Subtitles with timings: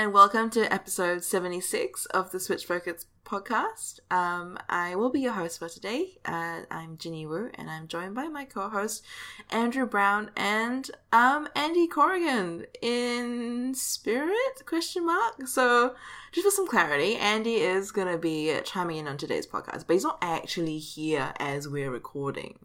[0.00, 4.00] and welcome to episode 76 of the Switch Focus podcast.
[4.10, 6.16] Um, I will be your host for today.
[6.24, 9.04] Uh, I'm Ginny Wu, and I'm joined by my co-host
[9.50, 14.64] Andrew Brown and um, Andy Corrigan in spirit?
[14.64, 15.46] Question mark.
[15.46, 15.94] So,
[16.32, 20.04] just for some clarity, Andy is gonna be chiming in on today's podcast, but he's
[20.04, 22.58] not actually here as we're recording.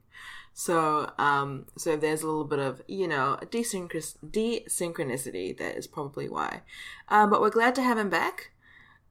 [0.57, 6.29] So, um, so there's a little bit of, you know, desynchron- desynchronicity, that is probably
[6.29, 6.61] why.
[7.09, 8.51] Um, but we're glad to have him back.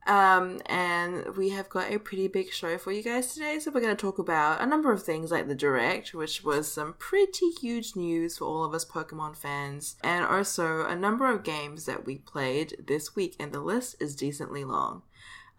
[0.07, 3.59] Um, and we have got a pretty big show for you guys today.
[3.59, 6.71] So we're going to talk about a number of things like the Direct, which was
[6.71, 11.43] some pretty huge news for all of us Pokemon fans, and also a number of
[11.43, 13.35] games that we played this week.
[13.39, 15.03] And the list is decently long.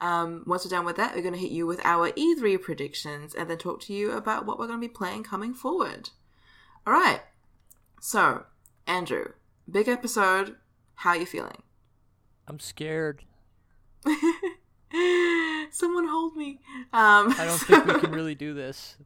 [0.01, 3.35] Um, once we're done with that, we're going to hit you with our E3 predictions
[3.35, 6.11] and then talk to you about what we're going to be playing coming forward.
[6.87, 7.21] All right.
[8.01, 8.45] So,
[8.87, 9.33] Andrew,
[9.71, 10.57] big episode.
[10.97, 11.63] How are you feeling?
[12.47, 13.25] I'm scared.
[15.71, 16.61] Someone hold me.
[16.93, 18.97] Um, I don't think we can really do this.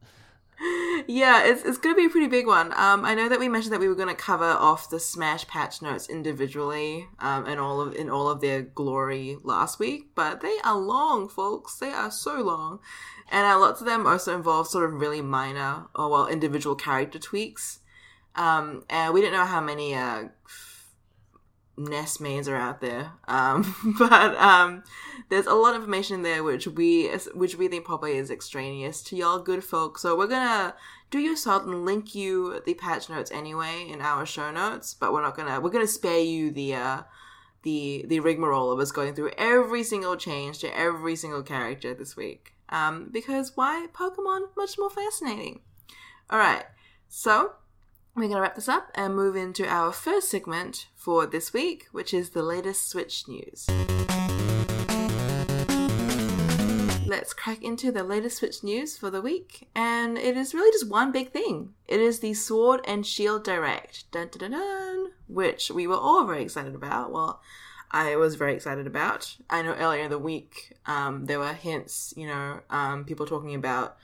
[1.07, 2.73] Yeah, it's, it's going to be a pretty big one.
[2.73, 5.47] Um, I know that we mentioned that we were going to cover off the Smash
[5.47, 10.41] patch notes individually um, in all of in all of their glory last week, but
[10.41, 11.79] they are long, folks.
[11.79, 12.81] They are so long,
[13.31, 17.19] and uh, lots of them also involve sort of really minor or well individual character
[17.19, 17.81] tweaks.
[18.35, 20.25] Um, and we didn't know how many uh,
[21.81, 23.13] Ness mains are out there.
[23.27, 24.85] Um, but um,
[25.29, 29.03] there's a lot of information in there which we which we think probably is extraneous
[29.05, 29.99] to y'all good folk.
[29.99, 30.75] So we're gonna
[31.11, 34.95] do your salt and link you the patch notes anyway in our show notes.
[34.95, 37.03] But we're not gonna we're gonna spare you the uh,
[37.63, 42.17] the the rigmarole of us going through every single change to every single character this
[42.17, 42.53] week.
[42.69, 45.61] Um, because why Pokemon much more fascinating.
[46.29, 46.65] All right,
[47.09, 47.55] so
[48.15, 52.13] we're to wrap this up and move into our first segment for this week, which
[52.13, 53.67] is the latest Switch news.
[57.07, 60.91] Let's crack into the latest Switch news for the week, and it is really just
[60.91, 61.73] one big thing.
[61.89, 66.43] It is the Sword and Shield Direct, dun, dun, dun, which we were all very
[66.43, 67.11] excited about.
[67.11, 67.41] Well,
[67.91, 69.37] I was very excited about.
[69.49, 73.55] I know earlier in the week um, there were hints, you know, um, people talking
[73.55, 73.97] about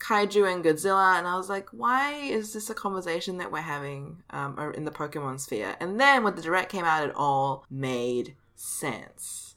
[0.00, 4.22] kaiju and Godzilla, and I was like, why is this a conversation that we're having
[4.30, 5.76] um, in the Pokemon sphere?
[5.78, 9.50] And then when the direct came out, it all made sense.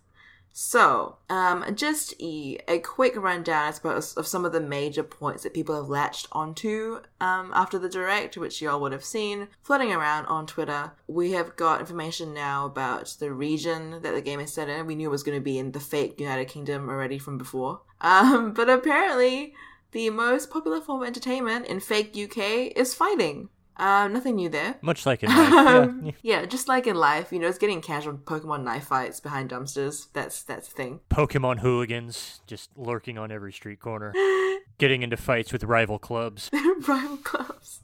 [0.55, 5.41] So, um, just a, a quick rundown, I suppose, of some of the major points
[5.41, 9.47] that people have latched onto um, after the direct, which you all would have seen
[9.63, 10.91] floating around on Twitter.
[11.07, 14.85] We have got information now about the region that the game is set in.
[14.85, 17.81] We knew it was going to be in the fake United Kingdom already from before.
[18.03, 19.53] Um, but apparently,
[19.93, 23.49] the most popular form of entertainment in fake UK is fighting.
[23.75, 24.75] Uh, nothing new there.
[24.81, 25.91] Much like in life.
[26.03, 26.11] yeah.
[26.21, 30.07] yeah, just like in life, you know, it's getting casual Pokemon knife fights behind dumpsters.
[30.13, 30.99] That's that's the thing.
[31.09, 34.13] Pokemon hooligans just lurking on every street corner,
[34.77, 36.51] getting into fights with rival clubs.
[36.87, 37.81] rival clubs.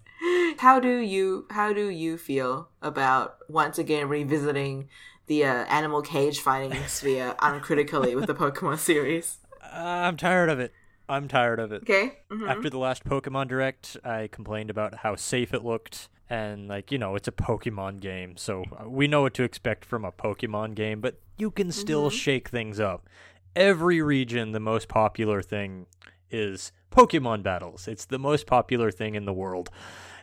[0.59, 4.89] How do you how do you feel about once again revisiting
[5.25, 9.37] the uh, animal cage fighting sphere uncritically with the Pokemon series?
[9.63, 9.77] Uh,
[10.07, 10.71] I'm tired of it.
[11.09, 11.81] I'm tired of it.
[11.83, 12.17] Okay.
[12.31, 12.47] Mm-hmm.
[12.47, 16.09] After the last Pokemon Direct, I complained about how safe it looked.
[16.29, 19.83] And, like, you know, it's a Pokemon game, so uh, we know what to expect
[19.83, 22.17] from a Pokemon game, but you can still mm-hmm.
[22.17, 23.09] shake things up.
[23.55, 25.87] Every region, the most popular thing
[26.29, 27.87] is Pokemon battles.
[27.87, 29.71] It's the most popular thing in the world.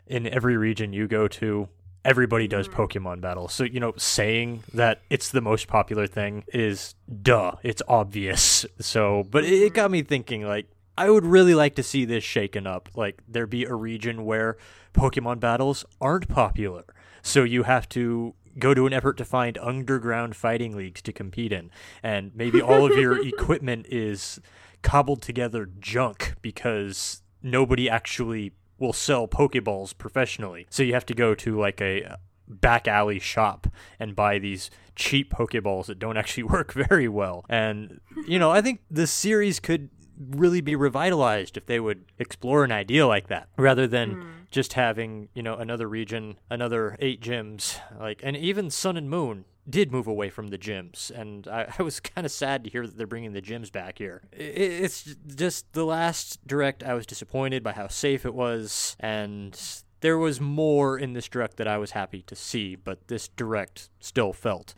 [0.07, 1.69] In every region you go to,
[2.05, 2.83] everybody does mm-hmm.
[2.83, 3.53] Pokemon battles.
[3.53, 7.57] So, you know, saying that it's the most popular thing is duh.
[7.65, 8.65] It's obvious.
[8.79, 10.67] So, but it got me thinking like
[10.99, 12.89] I would really like to see this shaken up.
[12.95, 14.57] Like there be a region where
[14.95, 16.85] Pokemon battles aren't popular.
[17.23, 21.53] So you have to go to an effort to find underground fighting leagues to compete
[21.53, 21.71] in.
[22.03, 24.41] And maybe all of your equipment is
[24.83, 30.67] cobbled together junk because nobody actually will sell Pokeballs professionally.
[30.71, 32.19] So you have to go to like a
[32.49, 33.67] back alley shop
[33.99, 37.45] and buy these cheap Pokeballs that don't actually work very well.
[37.49, 42.65] And, you know, I think the series could really be revitalized if they would explore
[42.65, 44.27] an idea like that rather than mm.
[44.51, 49.45] just having you know another region another eight gyms like and even sun and moon
[49.69, 52.87] did move away from the gyms and i, I was kind of sad to hear
[52.87, 57.07] that they're bringing the gyms back here it, it's just the last direct i was
[57.07, 59.59] disappointed by how safe it was and
[60.01, 63.91] there was more in this direct that i was happy to see but this direct
[64.01, 64.75] still felt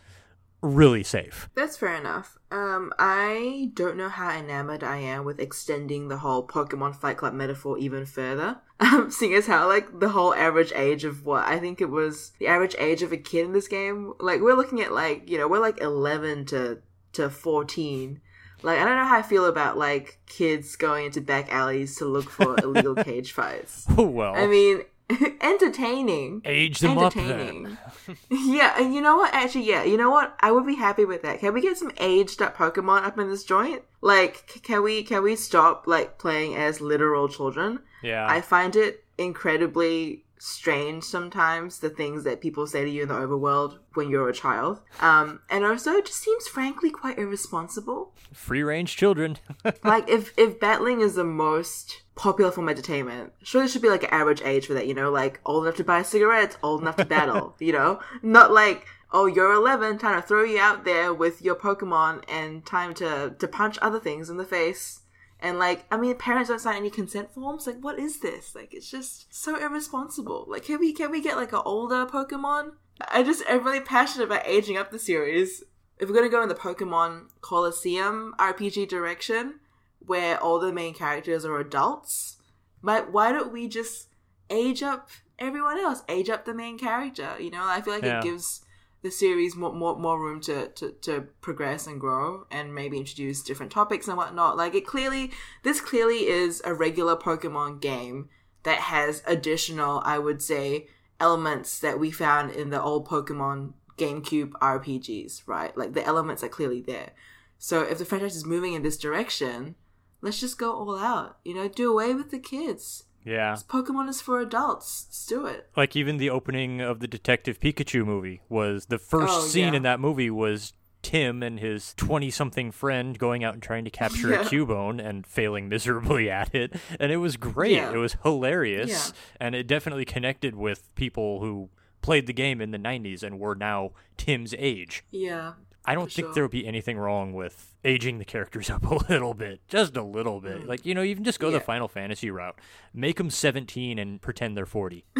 [0.61, 1.49] really safe.
[1.55, 2.37] That's fair enough.
[2.51, 7.35] Um, I don't know how enamored I am with extending the whole Pokemon Fight Club
[7.35, 8.59] metaphor even further.
[8.81, 12.31] Um, seeing as how like the whole average age of what I think it was
[12.39, 15.37] the average age of a kid in this game, like we're looking at like you
[15.37, 16.79] know we're like eleven to
[17.15, 18.21] to fourteen.
[18.63, 22.05] Like I don't know how I feel about like kids going into back alleys to
[22.05, 23.85] look for illegal cage fights.
[23.99, 24.37] Oh well.
[24.37, 24.83] I mean,
[25.41, 26.43] entertaining.
[26.45, 27.79] Age them up then.
[28.31, 29.33] yeah, and you know what?
[29.33, 30.37] Actually, yeah, you know what?
[30.41, 31.41] I would be happy with that.
[31.41, 33.83] Can we get some aged up Pokemon up in this joint?
[34.01, 37.81] Like, c- can we can we stop like playing as literal children?
[38.03, 38.27] Yeah.
[38.29, 43.15] I find it incredibly strange sometimes the things that people say to you in the
[43.15, 44.81] overworld when you're a child.
[45.01, 48.13] Um, and also it just seems frankly quite irresponsible.
[48.33, 49.39] Free range children.
[49.85, 53.91] like if if battling is the most popular form of entertainment, surely there should be
[53.91, 56.83] like an average age for that, you know, like old enough to buy cigarettes, old
[56.83, 58.01] enough to battle, you know?
[58.23, 62.67] Not like Oh, you're 11, time to throw you out there with your Pokemon and
[62.67, 65.01] time to, to punch other things in the face.
[65.41, 67.67] And like, I mean, parents don't sign any consent forms.
[67.67, 68.55] Like, what is this?
[68.55, 70.47] Like, it's just so irresponsible.
[70.49, 72.73] Like, can we can we get like an older Pokemon?
[73.09, 75.63] I just am really passionate about aging up the series.
[75.99, 79.61] If we're gonna go in the Pokemon Colosseum RPG direction,
[80.01, 82.39] where all the main characters are adults,
[82.81, 84.09] why why don't we just
[84.51, 85.09] age up
[85.39, 86.03] everyone else?
[86.09, 87.37] Age up the main character.
[87.39, 88.19] You know, I feel like Yeah.
[88.19, 88.63] it gives
[89.09, 93.43] the series more, more more room to, to to progress and grow and maybe introduce
[93.43, 94.57] different topics and whatnot.
[94.57, 95.31] Like it clearly
[95.63, 98.29] this clearly is a regular Pokemon game
[98.65, 100.89] that has additional, I would say,
[101.19, 105.77] elements that we found in the old Pokemon GameCube RPGs, right?
[105.77, 107.13] Like the elements are clearly there.
[107.57, 109.75] So if the franchise is moving in this direction,
[110.21, 111.39] let's just go all out.
[111.45, 113.05] You know, do away with the kids.
[113.25, 113.57] Yeah.
[113.69, 115.07] Pokemon is for adults.
[115.09, 115.69] Let's do it.
[115.77, 119.77] Like even the opening of the Detective Pikachu movie was the first Oh, scene yeah.
[119.79, 120.73] in that movie was
[121.03, 124.41] Tim and his 20 something friend going out and trying to capture Yeah.
[124.41, 126.75] a Cubone and failing miserably at it.
[126.99, 127.73] And it was great.
[127.77, 127.93] Yeah.
[127.93, 129.13] It was hilarious.
[129.39, 131.71] And it definitely connected with people who
[132.03, 135.05] played the game in the 90s and were now Tim's age.
[135.11, 135.53] Yeah.
[135.89, 136.35] I don't think sure.
[136.35, 140.03] there would be anything wrong with aging the characters up a little bit, just a
[140.03, 140.67] little bit.
[140.67, 141.65] Like you know, even just go the Mm.
[141.65, 142.59] Final Fantasy route,
[142.93, 145.07] make them seventeen and pretend they're forty.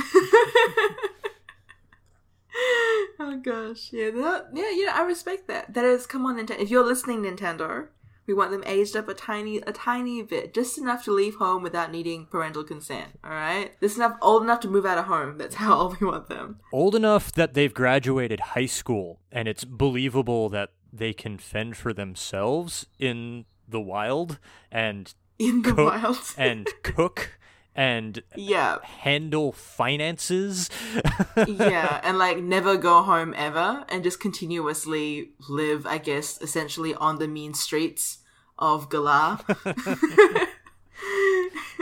[3.19, 4.93] oh gosh, yeah, that, yeah, yeah.
[4.95, 5.73] I respect that.
[5.75, 6.61] That is, come on, Nintendo.
[6.61, 7.87] If you're listening, Nintendo,
[8.29, 11.63] we want them aged up a tiny, a tiny bit, just enough to leave home
[11.63, 13.19] without needing parental consent.
[13.25, 15.39] All right, just enough, old enough to move out of home.
[15.39, 16.61] That's how old we want them.
[16.71, 21.93] Old enough that they've graduated high school, and it's believable that they can fend for
[21.93, 24.39] themselves in the wild
[24.71, 26.19] and In the cook wild.
[26.37, 27.39] and cook
[27.75, 30.69] and yeah, handle finances.
[31.47, 37.19] yeah, and like never go home ever, and just continuously live, I guess, essentially on
[37.19, 38.18] the mean streets
[38.59, 39.41] of Galar.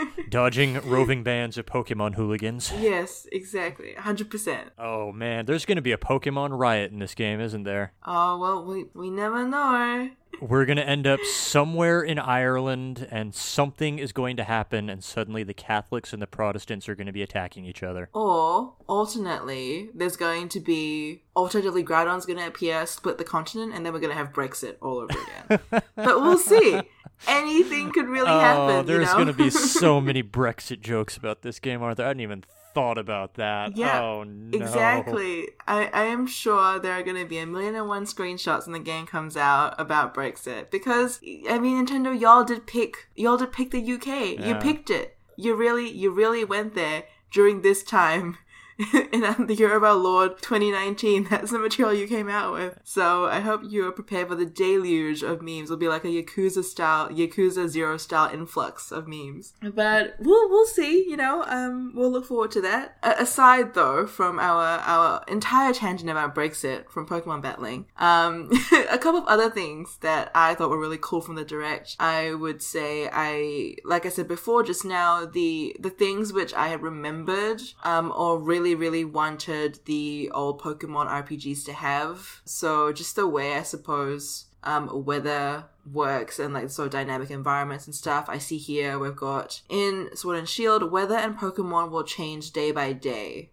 [0.28, 2.72] Dodging roving bands of Pokemon hooligans.
[2.78, 4.70] yes, exactly, hundred percent.
[4.78, 7.92] Oh man, there's gonna be a Pokemon riot in this game, isn't there?
[8.04, 10.10] Oh well, we we never know.
[10.40, 15.02] We're going to end up somewhere in Ireland and something is going to happen and
[15.02, 18.10] suddenly the Catholics and the Protestants are going to be attacking each other.
[18.12, 23.86] Or alternately, there's going to be alternatively Groudon's going to appear, split the continent, and
[23.86, 25.14] then we're going to have Brexit all over
[25.48, 25.60] again.
[25.70, 26.82] but we'll see.
[27.26, 28.74] Anything could really oh, happen.
[28.76, 29.14] oh, there's you know?
[29.14, 32.06] going to be so many Brexit jokes about this game, aren't there?
[32.06, 32.44] I hadn't even
[32.76, 33.74] thought about that.
[33.74, 34.54] Yeah, oh no.
[34.54, 35.48] Exactly.
[35.66, 38.74] I, I am sure there are going to be a million and one screenshots when
[38.74, 41.18] the game comes out about Brexit because
[41.48, 44.38] I mean Nintendo y'all did pick y'all did pick the UK.
[44.44, 45.16] You picked it.
[45.36, 48.36] You really you really went there during this time.
[49.12, 52.78] in the year of our Lord 2019, that's the material you came out with.
[52.84, 55.64] So I hope you are prepared for the deluge of memes.
[55.64, 59.54] It'll be like a Yakuza style, Yakuza Zero style influx of memes.
[59.62, 61.08] But we'll we'll see.
[61.08, 62.96] You know, um, we'll look forward to that.
[63.02, 68.50] Aside though from our our entire tangent about Brexit from Pokemon battling, um,
[68.90, 71.96] a couple of other things that I thought were really cool from the direct.
[71.98, 76.68] I would say I, like I said before, just now the the things which I
[76.68, 82.40] had remembered, um, or really really wanted the old Pokemon RPGs to have.
[82.44, 87.86] So just the way I suppose um, weather works and like sort of dynamic environments
[87.86, 88.26] and stuff.
[88.28, 92.72] I see here we've got in Sword and Shield, weather and Pokemon will change day
[92.72, 93.50] by day,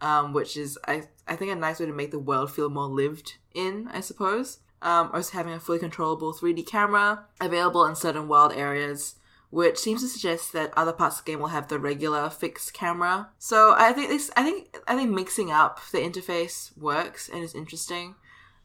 [0.00, 2.86] um, which is I I think a nice way to make the world feel more
[2.86, 3.88] lived in.
[3.92, 4.58] I suppose.
[4.82, 9.14] Um, also having a fully controllable 3D camera available in certain wild areas
[9.54, 12.74] which seems to suggest that other parts of the game will have the regular fixed
[12.74, 13.28] camera.
[13.38, 17.54] So I think this, I think, I think mixing up the interface works and is
[17.54, 18.16] interesting.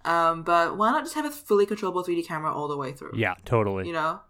[0.03, 3.11] Um, but why not just have a fully controllable 3D camera all the way through?
[3.15, 3.85] Yeah, totally.
[3.85, 4.21] You know,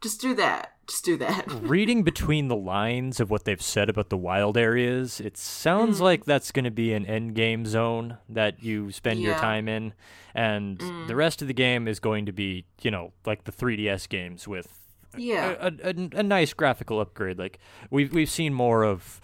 [0.00, 0.74] just do that.
[0.86, 1.44] Just do that.
[1.62, 6.02] Reading between the lines of what they've said about the wild areas, it sounds Mm.
[6.02, 9.92] like that's going to be an end game zone that you spend your time in,
[10.36, 11.08] and Mm.
[11.08, 14.46] the rest of the game is going to be, you know, like the 3DS games
[14.46, 14.85] with
[15.18, 15.56] yeah.
[15.60, 17.38] a, a, a, nice graphical upgrade.
[17.38, 17.58] Like
[17.90, 19.20] we've we've seen more of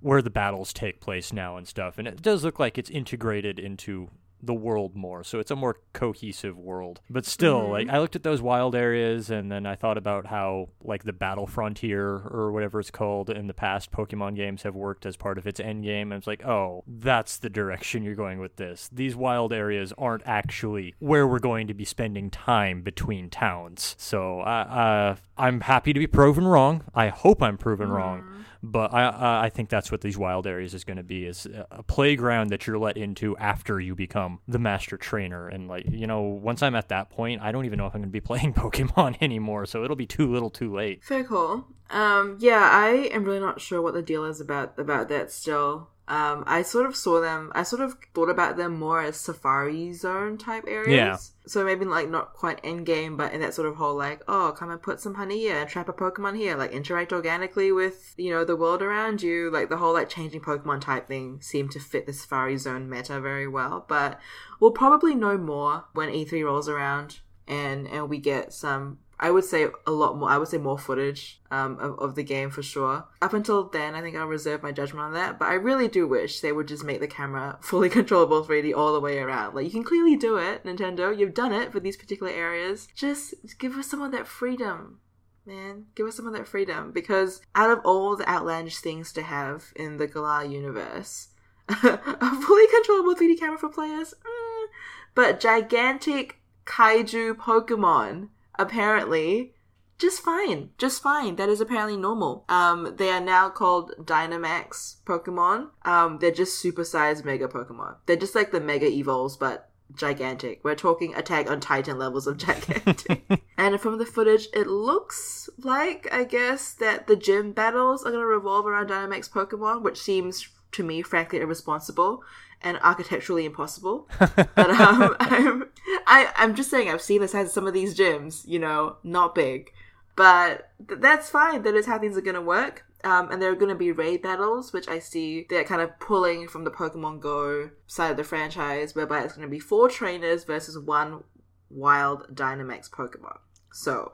[0.00, 3.58] where the battles take place now and stuff, and it does look like it's integrated
[3.58, 4.08] into
[4.42, 7.00] the world more, so it's a more cohesive world.
[7.10, 7.70] But still, Mhm.
[7.70, 11.12] like I looked at those wild areas, and then I thought about how like the
[11.12, 15.38] battle frontier or whatever it's called in the past Pokemon games have worked as part
[15.38, 16.12] of its end game.
[16.12, 18.88] And it's like, oh, that's the direction you're going with this.
[18.92, 23.94] These wild areas aren't actually where we're going to be spending time between towns.
[23.98, 26.82] So uh, uh, I'm happy to be proven wrong.
[26.94, 28.24] I hope I'm proven wrong.
[28.62, 31.82] But I I think that's what these wild areas is going to be is a-
[31.82, 36.20] playground that you're let into after you become the master trainer and like you know
[36.20, 38.52] once I'm at that point I don't even know if I'm going to be playing
[38.54, 41.02] Pokemon anymore so it'll be too little too late.
[41.02, 41.66] Fair call.
[41.90, 45.88] Um, yeah, I am really not sure what the deal is about about that still.
[46.10, 47.52] Um, I sort of saw them.
[47.54, 50.88] I sort of thought about them more as safari zone type areas.
[50.92, 51.16] Yeah.
[51.46, 54.52] So maybe like not quite end game, but in that sort of whole like, oh,
[54.58, 58.12] come and put some honey here and trap a Pokemon here, like interact organically with
[58.16, 59.52] you know the world around you.
[59.52, 63.20] Like the whole like changing Pokemon type thing seemed to fit the safari zone meta
[63.20, 63.84] very well.
[63.86, 64.18] But
[64.58, 69.44] we'll probably know more when E3 rolls around and and we get some I would
[69.44, 70.30] say a lot more.
[70.30, 73.04] I would say more footage um, of, of the game for sure.
[73.20, 75.38] Up until then, I think I'll reserve my judgment on that.
[75.38, 78.94] But I really do wish they would just make the camera fully controllable 3D all
[78.94, 79.54] the way around.
[79.54, 81.16] Like you can clearly do it, Nintendo.
[81.16, 82.88] You've done it for these particular areas.
[82.94, 85.00] Just give us some of that freedom,
[85.44, 85.84] man.
[85.94, 89.66] Give us some of that freedom because out of all the outlandish things to have
[89.76, 91.28] in the Galar universe,
[91.68, 94.66] a fully controllable 3D camera for players, mm,
[95.14, 98.28] but gigantic kaiju Pokemon
[98.60, 99.54] apparently
[99.98, 101.36] just fine just fine.
[101.36, 102.44] That is apparently normal.
[102.48, 105.68] Um they are now called dynamax pokemon.
[105.84, 107.96] Um they're just supersized mega pokemon.
[108.06, 110.60] They're just like the mega evols but gigantic.
[110.62, 113.22] We're talking attack on titan levels of gigantic.
[113.58, 118.22] And from the footage it looks like i guess that the gym battles are going
[118.22, 122.22] to revolve around dynamax pokemon which seems to me frankly irresponsible
[122.62, 125.64] and architecturally impossible but um, I'm,
[126.06, 128.96] I, I'm just saying I've seen the size of some of these gyms, you know,
[129.02, 129.72] not big,
[130.16, 131.62] but th- that's fine.
[131.62, 132.84] That is how things are going to work.
[133.02, 135.98] Um, and there are going to be raid battles, which I see they're kind of
[136.00, 139.88] pulling from the Pokemon Go side of the franchise, whereby it's going to be four
[139.88, 141.24] trainers versus one
[141.70, 143.38] wild Dynamax Pokemon.
[143.72, 144.12] So,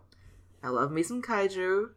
[0.62, 1.88] I love me some kaiju.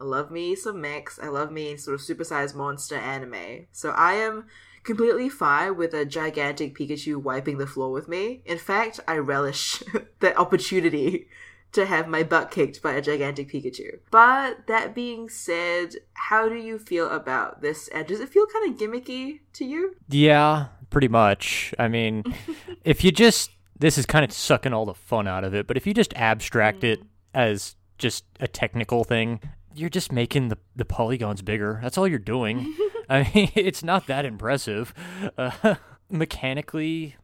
[0.00, 1.18] I love me some mechs.
[1.18, 3.66] I love me sort of supersized monster anime.
[3.72, 4.46] So I am
[4.86, 8.42] completely fine with a gigantic Pikachu wiping the floor with me.
[8.46, 9.82] In fact, I relish
[10.20, 11.26] the opportunity
[11.72, 13.98] to have my butt kicked by a gigantic Pikachu.
[14.10, 17.88] But that being said, how do you feel about this?
[17.88, 19.96] And does it feel kind of gimmicky to you?
[20.08, 21.74] Yeah, pretty much.
[21.78, 22.22] I mean,
[22.84, 25.76] if you just this is kind of sucking all the fun out of it, but
[25.76, 27.06] if you just abstract it mm.
[27.34, 29.40] as just a technical thing,
[29.76, 31.78] you're just making the, the polygons bigger.
[31.82, 32.74] That's all you're doing.
[33.08, 34.92] I mean, it's not that impressive.
[35.38, 35.76] Uh,
[36.10, 37.16] mechanically,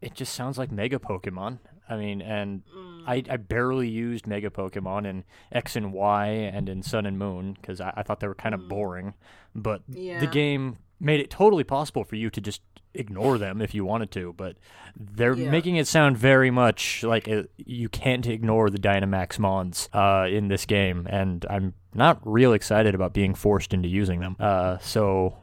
[0.00, 1.58] it just sounds like Mega Pokemon.
[1.88, 2.62] I mean, and
[3.06, 7.54] I, I barely used Mega Pokemon in X and Y and in Sun and Moon
[7.54, 9.14] because I, I thought they were kind of boring.
[9.54, 10.20] But Yeah.
[10.20, 12.60] the game made it totally possible for you to just
[12.94, 14.34] ignore them if you wanted to.
[14.36, 14.56] But
[14.98, 15.50] they're Yeah.
[15.50, 20.48] making it sound very much like uh you can't ignore the Dynamax Mons uh, in
[20.48, 21.06] this game.
[21.08, 24.36] And I'm not real excited about being forced into using them.
[24.40, 25.36] Uh, so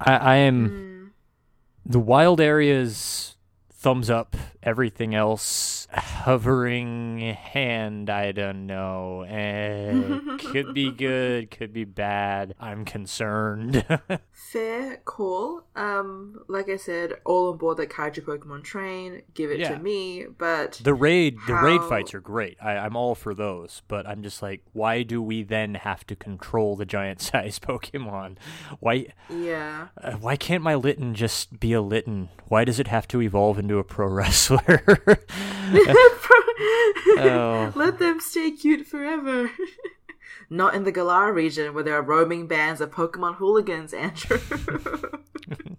[0.00, 1.10] I, I am Mm.
[1.84, 3.36] the wild areas
[3.72, 11.84] thumbs up everything else hovering hand i don't know eh, could be good could be
[11.84, 13.84] bad i'm concerned
[14.32, 15.62] Fair call.
[15.76, 19.22] Um, like I said, all on board that Kaiju Pokemon train.
[19.32, 19.70] Give it Yeah.
[19.76, 20.26] to me.
[20.36, 24.22] But the raid the raid fights are great I, i'm all for those but i'm
[24.22, 28.36] just like why do we then have to control the giant size pokemon
[28.80, 32.28] why yeah, uh, why can't my Litten just be a Litten?
[32.48, 34.51] Why does it have to evolve into a pro wrestler?
[37.18, 37.72] Oh.
[37.74, 39.50] let them stay cute forever.
[40.50, 44.38] Not in the Galar region where there are roaming bands of Pokemon hooligans, Andrew.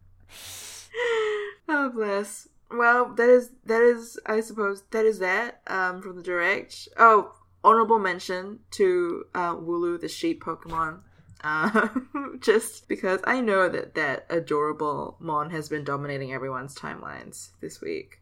[1.70, 2.48] oh bless.
[2.72, 6.88] Well, that is that is I suppose that is that um from the direct.
[6.98, 11.00] Oh, honorable mention to uh, Wooloo the sheep Pokemon.
[11.44, 11.89] Uh,
[12.39, 18.20] just because I know that that adorable Mon has been dominating everyone's timelines this week.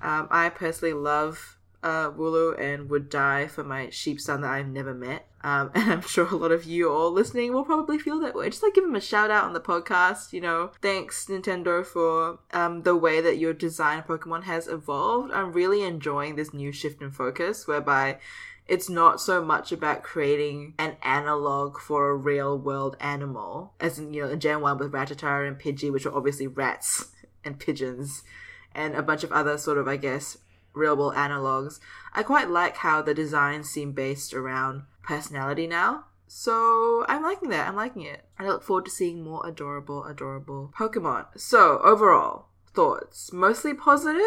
[0.00, 4.68] Um, I personally love uh, Wooloo and would die for my sheep son that I've
[4.68, 5.26] never met.
[5.42, 8.50] Um, and I'm sure a lot of you all listening will probably feel that way.
[8.50, 10.32] Just like give him a shout out on the podcast.
[10.32, 15.32] You know, thanks Nintendo for um, the way that your design Pokemon has evolved.
[15.32, 18.18] I'm really enjoying this new shift in focus whereby
[18.66, 24.12] it's not so much about creating an analog for a real world animal, as in,
[24.12, 27.06] you know, in Gen 1 with Rattata and Pidgey, which are obviously rats
[27.42, 28.22] and pigeons,
[28.78, 30.38] and a bunch of other sort of, I guess,
[30.72, 31.80] real world analogs.
[32.14, 36.04] I quite like how the designs seem based around personality now.
[36.28, 37.66] So I'm liking that.
[37.66, 38.24] I'm liking it.
[38.38, 41.26] I look forward to seeing more adorable, adorable Pokemon.
[41.36, 44.20] So overall, thoughts mostly positive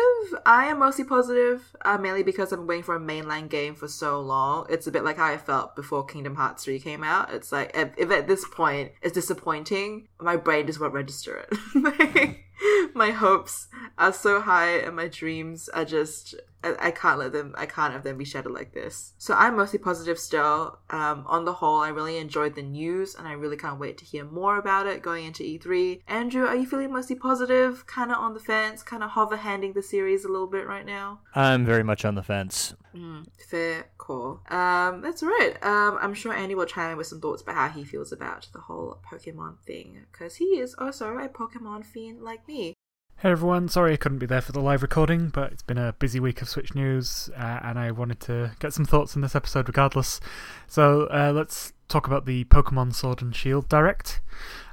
[0.45, 3.87] i am mostly positive uh, mainly because i've been waiting for a mainline game for
[3.87, 7.33] so long it's a bit like how i felt before kingdom hearts 3 came out
[7.33, 12.37] it's like if, if at this point it's disappointing my brain just won't register it
[12.93, 17.55] my hopes are so high and my dreams are just I, I, can't let them
[17.57, 19.13] I can't have them be shattered like this.
[19.17, 20.79] So I'm mostly positive still.
[20.89, 24.05] Um, on the whole, I really enjoyed the news and I really can't wait to
[24.05, 26.01] hear more about it going into E3.
[26.07, 27.85] Andrew, are you feeling mostly positive?
[27.87, 31.21] Kinda on the fence, kinda hover handing the series a little bit right now?
[31.33, 32.75] I'm very much on the fence.
[32.95, 34.41] Mm, fair call.
[34.49, 35.53] Um, that's right.
[35.61, 38.49] Um, I'm sure Andy will chime in with some thoughts about how he feels about
[38.51, 42.73] the whole Pokemon thing, because he is also a Pokemon fiend like me.
[43.21, 45.93] Hey everyone, sorry I couldn't be there for the live recording, but it's been a
[45.93, 49.35] busy week of Switch news, uh, and I wanted to get some thoughts in this
[49.35, 50.19] episode regardless.
[50.65, 54.21] So uh, let's talk about the Pokemon Sword and Shield Direct.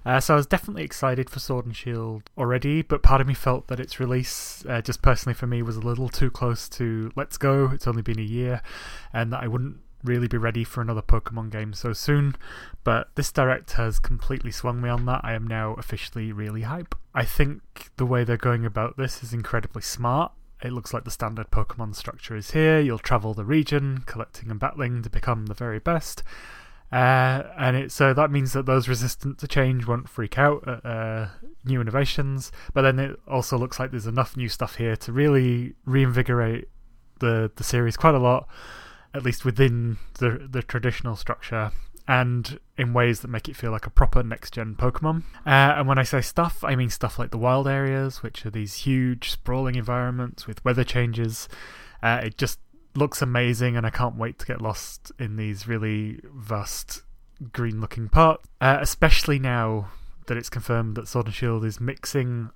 [0.07, 3.35] Uh, so I was definitely excited for Sword and Shield already, but part of me
[3.35, 7.12] felt that its release, uh, just personally for me, was a little too close to
[7.17, 7.69] Let's Go.
[7.75, 8.62] It's only been a year,
[9.12, 12.37] and that I wouldn't really be ready for another Pokemon game so soon,
[12.85, 15.20] but this direct has completely swung me on that.
[15.25, 16.94] I am now officially really hype.
[17.14, 20.33] I think the way they're going about this is incredibly smart.
[20.62, 22.81] It looks like the standard Pokemon structure is here.
[22.81, 26.23] You'll travel the region, collecting and battling to become the very best.
[26.90, 30.87] Uh, and it, so that means that those resistant to change won't freak out at
[30.87, 31.29] uh,
[31.64, 32.51] new innovations.
[32.73, 36.68] But then it also looks like there's enough new stuff here to really reinvigorate
[37.20, 38.49] the the series quite a lot
[39.14, 41.73] at least within the the traditional structure
[42.09, 45.25] and in ways that make it feel like a proper next gen Pokemon.
[45.47, 48.51] Uh, and when I say stuff, I mean stuff like the wild areas, which are
[48.51, 51.51] these huge, sprawling environments with weather changes.
[52.03, 52.61] Uh, it just
[52.94, 57.03] looks amazing, and I can't wait to get lost in these really vast,
[57.53, 59.90] green looking parts, uh, especially now
[60.27, 62.51] that it's confirmed that Sword and Shield is mixing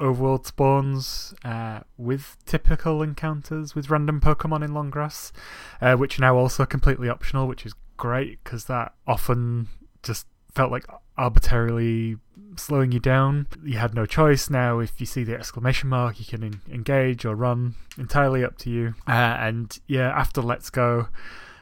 [0.00, 5.32] overworld spawns uh, with typical encounters with random Pokemon in long grass,
[5.80, 9.68] uh, which are now also completely optional, which is great because that often
[10.02, 12.16] just felt like arbitrarily
[12.56, 13.46] slowing you down.
[13.64, 14.48] You had no choice.
[14.48, 17.74] Now, if you see the exclamation mark, you can engage or run.
[17.96, 18.94] Entirely up to you.
[19.06, 21.08] Uh, and yeah, after Let's Go,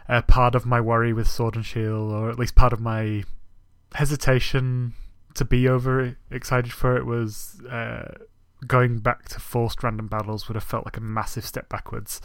[0.08, 3.24] uh, part of my worry with Sword and Shield, or at least part of my
[3.94, 4.94] hesitation
[5.36, 8.12] to be over excited for it was uh,
[8.66, 12.20] going back to forced random battles would have felt like a massive step backwards.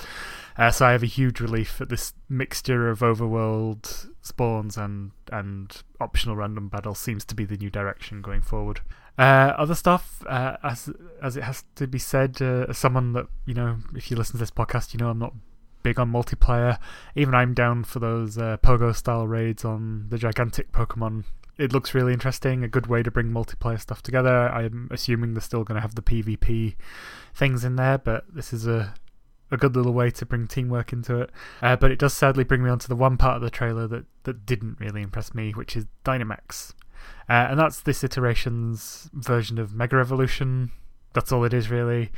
[0.58, 5.84] Uh, so I have a huge relief that this mixture of overworld spawns and and
[6.00, 8.82] optional random battles seems to be the new direction going forward.
[9.18, 10.90] Uh, other stuff, uh, as
[11.22, 14.34] as it has to be said, uh, as someone that you know, if you listen
[14.34, 15.34] to this podcast, you know I'm not
[15.84, 16.78] big on multiplayer.
[17.16, 21.26] Even I'm down for those uh, pogo style raids on the gigantic Pokemon
[21.62, 22.64] it looks really interesting.
[22.64, 24.50] A good way to bring multiplayer stuff together.
[24.50, 26.76] I'm assuming they're still going to have the PvP
[27.34, 28.94] things in there, but this is a
[29.54, 31.30] a good little way to bring teamwork into it.
[31.62, 34.06] Uh, but it does sadly bring me onto the one part of the trailer that,
[34.24, 36.74] that didn't really impress me, which is Dynamax.
[37.30, 40.72] Uh, and that's this iteration's version of Mega Evolution.
[41.14, 42.12] That's all it is, really.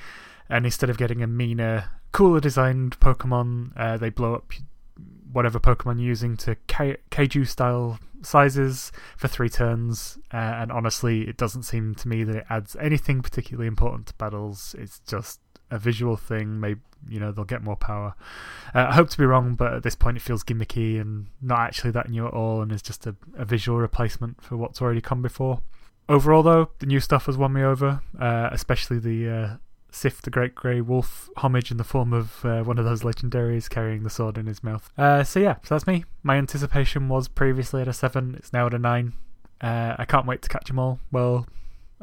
[0.48, 4.54] And instead of getting a meaner, cooler designed Pokemon, uh, they blow up
[5.34, 10.18] whatever Pokemon you're using to K- Kaiju style sizes for three turns.
[10.34, 14.14] Uh, and honestly, it doesn't seem to me that it adds anything particularly important to
[14.14, 14.76] battles.
[14.78, 15.40] It's just
[15.72, 16.60] a visual thing.
[16.60, 18.16] Maybe you know they'll get more power.
[18.74, 21.60] Uh, I hope to be wrong, but at this point it feels gimmicky and not
[21.60, 25.02] actually that new at all, and is just a, a visual replacement for what's already
[25.02, 25.62] come before.
[26.10, 29.56] Overall, though, the new stuff has won me over, uh, especially the uh,
[29.94, 33.70] Sif the Great Grey Wolf homage in the form of uh, one of those legendaries
[33.70, 34.92] carrying the sword in his mouth.
[34.98, 36.04] Uh, so yeah, so that's me.
[36.24, 39.14] My anticipation was previously at a 7, it's now at a 9.
[39.62, 41.00] Uh, I can't wait to catch them all.
[41.12, 41.46] Well,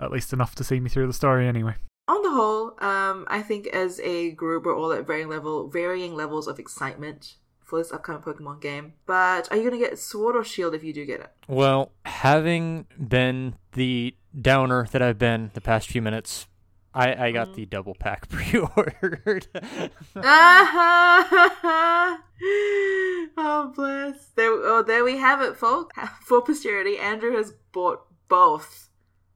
[0.01, 1.75] at least enough to see me through the story anyway.
[2.09, 6.15] On the whole, um, I think as a group, we're all at varying level, varying
[6.15, 8.95] levels of excitement for this upcoming Pokemon game.
[9.05, 11.31] But are you going to get Sword or Shield if you do get it?
[11.49, 16.47] Well, having been the downer that I've been the past few minutes,
[16.93, 19.47] I, I got the double pack pre-ordered.
[23.37, 24.27] oh bless!
[24.35, 25.97] There, oh, there we have it, folks.
[26.23, 28.89] For posterity, Andrew has bought both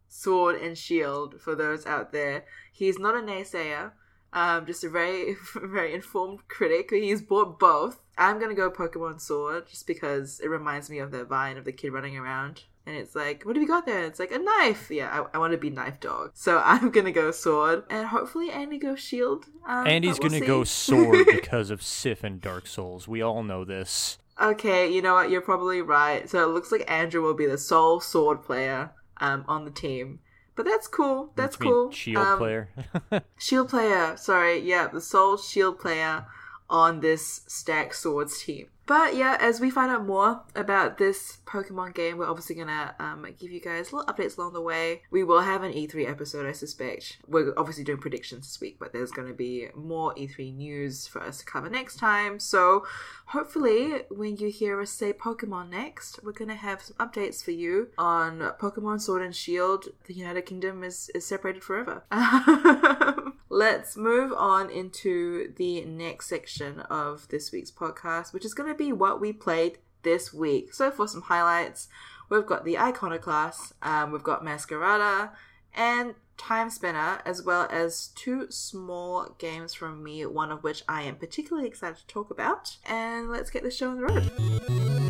[0.08, 1.40] sword and shield.
[1.40, 3.92] For those out there, he's not a naysayer.
[4.32, 6.90] Um, just a very, very informed critic.
[6.90, 8.00] He's bought both.
[8.18, 11.72] I'm gonna go Pokemon Sword just because it reminds me of the vine of the
[11.72, 13.98] kid running around and it's like, what have you got there?
[13.98, 14.90] And It's like a knife.
[14.90, 16.32] Yeah, I, I want to be knife dog.
[16.34, 19.46] So I'm gonna go sword, and hopefully Andy goes shield.
[19.66, 23.08] Um, Andy's we'll gonna go sword because of Sif and Dark Souls.
[23.08, 24.18] We all know this.
[24.40, 25.30] Okay, you know what?
[25.30, 26.28] You're probably right.
[26.28, 30.18] So it looks like Andrew will be the sole sword player um, on the team.
[30.56, 31.32] But that's cool.
[31.34, 31.90] That's cool.
[31.90, 32.68] Shield Um, player.
[33.38, 34.16] Shield player.
[34.16, 36.26] Sorry, yeah, the sole shield player
[36.68, 38.68] on this stack swords team.
[38.86, 43.26] But yeah, as we find out more about this Pokemon game, we're obviously gonna um,
[43.38, 45.02] give you guys little updates along the way.
[45.10, 47.18] We will have an E3 episode, I suspect.
[47.26, 51.38] We're obviously doing predictions this week, but there's gonna be more E3 news for us
[51.38, 52.38] to cover next time.
[52.38, 52.84] So
[53.26, 57.88] hopefully, when you hear us say Pokemon next, we're gonna have some updates for you
[57.96, 59.86] on Pokemon Sword and Shield.
[60.06, 62.04] The United Kingdom is, is separated forever.
[63.54, 68.74] Let's move on into the next section of this week's podcast, which is going to
[68.74, 70.74] be what we played this week.
[70.74, 71.86] So, for some highlights,
[72.28, 75.30] we've got the Iconoclast, um, we've got Masquerada,
[75.72, 81.14] and Timespinner, as well as two small games from me, one of which I am
[81.14, 82.78] particularly excited to talk about.
[82.84, 85.03] And let's get the show on the road.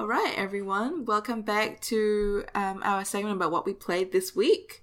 [0.00, 4.82] All right, everyone, welcome back to um, our segment about what we played this week.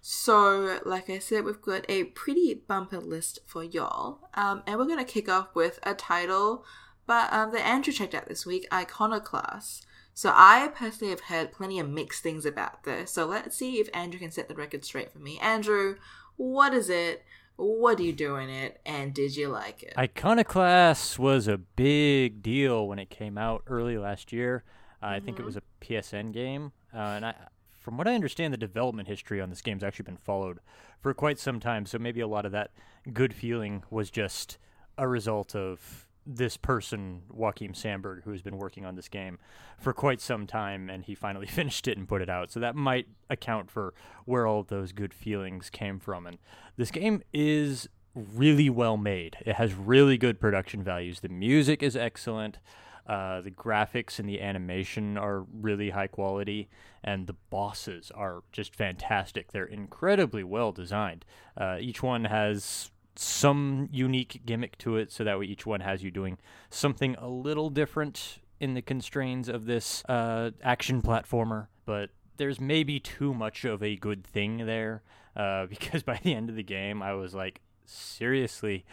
[0.00, 4.86] So, like I said, we've got a pretty bumper list for y'all, um, and we're
[4.86, 6.64] going to kick off with a title,
[7.06, 9.84] but um, that Andrew checked out this week, Iconoclast.
[10.14, 13.10] So, I personally have heard plenty of mixed things about this.
[13.10, 15.38] So, let's see if Andrew can set the record straight for me.
[15.40, 15.96] Andrew,
[16.36, 17.22] what is it?
[17.56, 18.80] What do you do in it?
[18.84, 19.94] And did you like it?
[19.96, 24.64] Iconoclast was a big deal when it came out early last year.
[25.02, 27.34] Uh, I think it was a PSN game, uh, and I,
[27.78, 30.60] from what I understand, the development history on this game's actually been followed
[31.00, 31.84] for quite some time.
[31.84, 32.70] So maybe a lot of that
[33.12, 34.56] good feeling was just
[34.96, 39.38] a result of this person, Joakim Sandberg, who has been working on this game
[39.78, 42.50] for quite some time, and he finally finished it and put it out.
[42.50, 46.26] So that might account for where all those good feelings came from.
[46.26, 46.38] And
[46.76, 49.36] this game is really well made.
[49.44, 51.20] It has really good production values.
[51.20, 52.58] The music is excellent.
[53.06, 56.70] Uh, the graphics and the animation are really high quality,
[57.02, 59.52] and the bosses are just fantastic.
[59.52, 61.26] They're incredibly well designed.
[61.56, 66.02] Uh, each one has some unique gimmick to it, so that way each one has
[66.02, 66.38] you doing
[66.70, 71.68] something a little different in the constraints of this uh, action platformer.
[71.86, 75.02] But there's maybe too much of a good thing there,
[75.36, 78.84] uh, because by the end of the game, I was like, seriously,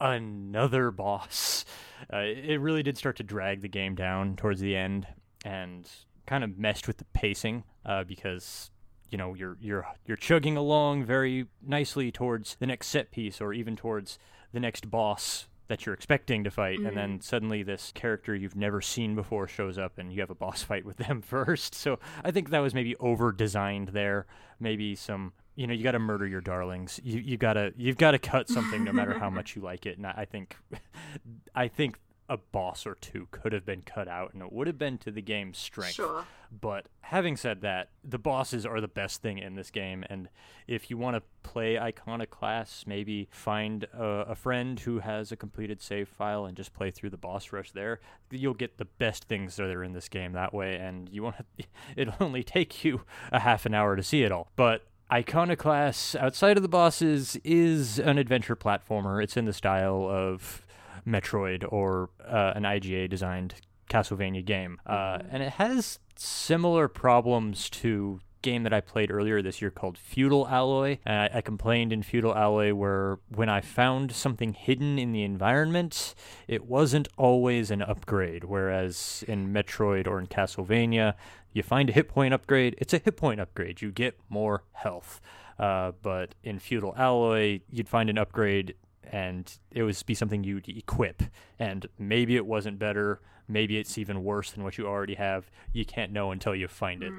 [0.00, 1.64] another boss.
[2.12, 5.06] Uh, it really did start to drag the game down towards the end,
[5.44, 5.88] and
[6.26, 8.70] kind of messed with the pacing uh, because
[9.10, 13.52] you know you're you're you're chugging along very nicely towards the next set piece or
[13.52, 14.18] even towards
[14.52, 17.20] the next boss that you're expecting to fight and then mm-hmm.
[17.20, 20.84] suddenly this character you've never seen before shows up and you have a boss fight
[20.84, 21.74] with them first.
[21.74, 24.26] So i think that was maybe over designed there.
[24.60, 27.00] Maybe some you know you got to murder your darlings.
[27.02, 29.86] You you got to you've got to cut something no matter how much you like
[29.86, 29.96] it.
[29.96, 30.56] And i I think
[31.54, 34.78] i think a boss or two could have been cut out and it would have
[34.78, 36.24] been to the game's strength Sure.
[36.60, 40.28] but having said that, the bosses are the best thing in this game, and
[40.66, 45.80] if you want to play Iconoclast, maybe find a, a friend who has a completed
[45.80, 48.00] save file and just play through the boss rush there.
[48.32, 51.36] You'll get the best things that are in this game that way, and you want
[51.36, 51.64] to.
[51.96, 54.84] It'll only take you a half an hour to see it all, but.
[55.12, 59.22] Iconoclast, outside of the bosses, is an adventure platformer.
[59.22, 60.65] It's in the style of
[61.06, 63.54] Metroid or uh, an IGA designed
[63.88, 64.80] Castlevania game.
[64.86, 69.98] Uh, and it has similar problems to game that I played earlier this year called
[69.98, 70.98] Feudal Alloy.
[71.04, 76.14] Uh, I complained in Feudal Alloy where when I found something hidden in the environment,
[76.46, 78.44] it wasn't always an upgrade.
[78.44, 81.14] Whereas in Metroid or in Castlevania,
[81.52, 83.82] you find a hit point upgrade, it's a hit point upgrade.
[83.82, 85.20] You get more health.
[85.58, 88.74] Uh, but in Feudal Alloy, you'd find an upgrade
[89.12, 91.22] and it would be something you'd equip.
[91.58, 95.50] And maybe it wasn't better, maybe it's even worse than what you already have.
[95.72, 97.12] You can't know until you find it.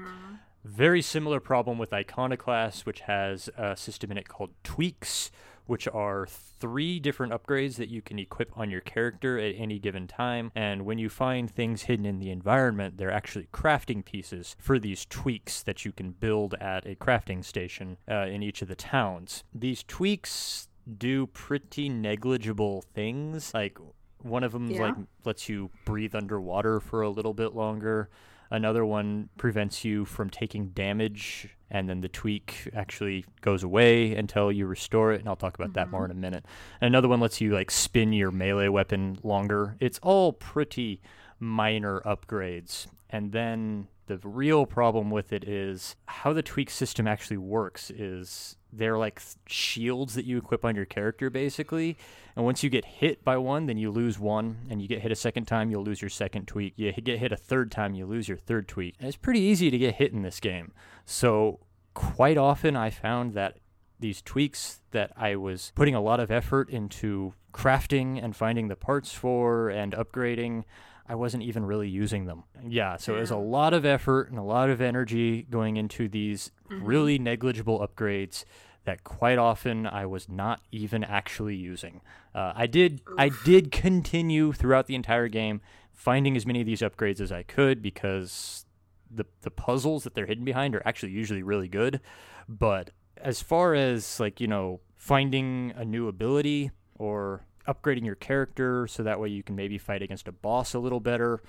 [0.64, 5.30] Very similar problem with Iconoclast, which has a system in it called tweaks,
[5.66, 10.06] which are three different upgrades that you can equip on your character at any given
[10.06, 10.50] time.
[10.54, 15.04] And when you find things hidden in the environment, they're actually crafting pieces for these
[15.04, 19.44] tweaks that you can build at a crafting station uh, in each of the towns.
[19.54, 23.52] These tweaks do pretty negligible things.
[23.52, 23.78] Like
[24.22, 24.82] one of them Yeah.
[24.82, 28.08] like lets you breathe underwater for a little bit longer.
[28.50, 34.50] Another one prevents you from taking damage, and then the tweak actually goes away until
[34.50, 35.20] you restore it.
[35.20, 36.12] And I'll talk about that more mm-hmm.
[36.12, 36.46] in a minute.
[36.80, 39.76] And another one lets you like spin your melee weapon longer.
[39.80, 41.02] It's all pretty
[41.38, 42.86] minor upgrades.
[43.10, 48.56] And then the real problem with it is how the tweak system actually works is
[48.72, 51.96] they're like shields that you equip on your character basically.
[52.36, 55.12] And once you get hit by one then you lose one and you get hit
[55.12, 56.74] a second time you'll lose your second tweak.
[56.76, 58.94] You get hit a third time you lose your third tweak.
[58.98, 60.72] And it's pretty easy to get hit in this game.
[61.04, 61.60] So
[61.94, 63.56] quite often i found that
[64.00, 68.76] these tweaks that I was putting a lot of effort into crafting and finding the
[68.76, 70.64] parts for and upgrading,
[71.08, 72.44] I wasn't even really using them.
[72.66, 76.08] Yeah, so it was a lot of effort and a lot of energy going into
[76.08, 78.44] these really negligible upgrades
[78.84, 82.00] that quite often I was not even actually using.
[82.34, 85.60] Uh, I did I did continue throughout the entire game
[85.92, 88.64] finding as many of these upgrades as I could because
[89.10, 92.00] the the puzzles that they're hidden behind are actually usually really good,
[92.48, 98.86] but as far as like you know finding a new ability or upgrading your character
[98.86, 101.42] so that way you can maybe fight against a boss a little better.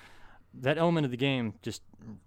[0.53, 1.81] That element of the game just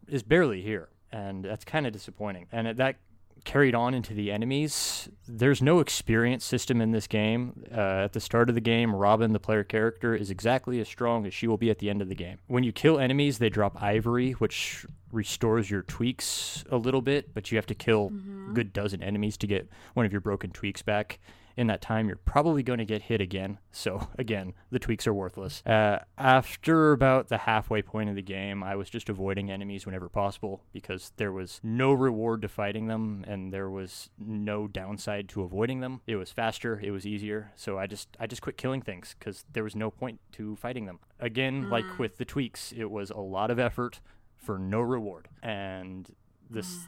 [0.08, 2.46] is barely here and that's kind of disappointing.
[2.50, 2.96] And that
[3.44, 5.08] carried on into the enemies.
[5.26, 7.64] There's no experience system in this game.
[7.70, 11.26] Uh, at the start of the game robin the player character is exactly as strong
[11.26, 12.38] as she will be at the end of the game.
[12.46, 17.50] When you kill enemies they drop ivory which restores your tweaks a little bit but
[17.50, 18.12] you have to kill
[18.50, 21.18] a good dozen enemies to get one of your broken tweaks back
[21.56, 23.58] in that time, you're probably going to get hit again.
[23.70, 25.64] So, again, the tweaks are worthless.
[25.66, 30.08] Uh, after about the halfway point of the game, I was just avoiding enemies whenever
[30.08, 35.42] possible because there was no reward to fighting them and there was no downside to
[35.42, 36.00] avoiding them.
[36.06, 37.52] It was faster, it was easier.
[37.56, 40.86] So, I just I just quit killing things because there was no point to fighting
[40.86, 41.00] them.
[41.20, 44.00] Again, like with the tweaks, it was a lot of effort
[44.36, 45.28] for no reward.
[45.42, 46.10] And
[46.50, 46.86] this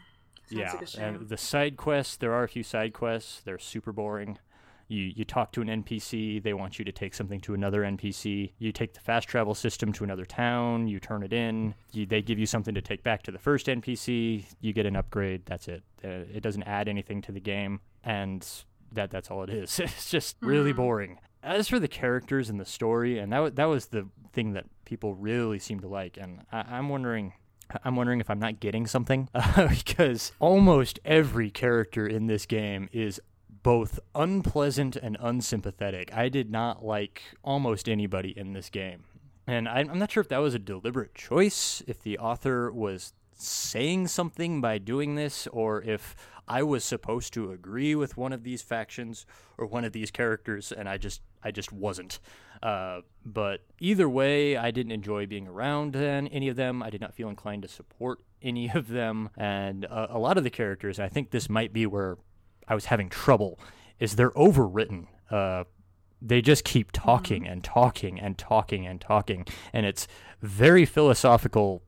[0.51, 2.17] yeah, like and the side quests.
[2.17, 3.41] There are a few side quests.
[3.45, 4.39] They're super boring.
[4.89, 6.43] You you talk to an NPC.
[6.43, 8.53] They want you to take something to another NPC.
[8.59, 10.89] You take the fast travel system to another town.
[10.89, 11.75] You turn it in.
[11.93, 14.45] You, they give you something to take back to the first NPC.
[14.61, 15.43] You get an upgrade.
[15.47, 15.83] That's it.
[16.05, 18.47] Uh, it doesn't add anything to the game, and
[18.93, 19.79] that that's all it is.
[19.81, 21.19] it's just really boring.
[21.43, 25.15] As for the characters and the story, and that that was the thing that people
[25.15, 27.35] really seem to like, and I, I'm wondering.
[27.83, 32.91] I'm wondering if I'm not getting something uh, because almost every character in this game
[32.93, 33.19] is
[33.65, 36.15] both unpleasant and unsympathetic.
[36.15, 39.05] I did not like almost anybody in this game.
[39.47, 44.07] And I'm not sure if that was a deliberate choice, if the author was saying
[44.09, 46.15] something by doing this, or if
[46.47, 49.25] I was supposed to agree with one of these factions
[49.57, 52.21] or one of these characters, and I just I just wasn't.
[52.63, 56.83] Uh, but either way, I didn't enjoy being around an- any of them.
[56.83, 60.45] I did not feel inclined to support any of them, and uh, a lot of
[60.45, 61.01] the characters.
[61.01, 62.17] I think this might be where
[62.69, 63.59] I was having trouble.
[63.99, 65.07] Is they're overwritten.
[65.31, 65.65] Uh,
[66.21, 70.07] they just keep talking and talking and talking and talking, and it's
[70.41, 71.83] very philosophical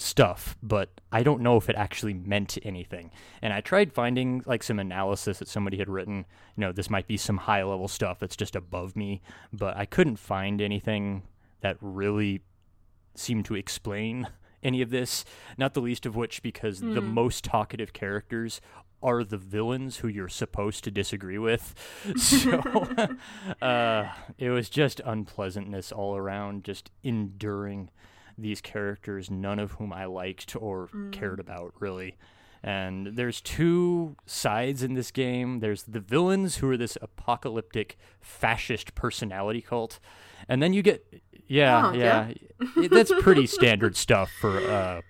[0.00, 3.10] stuff, but I don't know if it actually meant anything.
[3.42, 6.24] And I tried finding like some analysis that somebody had written,
[6.56, 9.20] you know, this might be some high level stuff that's just above me,
[9.52, 11.22] but I couldn't find anything
[11.60, 12.42] that really
[13.14, 14.28] seemed to explain
[14.62, 15.24] any of this,
[15.58, 18.60] not the least of which because the most talkative characters
[19.02, 21.74] are the villains who you're supposed to disagree with.
[22.16, 22.58] So
[23.62, 24.08] uh,
[24.38, 27.90] it was just unpleasantness all around, just enduring
[28.38, 32.16] these characters, none of whom I liked or cared about, really.
[32.62, 35.60] And there's two sides in this game.
[35.60, 39.98] There's the villains, who are this apocalyptic fascist personality cult,
[40.48, 41.06] and then you get,
[41.46, 42.32] yeah, Oh, yeah,
[42.76, 45.00] it- that's pretty standard stuff for uh,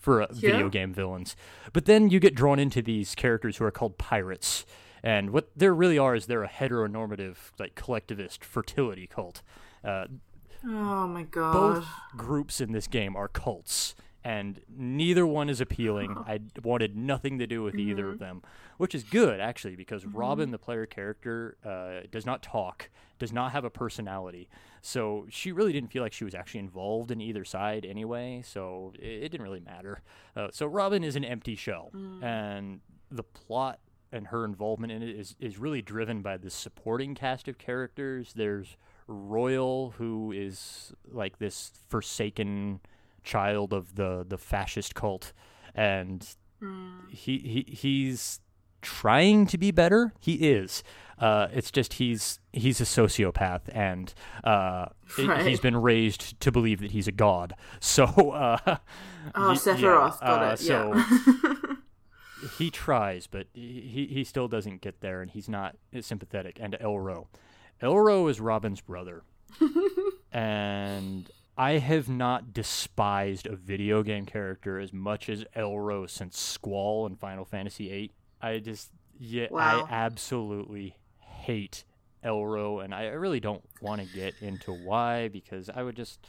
[0.00, 0.50] for uh, Yeah.
[0.52, 1.36] video game villains.
[1.72, 4.66] But then you get drawn into these characters who are called pirates,
[5.02, 9.42] and what they really are is they're a heteronormative, like collectivist fertility cult.
[9.84, 10.06] Uh,
[10.64, 11.52] Oh my god.
[11.52, 11.86] both
[12.16, 16.16] groups in this game are cults and neither one is appealing.
[16.26, 17.90] I wanted nothing to do with mm-hmm.
[17.90, 18.42] either of them,
[18.76, 20.16] which is good actually because mm-hmm.
[20.16, 24.48] Robin, the player character, uh, does not talk, does not have a personality.
[24.82, 28.42] So she really didn't feel like she was actually involved in either side anyway.
[28.44, 30.02] So it, it didn't really matter.
[30.36, 32.22] Uh, so Robin is an empty shell, mm.
[32.22, 32.80] and
[33.10, 33.80] the plot
[34.12, 38.32] and her involvement in it is is really driven by the supporting cast of characters.
[38.34, 42.80] There's Royal, who is like this forsaken
[43.22, 45.32] child of the the fascist cult,
[45.74, 46.26] and
[46.62, 47.10] mm.
[47.10, 48.40] he he he's
[48.82, 50.12] trying to be better.
[50.20, 50.82] He is.
[51.18, 54.86] Uh, it's just he's he's a sociopath, and uh,
[55.18, 55.46] right.
[55.46, 57.54] he's been raised to believe that he's a god.
[57.80, 58.76] So, uh,
[59.34, 60.58] oh, Sephiroth, yeah, got uh, it.
[60.58, 61.02] So
[62.58, 66.58] he tries, but he he still doesn't get there, and he's not sympathetic.
[66.60, 67.26] And Elro,
[67.82, 69.22] Elro is Robin's brother,
[70.32, 77.06] and I have not despised a video game character as much as Elro since Squall
[77.06, 78.12] in Final Fantasy VIII.
[78.40, 79.86] I just, yeah, wow.
[79.86, 81.84] I absolutely hate
[82.24, 86.26] Elro, and I really don't want to get into why because I would just.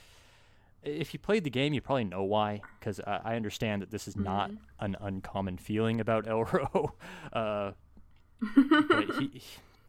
[0.83, 4.09] If you played the game, you probably know why, because I, I understand that this
[4.09, 4.25] is mm-hmm.
[4.25, 6.91] not an uncommon feeling about Elro.
[7.31, 7.71] uh,
[8.89, 9.41] but he,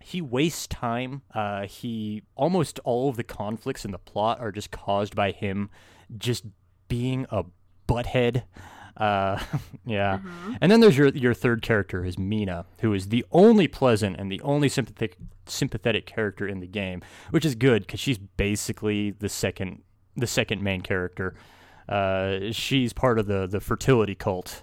[0.03, 1.23] he wastes time.
[1.35, 5.71] Uh, he almost all of the conflicts in the plot are just caused by him
[6.19, 6.45] just
[6.89, 7.45] being a
[7.89, 8.45] butthead.
[8.97, 9.39] Uh,
[9.87, 10.19] yeah.
[10.19, 10.55] Mm-hmm.
[10.61, 14.31] And then there's your your third character is Mina, who is the only pleasant and
[14.31, 19.29] the only sympathetic sympathetic character in the game, which is good because she's basically the
[19.29, 19.83] second
[20.17, 21.35] the second main character.
[21.89, 24.63] Uh, she's part of the the fertility cult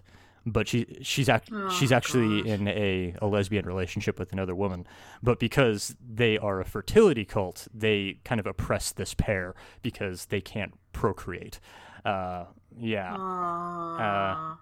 [0.51, 2.51] but she she's act, oh, she's actually gosh.
[2.51, 4.85] in a, a lesbian relationship with another woman.
[5.21, 10.41] But because they are a fertility cult they kind of oppress this pair because they
[10.41, 11.59] can't procreate.
[12.05, 12.45] Uh,
[12.77, 13.15] yeah.
[13.15, 14.55] Uh,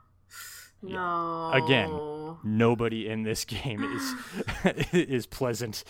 [0.82, 1.52] no.
[1.54, 5.84] Again, nobody in this game is is pleasant,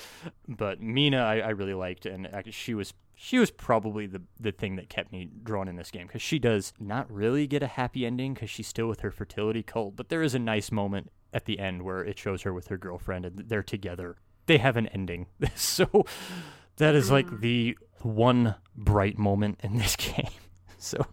[0.47, 4.75] but Mina I, I really liked, and she was she was probably the the thing
[4.75, 8.05] that kept me drawn in this game because she does not really get a happy
[8.05, 11.45] ending because she's still with her fertility cult, but there is a nice moment at
[11.45, 14.17] the end where it shows her with her girlfriend and they're together.
[14.45, 16.05] They have an ending, so
[16.77, 17.41] that is like mm.
[17.41, 20.29] the one bright moment in this game.
[20.77, 21.05] So,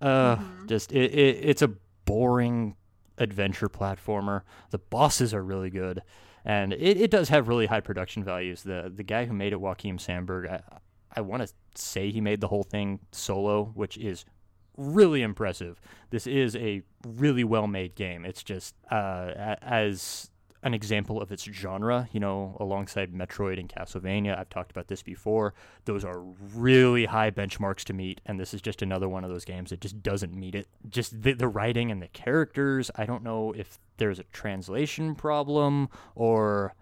[0.00, 0.66] uh, mm-hmm.
[0.66, 1.68] just it, it it's a
[2.04, 2.74] boring
[3.20, 4.42] adventure platformer.
[4.70, 6.02] The bosses are really good,
[6.44, 8.62] and it, it does have really high production values.
[8.64, 10.62] The the guy who made it, Joakim Sandberg, I,
[11.14, 14.24] I want to say he made the whole thing solo, which is
[14.76, 15.80] really impressive.
[16.10, 18.24] This is a really well made game.
[18.24, 20.30] It's just uh, as
[20.62, 24.38] an example of its genre, you know, alongside Metroid and Castlevania.
[24.38, 25.54] I've talked about this before.
[25.86, 29.44] Those are really high benchmarks to meet, and this is just another one of those
[29.44, 30.68] games that just doesn't meet it.
[30.88, 35.88] Just the, the writing and the characters, I don't know if there's a translation problem
[36.14, 36.74] or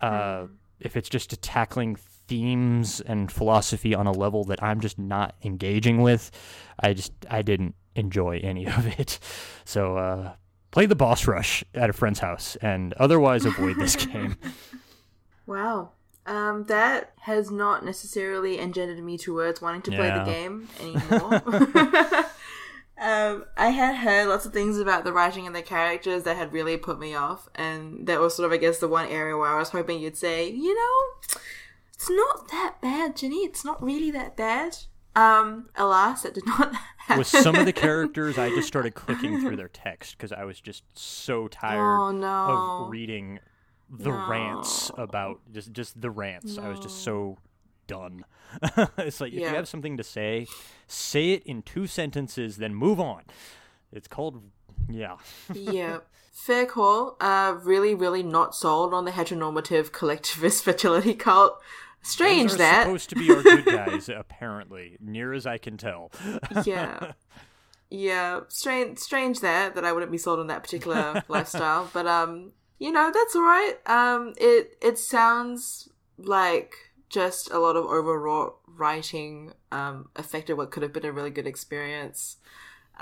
[0.00, 0.50] uh, mm.
[0.80, 6.02] if it's just tackling themes and philosophy on a level that I'm just not engaging
[6.02, 6.30] with.
[6.80, 9.20] I just, I didn't enjoy any of it.
[9.64, 10.32] So, uh,
[10.72, 14.36] play the boss rush at a friend's house and otherwise avoid this game.
[15.46, 15.90] Wow.
[16.24, 20.24] Um, that has not necessarily engendered me towards wanting to play yeah.
[20.24, 21.34] the game anymore.
[23.00, 26.52] um, I had heard lots of things about the writing and the characters that had
[26.52, 29.48] really put me off, and that was sort of, I guess, the one area where
[29.48, 31.40] I was hoping you'd say, you know,
[31.92, 33.38] it's not that bad, Jenny.
[33.38, 34.76] It's not really that bad.
[35.14, 36.78] Um, alas, it did not happen.
[37.18, 40.60] With some of the characters, I just started clicking through their text because I was
[40.60, 42.84] just so tired oh, no.
[42.84, 43.40] of reading
[43.90, 44.26] the no.
[44.28, 46.56] rants about just just the rants.
[46.56, 46.62] No.
[46.62, 47.38] I was just so
[47.86, 48.24] done.
[48.98, 50.46] it's like if you have something to say,
[50.86, 53.22] say it in two sentences, then move on.
[53.92, 54.42] It's called
[54.88, 55.16] yeah.
[55.52, 55.98] yeah.
[56.32, 57.16] Fair call.
[57.20, 61.60] Uh, really, really not sold on the heteronormative collectivist fertility cult.
[62.02, 65.76] Strange Those are that supposed to be our good guys, apparently, near as I can
[65.76, 66.10] tell.
[66.64, 67.12] yeah,
[67.90, 68.40] yeah.
[68.48, 72.90] Strange, strange that that I wouldn't be sold on that particular lifestyle, but um, you
[72.90, 73.74] know that's all right.
[73.86, 75.88] Um, it it sounds
[76.18, 76.74] like
[77.08, 81.46] just a lot of overwrought writing um affected what could have been a really good
[81.46, 82.36] experience.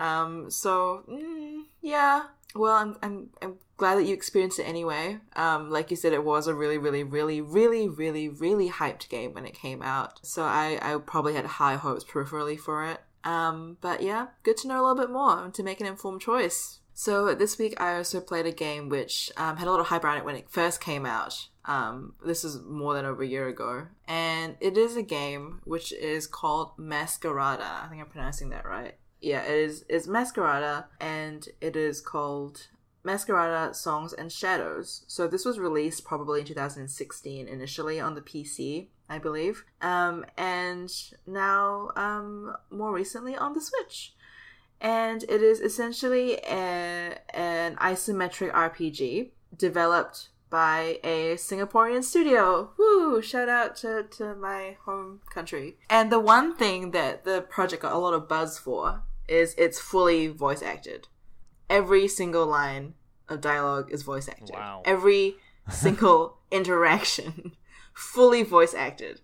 [0.01, 2.23] Um, so mm, yeah,
[2.55, 5.19] well, I'm I'm I'm glad that you experienced it anyway.
[5.37, 9.35] Um, like you said, it was a really, really, really, really, really, really hyped game
[9.35, 10.25] when it came out.
[10.27, 13.01] So I I probably had high hopes peripherally for it.
[13.23, 16.81] Um, but yeah, good to know a little bit more to make an informed choice.
[16.95, 20.05] So this week I also played a game which um, had a lot of hype
[20.05, 21.49] around it when it first came out.
[21.67, 25.93] Um, this is more than over a year ago, and it is a game which
[25.93, 27.85] is called Masquerada.
[27.85, 28.97] I think I'm pronouncing that right.
[29.21, 32.69] Yeah, it is is Masquerada, and it is called
[33.05, 35.05] Masquerada Songs and Shadows.
[35.07, 40.93] So this was released probably in 2016 initially on the PC, I believe, um, and
[41.27, 44.15] now um, more recently on the Switch.
[44.81, 52.71] And it is essentially a, an isometric RPG developed by a Singaporean studio.
[52.79, 53.21] Woo!
[53.21, 55.77] Shout out to, to my home country.
[55.91, 59.81] And the one thing that the project got a lot of buzz for is it's
[59.81, 61.09] fully voice acted.
[61.69, 62.95] Every single line
[63.29, 64.51] of dialogue is voice acted.
[64.53, 64.83] Wow.
[64.85, 65.37] Every
[65.71, 67.53] single interaction
[67.95, 69.21] fully voice acted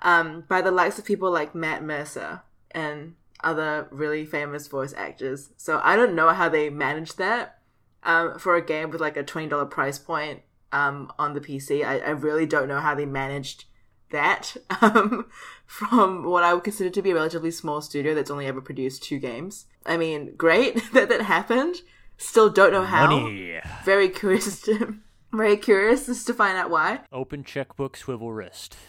[0.00, 5.50] um, by the likes of people like Matt Mercer and other really famous voice actors.
[5.56, 7.58] So I don't know how they managed that
[8.04, 10.42] um, for a game with like a twenty dollar price point
[10.72, 11.84] um, on the PC.
[11.84, 13.64] I, I really don't know how they managed
[14.10, 15.26] that um,
[15.68, 19.02] from what I would consider to be a relatively small studio that's only ever produced
[19.02, 19.66] two games.
[19.84, 21.82] I mean, great that that happened.
[22.16, 23.06] Still don't know how.
[23.06, 23.60] Money.
[23.84, 24.96] Very curious to
[25.32, 27.00] very curious as to find out why.
[27.12, 28.76] Open checkbook, swivel wrist.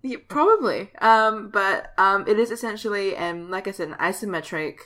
[0.00, 0.90] Yeah, probably.
[1.02, 4.78] Um, but um, it is essentially, um, like I said, an isometric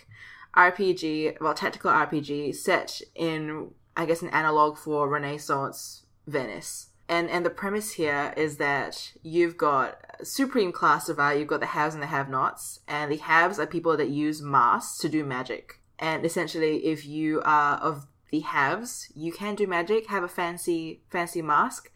[0.57, 6.89] RPG, well, tactical RPG set in, I guess, an analog for Renaissance Venice.
[7.09, 11.67] And and the premise here is that you've got supreme class survivor, you've got the
[11.67, 15.81] haves and the have-nots, and the haves are people that use masks to do magic.
[15.99, 21.03] And essentially, if you are of the haves, you can do magic, have a fancy
[21.09, 21.93] fancy mask,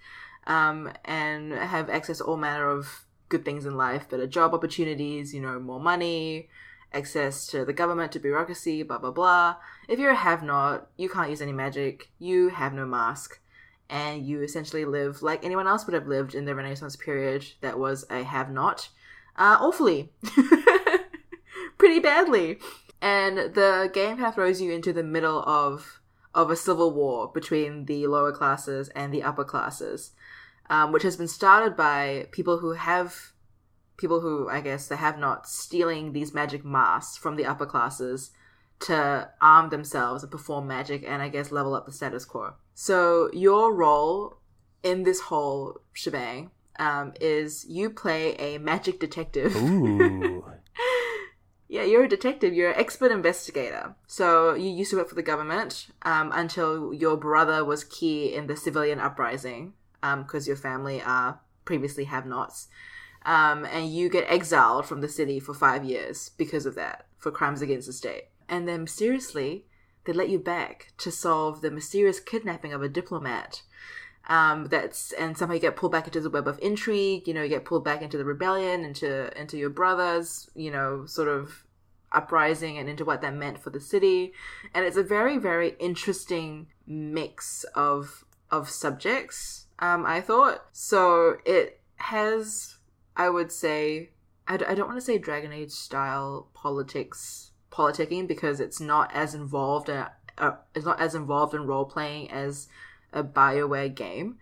[0.46, 5.34] um, and have access to all manner of good things in life, better job opportunities,
[5.34, 6.48] you know, more money,
[6.92, 9.56] access to the government, to bureaucracy, blah blah blah.
[9.88, 13.40] If you're a have not, you can't use any magic, you have no mask,
[13.90, 17.78] and you essentially live like anyone else would have lived in the Renaissance period that
[17.78, 18.88] was a have not.
[19.36, 20.12] Uh, awfully.
[21.78, 22.58] Pretty badly.
[23.02, 26.00] And the game kind of throws you into the middle of
[26.34, 30.12] of a civil war between the lower classes and the upper classes
[30.70, 33.32] um, which has been started by people who have
[33.98, 38.30] people who I guess they have not stealing these magic masks from the upper classes
[38.80, 42.54] to arm themselves and perform magic and I guess level up the status quo.
[42.74, 44.38] So your role
[44.82, 49.54] in this whole shebang um, is you play a magic detective.
[49.56, 50.44] Ooh.
[51.72, 52.52] Yeah, you're a detective.
[52.52, 53.94] You're an expert investigator.
[54.08, 58.48] So you used to work for the government um, until your brother was key in
[58.48, 62.66] the civilian uprising because um, your family are previously have-nots.
[63.24, 67.30] Um, and you get exiled from the city for five years because of that, for
[67.30, 68.24] crimes against the state.
[68.50, 69.64] And then mysteriously,
[70.04, 73.62] they let you back to solve the mysterious kidnapping of a diplomat.
[74.28, 77.26] Um, that's and somehow you get pulled back into the web of intrigue.
[77.26, 80.50] You know, you get pulled back into the rebellion, into into your brothers.
[80.54, 81.64] You know, sort of
[82.12, 84.34] uprising and into what that meant for the city.
[84.74, 90.66] And it's a very very interesting mix of of subjects um, I thought.
[90.72, 92.76] So it has,
[93.16, 94.10] I would say,
[94.46, 99.10] I d- I don't want to say Dragon Age style politics, politicking because it's not
[99.14, 100.08] as involved, uh,
[100.74, 102.68] it's not as involved in role playing as
[103.12, 104.38] a Bioware game.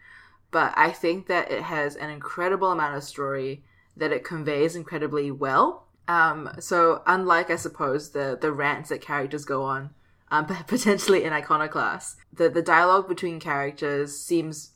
[0.51, 3.63] But I think that it has an incredible amount of story
[3.97, 5.87] that it conveys incredibly well.
[6.07, 9.91] Um, so unlike, I suppose, the the rants that characters go on,
[10.31, 14.71] um, potentially in Iconoclast, the the dialogue between characters seems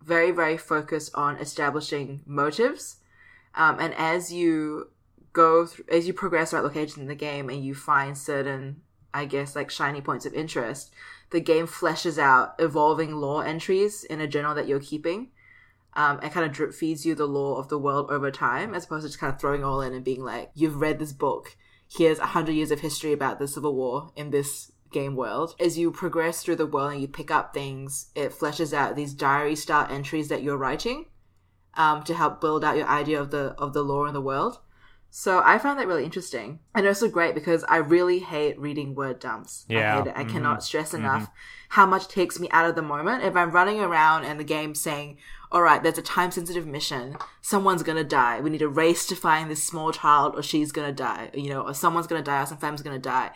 [0.00, 2.96] very, very focused on establishing motives.
[3.54, 4.90] Um, and as you
[5.32, 9.24] go through, as you progress throughout locations in the game and you find certain, I
[9.24, 10.92] guess, like shiny points of interest,
[11.30, 15.28] the game fleshes out evolving lore entries in a journal that you're keeping.
[15.94, 18.84] Um, and kind of drip feeds you the lore of the world over time, as
[18.84, 21.56] opposed to just kind of throwing all in and being like, "You've read this book.
[21.90, 25.54] Here's a hundred years of history about the Civil War in this game world.
[25.58, 29.14] As you progress through the world and you pick up things, it fleshes out these
[29.14, 31.06] diary style entries that you're writing
[31.74, 34.58] um, to help build out your idea of the of the lore in the world.
[35.10, 39.18] So I found that really interesting and also great because I really hate reading word
[39.20, 39.64] dumps.
[39.68, 39.94] Yeah.
[39.94, 40.14] I hate it.
[40.16, 40.30] I Mhm.
[40.30, 41.28] cannot stress enough
[41.70, 43.24] how much takes me out of the moment.
[43.24, 45.18] If I'm running around and the game's saying,
[45.50, 47.16] all right, there's a time sensitive mission.
[47.40, 48.40] Someone's gonna die.
[48.40, 51.30] We need to race to find this small child or she's gonna die.
[51.32, 53.30] You know, or someone's gonna die or some family's gonna die.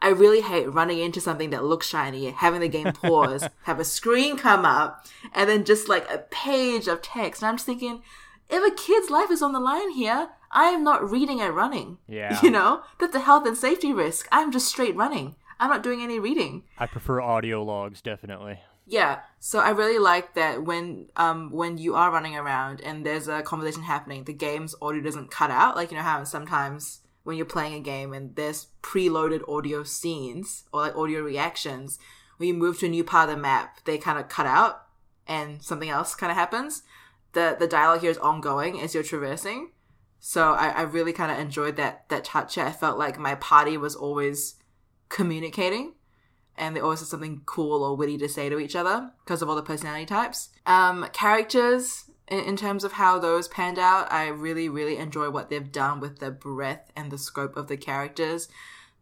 [0.00, 3.84] I really hate running into something that looks shiny, having the game pause, have a
[3.84, 5.04] screen come up,
[5.34, 7.42] and then just like a page of text.
[7.42, 8.02] And I'm just thinking,
[8.48, 11.98] if a kid's life is on the line here, I am not reading and running.
[12.08, 12.40] Yeah.
[12.42, 14.26] You know, that's a health and safety risk.
[14.32, 15.36] I'm just straight running.
[15.60, 16.64] I'm not doing any reading.
[16.78, 18.58] I prefer audio logs, definitely.
[18.84, 23.28] Yeah, so I really like that when um when you are running around and there's
[23.28, 25.76] a conversation happening, the game's audio doesn't cut out.
[25.76, 30.64] Like you know how sometimes when you're playing a game and there's preloaded audio scenes
[30.72, 31.98] or like audio reactions.
[32.38, 34.86] When you move to a new part of the map, they kind of cut out
[35.26, 36.82] and something else kind of happens.
[37.34, 39.70] The the dialogue here is ongoing as you're traversing.
[40.20, 42.58] So I, I really kind of enjoyed that that touch.
[42.58, 44.56] I felt like my party was always
[45.08, 45.94] communicating
[46.58, 49.48] and they always had something cool or witty to say to each other because of
[49.48, 50.50] all the personality types.
[50.66, 55.48] Um, characters, in, in, terms of how those panned out, I really, really enjoy what
[55.48, 58.48] they've done with the breadth and the scope of the characters.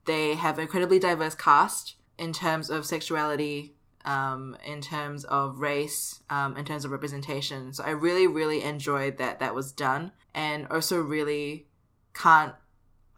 [0.04, 6.56] They have incredibly diverse cast in terms of sexuality, um, in terms of race, um,
[6.56, 7.72] in terms of representation.
[7.72, 11.66] So I really, really enjoyed that that was done, and also really
[12.14, 12.55] can't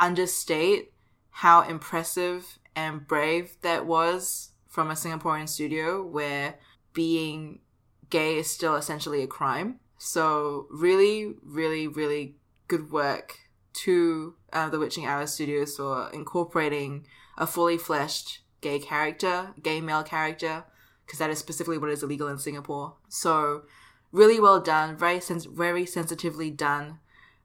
[0.00, 0.92] understate
[1.30, 6.54] how impressive and brave that was from a Singaporean studio where
[6.94, 7.58] being
[8.08, 9.80] gay is still essentially a crime.
[9.98, 12.36] So really, really, really
[12.68, 13.36] good work
[13.84, 17.06] to uh, the Witching Hour Studios for incorporating
[17.36, 20.64] a fully fleshed gay character, gay male character,
[21.04, 22.94] because that is specifically what is illegal in Singapore.
[23.08, 23.62] So
[24.12, 27.00] really well done, very sens- very sensitively done,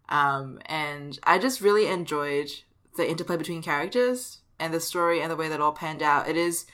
[0.10, 2.50] um, and I just really enjoyed
[2.98, 6.28] the interplay between characters and the story and the way that all panned out.
[6.28, 6.66] It is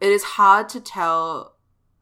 [0.00, 1.54] it is hard to tell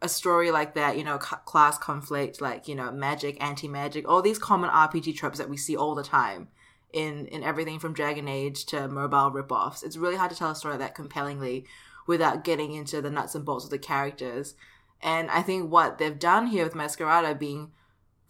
[0.03, 4.23] a story like that, you know, c- class conflict, like you know, magic, anti-magic, all
[4.23, 6.49] these common RPG tropes that we see all the time
[6.93, 9.83] in in everything from Dragon Age to mobile ripoffs.
[9.83, 11.67] It's really hard to tell a story that compellingly
[12.07, 14.55] without getting into the nuts and bolts of the characters.
[15.03, 17.73] And I think what they've done here with Masquerada being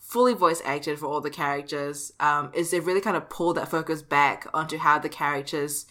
[0.06, 3.68] fully voice acted for all the characters um, is they've really kind of pulled that
[3.68, 5.86] focus back onto how the characters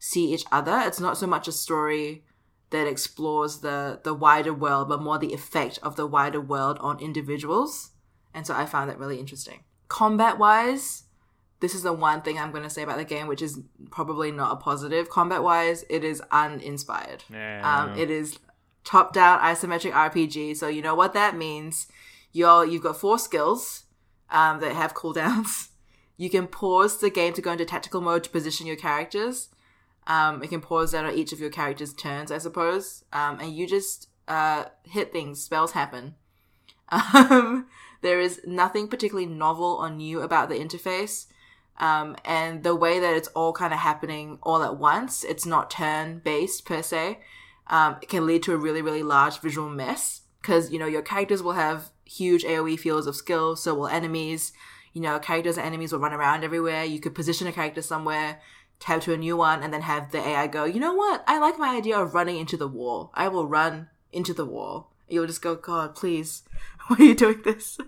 [0.00, 0.82] see each other.
[0.84, 2.24] It's not so much a story
[2.70, 6.98] that explores the the wider world, but more the effect of the wider world on
[6.98, 7.90] individuals.
[8.34, 9.60] And so I found that really interesting.
[9.88, 11.04] Combat wise,
[11.60, 13.60] this is the one thing I'm going to say about the game, which is
[13.90, 15.10] probably not a positive.
[15.10, 17.24] Combat wise, it is uninspired.
[17.30, 17.60] Yeah.
[17.62, 18.38] Um, it is
[18.84, 20.56] top down isometric RPG.
[20.56, 21.86] So you know what that means.
[22.32, 23.84] You're you've got four skills
[24.30, 25.68] um, that have cooldowns.
[26.16, 29.48] You can pause the game to go into tactical mode to position your characters.
[30.06, 33.56] Um, it can pause that on each of your character's turns, I suppose, um, and
[33.56, 35.42] you just uh, hit things.
[35.42, 36.16] Spells happen.
[36.92, 37.68] Um,
[38.02, 41.26] there is nothing particularly novel or new about the interface,
[41.78, 45.24] um, and the way that it's all kind of happening all at once.
[45.24, 47.20] It's not turn based per se.
[47.68, 51.02] Um, it can lead to a really really large visual mess because you know your
[51.02, 54.52] characters will have huge AOE fields of skill, so will enemies.
[54.92, 56.84] You know, characters and enemies will run around everywhere.
[56.84, 58.40] You could position a character somewhere
[58.80, 61.22] tab to a new one, and then have the AI go, you know what?
[61.26, 63.10] I like my idea of running into the wall.
[63.14, 64.90] I will run into the wall.
[65.08, 66.42] You'll just go, God, please,
[66.86, 67.78] why are you doing this?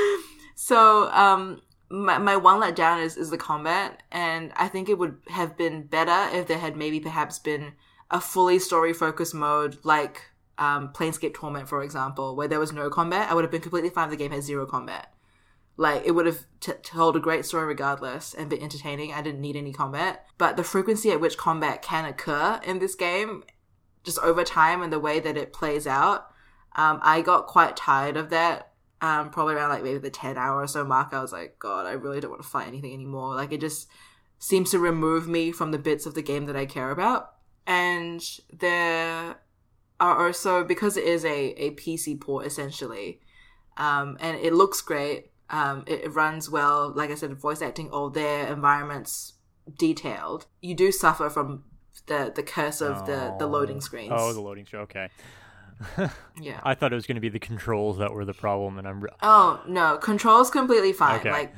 [0.56, 5.18] so, um, my, my one letdown is, is the combat, and I think it would
[5.28, 7.74] have been better if there had maybe perhaps been
[8.10, 12.90] a fully story focused mode like um, Planescape Torment, for example, where there was no
[12.90, 13.30] combat.
[13.30, 15.12] I would have been completely fine if the game had zero combat.
[15.76, 19.12] Like it would have t- told a great story regardless and been entertaining.
[19.12, 22.94] I didn't need any combat, but the frequency at which combat can occur in this
[22.94, 23.42] game,
[24.04, 26.26] just over time and the way that it plays out,
[26.76, 28.68] um, I got quite tired of that.
[29.00, 31.12] Um, probably around like maybe the ten hour or so mark.
[31.12, 33.34] I was like, God, I really don't want to fight anything anymore.
[33.34, 33.88] Like it just
[34.38, 37.32] seems to remove me from the bits of the game that I care about.
[37.66, 38.22] And
[38.52, 39.36] there
[40.02, 43.20] are also because it is a, a PC port essentially,
[43.76, 46.92] um, and it looks great um, it, it, runs well.
[46.94, 49.34] Like I said, voice acting, all their environments
[49.78, 50.46] detailed.
[50.60, 51.64] You do suffer from
[52.06, 53.06] the the curse of oh.
[53.06, 54.12] the the loading screens.
[54.14, 54.82] Oh, the loading screen.
[54.82, 55.08] Okay.
[56.40, 56.60] yeah.
[56.62, 59.02] I thought it was going to be the controls that were the problem, and I'm.
[59.02, 61.20] Re- oh no, controls completely fine.
[61.20, 61.30] Okay.
[61.30, 61.54] Like,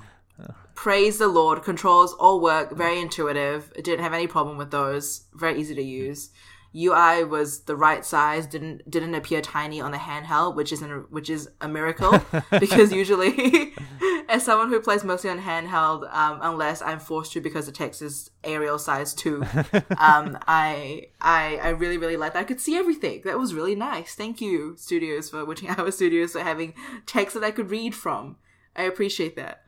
[0.75, 3.73] praise the Lord, controls all work, very intuitive.
[3.79, 5.27] I didn't have any problem with those.
[5.35, 6.31] Very easy to use.
[6.77, 11.07] UI was the right size, didn't didn't appear tiny on the handheld, which is an,
[11.09, 12.21] which is a miracle
[12.51, 13.73] because usually,
[14.29, 18.03] as someone who plays mostly on handheld, um, unless I'm forced to because the text
[18.03, 19.45] is Arial size too,
[19.99, 22.35] um, I I I really really liked.
[22.35, 22.41] that.
[22.41, 23.23] I could see everything.
[23.25, 24.17] That was really nice.
[24.17, 26.75] Thank you, studios for Witching Hour Studios for having
[27.07, 28.37] text that I could read from.
[28.75, 29.61] I appreciate that.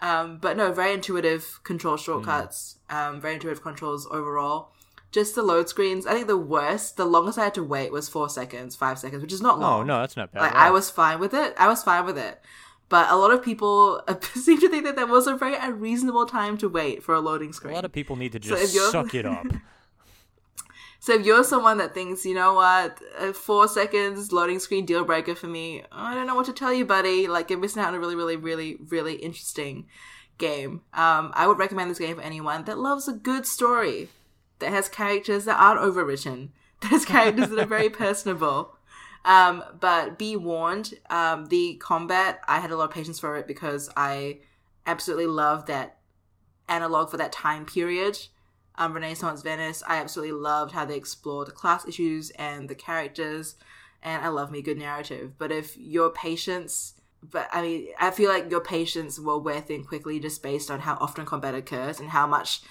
[0.00, 2.78] Um, but no, very intuitive control shortcuts.
[2.90, 2.96] Mm.
[2.96, 4.73] Um, very intuitive controls overall
[5.14, 6.06] just the load screens.
[6.06, 9.22] I think the worst, the longest I had to wait was four seconds, five seconds,
[9.22, 9.82] which is not long.
[9.82, 10.40] Oh no, that's not bad.
[10.40, 11.54] Like I was fine with it.
[11.56, 12.42] I was fine with it.
[12.88, 14.02] But a lot of people
[14.34, 17.52] seem to think that that was a very unreasonable time to wait for a loading
[17.52, 17.72] screen.
[17.72, 19.46] A lot of people need to just so suck it up.
[20.98, 23.00] so if you're someone that thinks, you know what,
[23.36, 26.84] four seconds loading screen deal breaker for me, I don't know what to tell you,
[26.84, 27.28] buddy.
[27.28, 29.86] Like you're missing out on a really, really, really, really interesting
[30.38, 30.82] game.
[30.92, 34.08] Um, I would recommend this game for anyone that loves a good story,
[34.58, 36.50] that has characters that aren't overwritten,
[36.82, 38.76] has characters that are very personable.
[39.24, 43.46] Um, but be warned, um, the combat, I had a lot of patience for it
[43.46, 44.40] because I
[44.86, 45.98] absolutely love that
[46.68, 48.18] analog for that time period.
[48.76, 53.54] Um, Renaissance Venice, I absolutely loved how they explored the class issues and the characters,
[54.02, 55.38] and I love me good narrative.
[55.38, 59.84] But if your patience, but I mean, I feel like your patience will wear thin
[59.84, 62.62] quickly just based on how often combat occurs and how much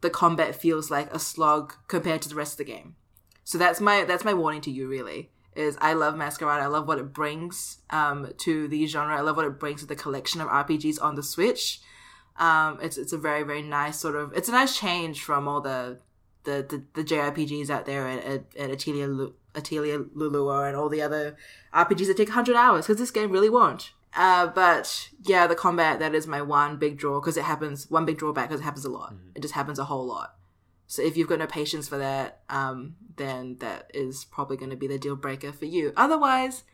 [0.00, 2.96] the combat feels like a slog compared to the rest of the game.
[3.44, 6.60] So that's my that's my warning to you, really is I love Masquerada.
[6.60, 9.16] I love what it brings um, to the genre.
[9.16, 11.80] I love what it brings to the collection of RPGs on the Switch.
[12.36, 15.60] Um, it's it's a very very nice sort of it's a nice change from all
[15.60, 15.98] the
[16.44, 21.02] the the, the JRPGs out there at, at, at Atelier Atelier Lulua and all the
[21.02, 21.36] other
[21.74, 23.90] RPGs that take hundred hours because this game really won't.
[24.14, 28.04] Uh, but yeah, the combat that is my one big draw because it happens one
[28.04, 29.12] big drawback because it happens a lot.
[29.12, 29.30] Mm-hmm.
[29.36, 30.34] It just happens a whole lot.
[30.86, 34.76] So if you've got no patience for that, um, then that is probably going to
[34.76, 35.92] be the deal breaker for you.
[35.96, 36.64] Otherwise,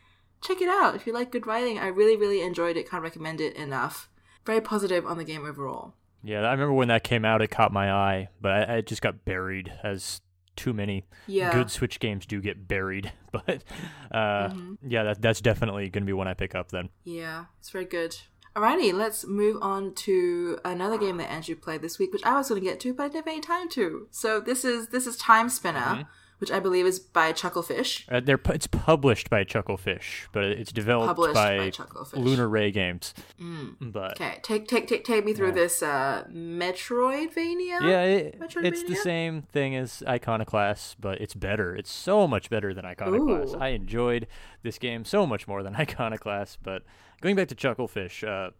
[0.41, 0.95] check it out.
[0.95, 2.89] If you like good writing, I really, really enjoyed it.
[2.89, 4.09] Can't recommend it enough.
[4.45, 5.95] Very positive on the game overall.
[6.23, 9.01] Yeah, I remember when that came out, it caught my eye, but I, I just
[9.01, 10.21] got buried as
[10.55, 11.51] too many yeah.
[11.51, 13.11] good Switch games do get buried.
[13.35, 13.65] But
[14.11, 14.75] uh, mm-hmm.
[14.87, 16.87] yeah, that, that's definitely going to be one I pick up then.
[17.03, 18.15] Yeah, it's very good.
[18.55, 22.47] Alrighty, let's move on to another game that Andrew played this week, which I was
[22.47, 24.07] going to get to, but I didn't have any time to.
[24.11, 26.01] So this is this is Timespinner, mm-hmm.
[26.39, 28.03] Which I believe is by Chucklefish.
[28.11, 33.13] Uh, they're it's published by Chucklefish, but it's developed published by, by Lunar Ray Games.
[33.41, 33.75] Mm.
[33.79, 35.53] But okay, take take take take me through yeah.
[35.53, 37.81] this uh, Metroidvania.
[37.81, 38.65] Yeah, it, Metroidvania?
[38.65, 41.75] it's the same thing as Iconoclast, but it's better.
[41.75, 43.55] It's so much better than Iconoclast.
[43.55, 43.59] Ooh.
[43.59, 44.27] I enjoyed
[44.63, 46.83] this game so much more than Iconoclast, but
[47.21, 48.51] going back to Chucklefish, uh,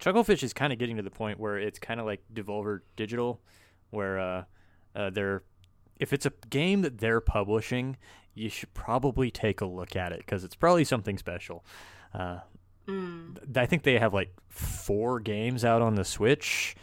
[0.00, 3.40] Chucklefish is kind of getting to the point where it's kind of like Devolver Digital,
[3.90, 4.44] where uh,
[4.96, 5.44] uh, they're
[5.98, 7.96] if it's a game that they're publishing,
[8.34, 11.64] you should probably take a look at it because it's probably something special.
[12.14, 12.38] Uh,
[12.86, 13.56] mm.
[13.56, 16.74] I think they have like four games out on the Switch,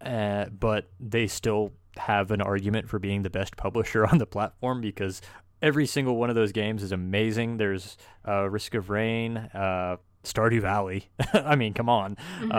[0.00, 4.80] uh, but they still have an argument for being the best publisher on the platform
[4.80, 5.20] because
[5.60, 7.56] every single one of those games is amazing.
[7.56, 7.96] There's
[8.26, 11.08] uh, Risk of Rain, uh, Stardew Valley.
[11.32, 12.16] I mean, come on.
[12.40, 12.52] Mm-hmm.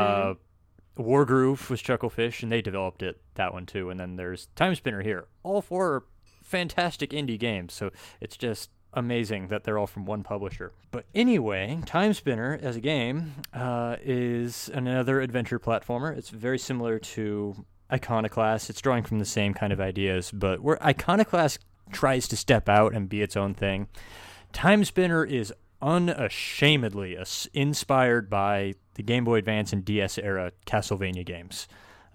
[0.98, 3.90] Wargroove was Chucklefish, and they developed it that one too.
[3.90, 5.26] And then there's Timespinner here.
[5.44, 6.04] All four are
[6.44, 7.92] fantastic indie games, so
[8.22, 10.72] it's just amazing that they're all from one publisher.
[10.92, 16.16] But anyway, Timespinner as a game uh, is another adventure platformer.
[16.16, 18.70] It's very similar to Iconoclast.
[18.70, 21.60] It's drawing from the same kind of ideas, but where Iconoclast
[21.92, 23.88] tries to step out and be its own thing.
[24.54, 25.52] Timespinner is
[25.84, 27.18] unashamedly
[27.54, 31.68] inspired by the Game Boy Advance and DS era Castlevania games.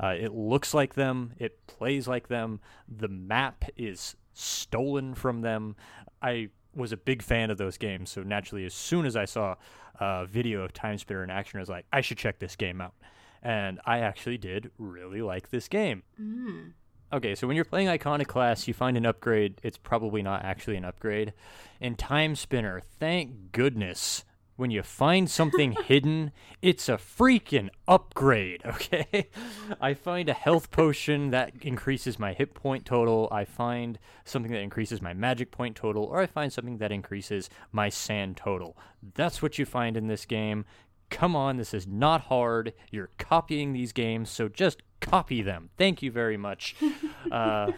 [0.03, 5.77] Uh, it looks like them, it plays like them, the map is stolen from them.
[6.23, 9.57] I was a big fan of those games, so naturally, as soon as I saw
[10.01, 12.95] a video of Timespinner in action, I was like, I should check this game out.
[13.43, 16.05] And I actually did really like this game.
[16.21, 16.73] Mm.
[17.11, 19.61] Okay, so when you're playing Iconoclast, you find an upgrade.
[19.63, 21.33] It's probably not actually an upgrade.
[21.81, 24.25] In Timespinner, thank goodness,
[24.57, 29.29] when you find something hidden, it's a freaking upgrade, okay?
[29.81, 33.27] I find a health potion that increases my hit point total.
[33.33, 37.49] I find something that increases my magic point total, or I find something that increases
[37.73, 38.77] my sand total.
[39.15, 40.67] That's what you find in this game.
[41.11, 42.75] Come on, this is not hard.
[42.91, 45.71] You're copying these games, so just copy them.
[45.77, 46.75] Thank you very much.
[47.33, 47.73] Uh,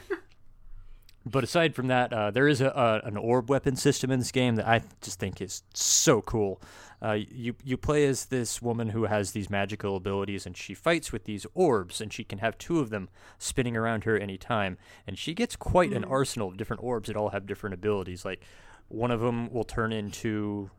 [1.26, 4.30] but aside from that, uh, there is a, a, an orb weapon system in this
[4.30, 6.60] game that I just think is so cool.
[7.02, 11.12] Uh, you you play as this woman who has these magical abilities, and she fights
[11.12, 13.08] with these orbs, and she can have two of them
[13.38, 14.76] spinning around her anytime.
[15.06, 15.96] And she gets quite mm.
[15.96, 18.24] an arsenal of different orbs that all have different abilities.
[18.24, 18.42] Like
[18.88, 20.70] one of them will turn into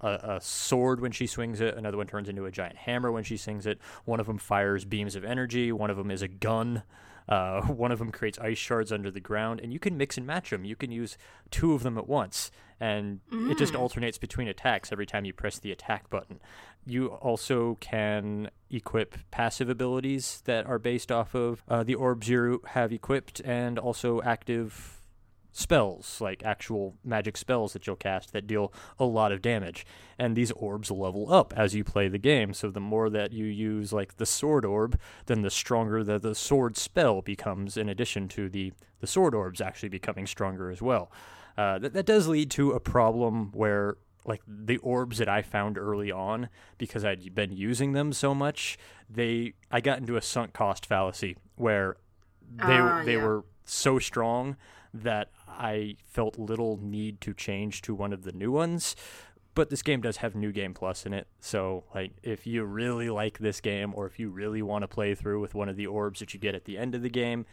[0.00, 1.76] a, a, sword when she swings it.
[1.76, 3.78] Another one turns into a giant hammer when she swings it.
[4.04, 5.72] One of them fires beams of energy.
[5.72, 6.82] One of them is a gun.
[7.28, 10.26] Uh, one of them creates ice shards under the ground, and you can mix and
[10.26, 10.64] match them.
[10.64, 11.18] You can use
[11.50, 13.50] two of them at once, and mm.
[13.50, 13.78] it just mm.
[13.78, 16.40] alternates between attacks every time you press the attack button.
[16.86, 22.62] You also can equip passive abilities that are based off of uh, the orbs you
[22.68, 24.97] have equipped, and also active
[25.52, 29.86] spells, like actual magic spells that you'll cast that deal a lot of damage.
[30.18, 32.52] And these orbs level up as you play the game.
[32.54, 36.34] So the more that you use like the sword orb, then the stronger the, the
[36.34, 41.10] sword spell becomes in addition to the, the sword orbs actually becoming stronger as well.
[41.56, 45.78] Uh, that, that does lead to a problem where like the orbs that I found
[45.78, 48.78] early on because I'd been using them so much,
[49.08, 51.96] they I got into a sunk cost fallacy where
[52.54, 53.24] they Ah, they yeah.
[53.24, 54.56] were so strong
[54.94, 58.96] that I felt little need to change to one of the new ones.
[59.54, 63.10] But this game does have New Game Plus in it, so like if you really
[63.10, 65.88] like this game, or if you really want to play through with one of the
[65.88, 67.44] orbs that you get at the end of the game,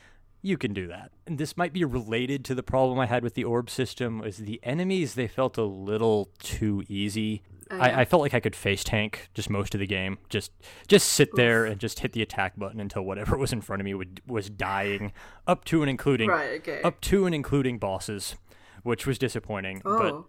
[0.45, 1.11] you can do that.
[1.25, 4.23] And this might be related to the problem I had with the orb system.
[4.23, 7.41] Is the enemies they felt a little too easy.
[7.71, 7.99] Oh, I, yeah.
[8.01, 10.19] I felt like I could face tank just most of the game.
[10.29, 10.51] Just
[10.87, 13.85] just sit there and just hit the attack button until whatever was in front of
[13.85, 15.11] me would, was dying,
[15.47, 16.81] up to and including Right, okay.
[16.83, 18.35] up to and including bosses,
[18.83, 19.81] which was disappointing.
[19.83, 20.27] But oh.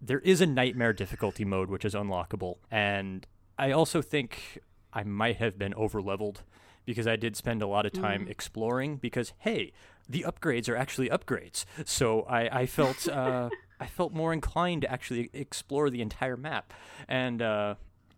[0.00, 3.26] there is a nightmare difficulty mode which is unlockable and
[3.58, 4.60] i also think
[4.92, 6.42] i might have been over leveled
[6.88, 9.72] because i did spend a lot of time exploring because hey
[10.08, 11.64] the upgrades are actually upgrades.
[11.84, 16.72] So i, I felt uh, i felt more inclined to actually explore the entire map.
[17.06, 17.74] And uh,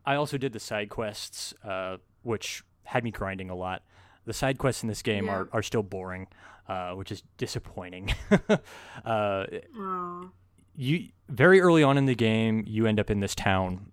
[0.07, 3.83] i also did the side quests uh, which had me grinding a lot.
[4.25, 5.33] The side quests in this game Yeah.
[5.37, 6.29] are, are still boring
[6.69, 8.15] uh, which is disappointing.
[9.05, 9.47] Uh,
[10.77, 13.91] you very early on in the game you end up in this town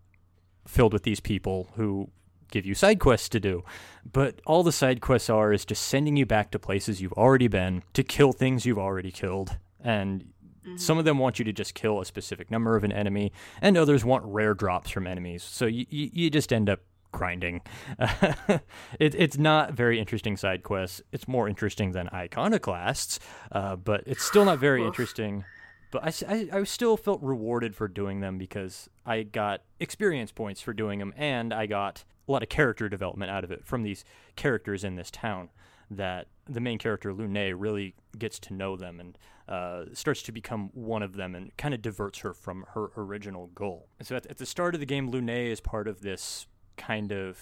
[0.67, 2.09] filled with these people who
[2.49, 3.63] give you side quests to do.
[4.11, 7.47] But all the side quests are is just sending you back to places you've already
[7.47, 9.57] been to kill things you've already killed.
[9.81, 10.33] And
[10.75, 13.31] some of them want you to just kill a specific number of an enemy
[13.61, 15.43] and others want rare drops from enemies.
[15.43, 16.81] So you, you, you just end up
[17.11, 17.61] grinding.
[18.99, 21.01] It, it's not very interesting side quests.
[21.11, 23.19] It's more interesting than iconoclasts
[23.51, 25.43] uh, but it's still not very interesting.
[25.91, 30.73] But I I still felt rewarded for doing them because I got experience points for
[30.73, 34.03] doing them, and I got a lot of character development out of it from these
[34.35, 35.49] characters in this town.
[35.89, 39.17] That the main character Lune really gets to know them and
[39.47, 43.47] uh, starts to become one of them, and kind of diverts her from her original
[43.55, 43.87] goal.
[43.97, 47.13] And so at, at the start of the game, Lune is part of this kind
[47.13, 47.39] of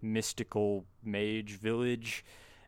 [0.00, 2.24] mystical mage village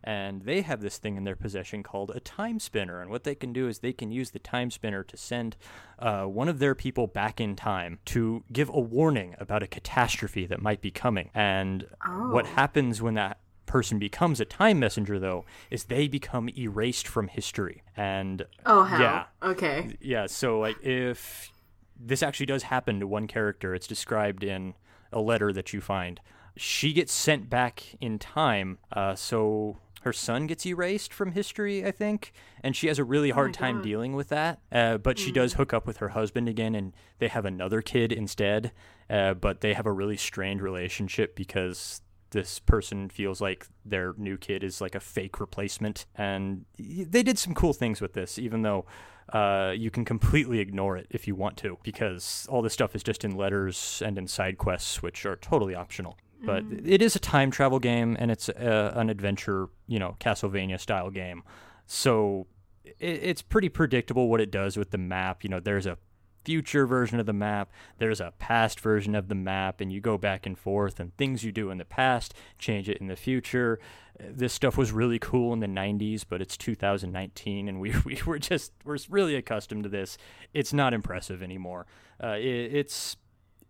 [0.07, 3.01] and they have this thing in their possession called a time spinner.
[3.03, 5.57] And what they can do is they can use the time spinner to send
[5.99, 10.47] uh, one of their people back in time to give a warning about a catastrophe
[10.47, 11.31] that might be coming.
[11.35, 11.89] And
[12.31, 12.49] what Oh.
[12.51, 17.83] happens when that person becomes a time messenger, though, is they become erased from history.
[17.97, 19.01] And Oh, how?
[19.01, 19.25] Yeah.
[19.43, 19.97] Okay.
[20.01, 21.51] yeah, so like if
[21.99, 24.75] this actually does happen to one character, it's described in
[25.13, 26.21] a letter that you find.
[26.57, 31.91] She gets sent back in time, uh, so her son gets erased from history, I
[31.91, 32.33] think,
[32.63, 33.85] and she has a really hard time God.
[33.85, 34.61] dealing with that.
[34.71, 38.13] Uh, but she does hook up with her husband again, and they have another kid
[38.13, 38.73] instead.
[39.09, 44.37] Uh, but they have a really strained relationship because this person feels like their new
[44.37, 48.63] kid is like a fake replacement and they did some cool things with this even
[48.63, 48.85] though
[49.33, 53.03] uh, you can completely ignore it if you want to because all this stuff is
[53.03, 57.19] just in letters and in side quests which are totally optional but it is a
[57.19, 61.43] time travel game and it's uh, an adventure you know castlevania style game
[61.87, 62.47] so
[62.85, 65.99] it, it's pretty predictable what it does with the map you know there's a
[66.47, 70.17] future version of the map, there's a past version of the map, and you go
[70.17, 73.81] back and forth, and things you do in the past change it in the future.
[74.21, 78.39] This stuff was really cool in the 90s, but it's 2019, and we, we were
[78.39, 80.17] just, we're really accustomed to this.
[80.55, 81.87] It's not impressive anymore.
[82.23, 83.17] Uh, it, it's,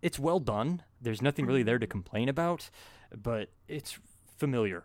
[0.03, 0.83] it's well done.
[1.01, 2.71] There's nothing really there to complain about,
[3.15, 3.99] but it's
[4.37, 4.85] familiar.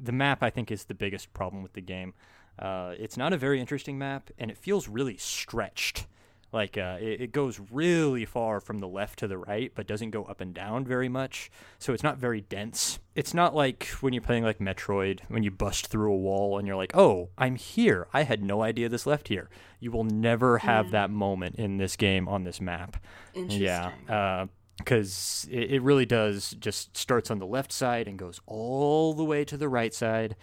[0.00, 2.14] The map, I think, is the biggest problem with the game.
[2.58, 6.06] Uh, it's not a very interesting map, and it feels really stretched.
[6.52, 10.10] Like uh, it, it goes really far from the left to the right, but doesn't
[10.10, 11.50] go up and down very much.
[11.78, 12.98] So it's not very dense.
[13.14, 16.66] It's not like when you're playing like Metroid, when you bust through a wall and
[16.66, 18.08] you're like, "Oh, I'm here.
[18.12, 19.48] I had no idea this left here."
[19.78, 22.96] You will never have that moment in this game on this map.
[23.32, 23.62] Interesting.
[23.62, 24.46] Yeah,
[24.76, 29.24] because it, it really does just starts on the left side and goes all the
[29.24, 30.34] way to the right side,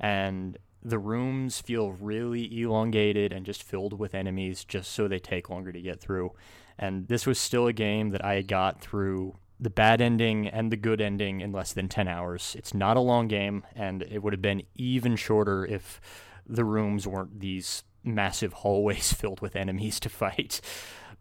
[0.00, 5.48] and the rooms feel really elongated and just filled with enemies just so they take
[5.48, 6.32] longer to get through.
[6.78, 10.76] And this was still a game that I got through the bad ending and the
[10.76, 12.56] good ending in less than 10 hours.
[12.58, 16.00] It's not a long game, and it would have been even shorter if
[16.46, 20.60] the rooms weren't these massive hallways filled with enemies to fight.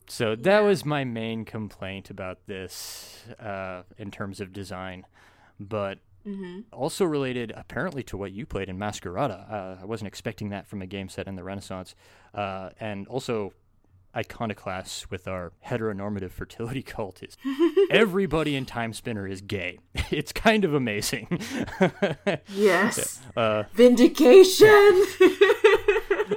[0.08, 5.06] So that was my main complaint about this uh, in terms of design.
[5.60, 6.60] But Mm-hmm.
[6.72, 9.52] also related apparently to what you played in Masquerada.
[9.52, 11.96] Uh, I wasn't expecting that from a game set in the Renaissance.
[12.34, 13.54] Uh, and also
[14.16, 17.38] iconoclasts with our heteronormative fertility cult is
[17.90, 19.80] everybody in Timespinner is gay.
[20.12, 21.40] It's kind of amazing.
[22.54, 23.22] Yes.
[23.38, 24.68] uh, Vindication.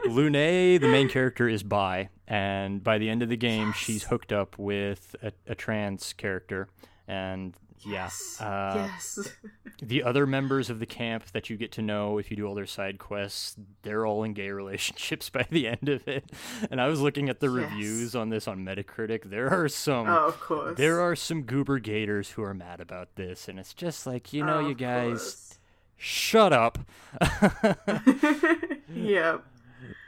[0.07, 0.33] Lune,
[0.81, 3.77] the main character, is bi, and by the end of the game, Yes.
[3.77, 6.69] she's hooked up with a, a trans character,
[7.09, 7.55] and
[7.87, 8.39] Yes.
[8.41, 9.29] yeah, uh, yes.
[9.83, 12.55] the other members of the camp that you get to know if you do all
[12.55, 16.31] their side quests, they're all in gay relationships by the end of it.
[16.71, 17.71] And I was looking at the Yes.
[17.71, 19.25] reviews on this on Metacritic.
[19.31, 20.77] There are some Oh, of course.
[20.77, 24.45] there are some goober gators who are mad about this, and it's just like, you
[24.45, 25.59] know, Oh, you of guys
[25.97, 26.79] shut up.
[27.21, 27.77] course.
[28.93, 29.45] yep.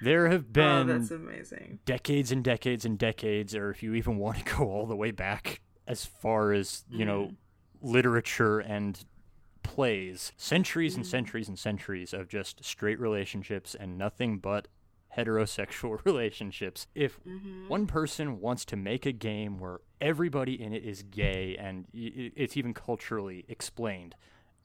[0.02, 1.78] there have Oh, been that's amazing.
[1.84, 5.10] decades and decades and decades, or if you even want to go all the way
[5.10, 7.32] back as far as, you know,
[7.82, 9.04] literature and
[9.62, 11.08] plays, centuries and mm.
[11.08, 14.68] centuries and centuries of just straight relationships and nothing but
[15.16, 16.86] heterosexual relationships.
[16.94, 17.68] If mm-hmm.
[17.68, 22.56] one person wants to make a game where everybody in it is gay and it's
[22.56, 24.14] even culturally explained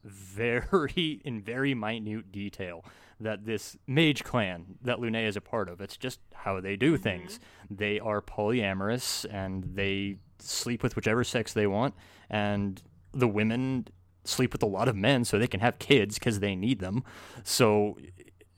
[0.03, 2.83] very in very minute detail
[3.19, 6.93] that this mage clan that Lune is a part of it's just how they do
[6.93, 7.03] mm-hmm.
[7.03, 7.39] things.
[7.69, 11.95] They are polyamorous and they sleep with whichever sex they want
[12.29, 12.81] and
[13.13, 13.87] the women
[14.23, 17.03] sleep with a lot of men so they can have kids because they need them
[17.43, 17.97] so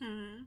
[0.01, 0.43] mm-hmm.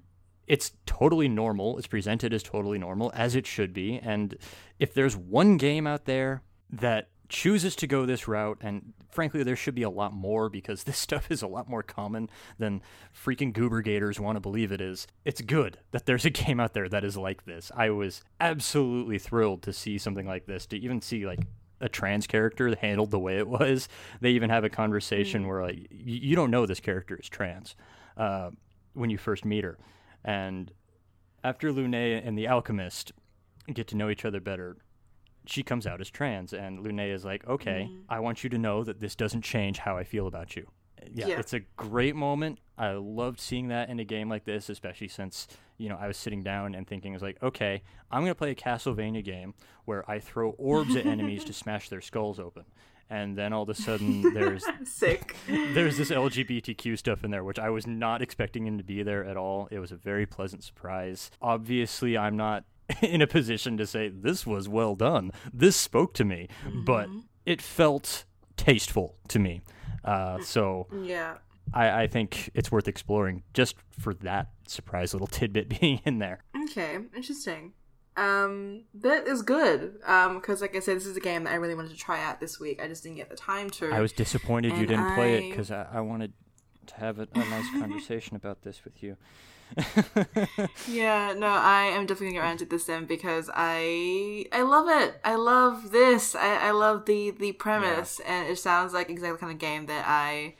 [0.46, 1.78] it's totally normal.
[1.78, 3.98] It's presented as totally normal, as it should be.
[3.98, 4.36] And
[4.78, 9.56] if there's one game out there that chooses to go this route, and frankly, there
[9.56, 12.82] should be a lot more because this stuff is a lot more common than
[13.14, 15.06] freaking goober gators want to believe it is.
[15.24, 17.70] It's good that there's a game out there that is like this.
[17.74, 21.40] I was absolutely thrilled to see something like this, to even see like
[21.80, 23.88] a trans character handled the way it was.
[24.20, 27.76] They even have a conversation where like you don't know this character is trans
[28.16, 28.50] uh,
[28.94, 29.78] when you first meet her,
[30.24, 30.72] and
[31.44, 33.12] after Lune and the alchemist
[33.72, 34.76] get to know each other better,
[35.46, 38.82] she comes out as trans, and Lune is like, "Okay, I want you to know
[38.84, 40.66] that this doesn't change how I feel about you."
[41.12, 41.38] Yeah, Yeah.
[41.38, 42.58] it's a great moment.
[42.78, 46.16] I loved seeing that in a game like this, especially since you know I was
[46.16, 50.08] sitting down and thinking, "I was like, okay, I'm gonna play a Castlevania game where
[50.10, 52.64] I throw orbs at enemies to smash their skulls open."
[53.08, 55.36] And then all of a sudden, there's Sick.
[55.48, 59.24] there's this LGBTQ stuff in there, which I was not expecting him to be there
[59.24, 59.68] at all.
[59.70, 61.30] It was a very pleasant surprise.
[61.40, 62.64] Obviously, I'm not
[63.02, 65.30] in a position to say this was well done.
[65.52, 66.48] This spoke to me,
[66.84, 67.20] but mm-hmm.
[67.44, 68.24] it felt
[68.56, 69.60] tasteful to me.
[70.06, 71.34] Uh, so yeah.
[71.74, 76.44] I, I think it's worth exploring just for that surprise little tidbit being in there.
[76.64, 77.72] Okay, interesting.
[78.16, 79.98] Um, that is good.
[80.06, 82.22] Um, because like I said, this is a game that I really wanted to try
[82.22, 82.80] out this week.
[82.82, 83.90] I just didn't get the time to.
[83.90, 86.32] I was disappointed you didn't play it because I, I wanted
[86.86, 89.16] to have a, a nice conversation about this with you.
[90.88, 94.88] Yeah, no, I am definitely gonna get around to this then because I I love
[94.88, 95.20] it.
[95.24, 96.34] I love this.
[96.34, 99.86] I, I love the the premise, and it sounds like exactly the kind of game
[99.86, 100.54] that I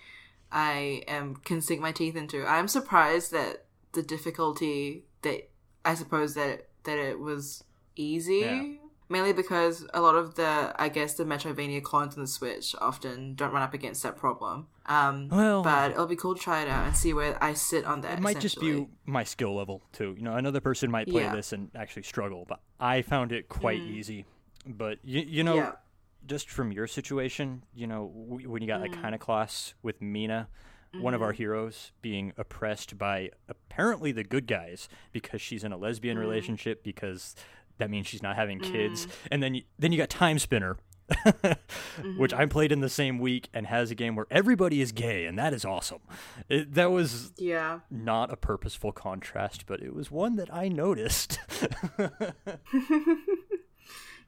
[0.52, 2.46] I am can sink my teeth into.
[2.46, 5.48] I'm surprised that the difficulty that
[5.84, 7.64] I suppose that that it was
[7.96, 8.38] easy.
[8.40, 8.62] Yeah.
[9.08, 13.36] Mainly because a lot of the, I guess, the Metroidvania clones on the Switch often
[13.36, 14.66] don't run up against that problem.
[14.88, 17.84] Um, Well- but it'll be cool to try it out and see where I sit
[17.84, 18.18] on that.
[18.18, 20.14] It might just be my skill level too.
[20.16, 21.34] You know, another person might play Yeah.
[21.34, 24.24] this and actually struggle, but I found it quite easy.
[24.66, 25.72] But you, you know, Yeah.
[26.26, 28.98] just from your situation, you know, when you got like Mm.
[28.98, 30.48] Iconoclast with Mina,
[31.00, 31.36] one of our Mm-hmm.
[31.36, 36.20] heroes being oppressed by apparently the good guys because she's in a lesbian Mm.
[36.20, 37.34] relationship because
[37.78, 39.10] that means she's not having kids, Mm.
[39.32, 40.78] and then you, then you got Timespinner.
[42.16, 42.40] which Mm-hmm.
[42.40, 45.38] I played in the same week and has a game where everybody is gay, and
[45.38, 46.00] that is awesome.
[46.48, 47.80] It, that was Yeah.
[47.90, 51.38] not a purposeful contrast, but it was one that I noticed.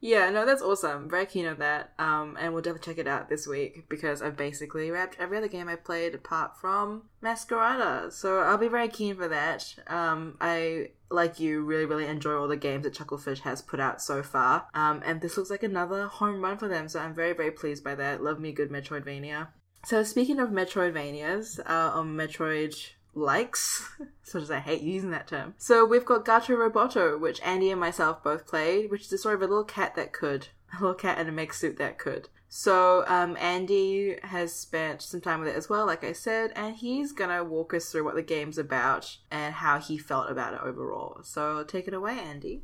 [0.01, 1.09] Yeah, no, that's awesome.
[1.09, 1.93] Very keen on that.
[1.99, 5.49] Um, and we'll definitely check it out this week because I've basically wrapped every other
[5.49, 8.13] game I played apart from Masquerada.
[8.13, 9.75] So I'll be very keen for that.
[9.89, 14.01] Um, I, like you, really, really enjoy all the games that Chucklefish has put out
[14.01, 14.69] so far.
[14.73, 16.89] Um, and this looks like another home run for them.
[16.89, 18.23] So I'm very, very pleased by that.
[18.23, 19.49] Love me good Metroidvania.
[19.85, 22.75] So speaking of Metroidvanias, uh, or Metroid
[23.19, 23.89] likes,
[24.23, 25.55] such as I hate using that term.
[25.59, 29.35] So we've got Gato Roboto, which Andy and myself both played, which is the story
[29.35, 32.29] of a little cat that could, a little cat in a mech suit that could.
[32.51, 36.75] So um, Andy has spent some time with it as well, like I said, and
[36.75, 40.61] he's gonna walk us through what the game's about and how he felt about it
[40.63, 41.21] overall.
[41.23, 42.63] So take it away, Andy.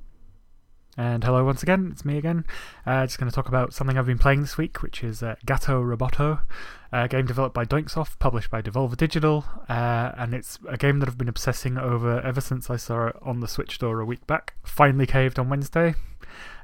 [0.96, 2.44] And hello once again, it's me again.
[2.86, 5.34] Uh, just going to talk about something I've been playing this week, which is uh,
[5.44, 6.42] Gato Roboto,
[6.92, 11.08] a game developed by Doinksoft, published by Devolver Digital, uh, and it's a game that
[11.08, 14.24] I've been obsessing over ever since I saw it on the Switch store a week
[14.28, 14.54] back.
[14.62, 15.96] Finally caved on Wednesday.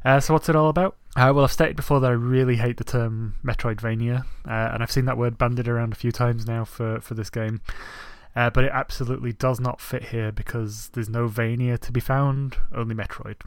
[0.04, 0.96] Uh, so what's it all about?
[1.16, 4.92] Uh, well, I've stated before that I really hate the term Metroidvania, uh, and I've
[4.92, 7.62] seen that word bandied around a few times now for, for this game.
[8.36, 12.56] Uh, but it absolutely does not fit here because there's no Vania to be found,
[12.72, 13.40] only Metroid.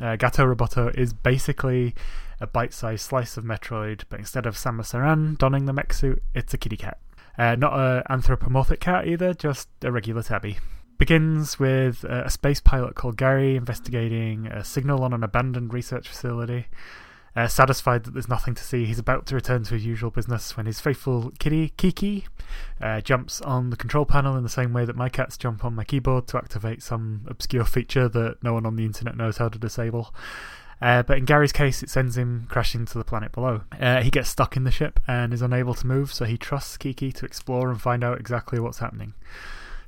[0.00, 1.94] Uh, Gato Roboto is basically
[2.40, 6.22] a bite sized slice of Metroid, but instead of Samus Aran donning the mech suit,
[6.34, 6.98] it's a kitty cat.
[7.38, 10.58] Uh, not an anthropomorphic cat either, just a regular tabby.
[10.98, 16.66] Begins with a space pilot called Gary investigating a signal on an abandoned research facility.
[17.36, 20.56] Uh, satisfied that there's nothing to see, he's about to return to his usual business
[20.56, 22.24] when his faithful kitty, Kiki,
[22.80, 25.74] uh, jumps on the control panel in the same way that my cats jump on
[25.74, 29.50] my keyboard to activate some obscure feature that no one on the internet knows how
[29.50, 30.14] to disable.
[30.80, 33.62] Uh, but in Gary's case, it sends him crashing to the planet below.
[33.78, 36.78] Uh, he gets stuck in the ship and is unable to move, so he trusts
[36.78, 39.12] Kiki to explore and find out exactly what's happening.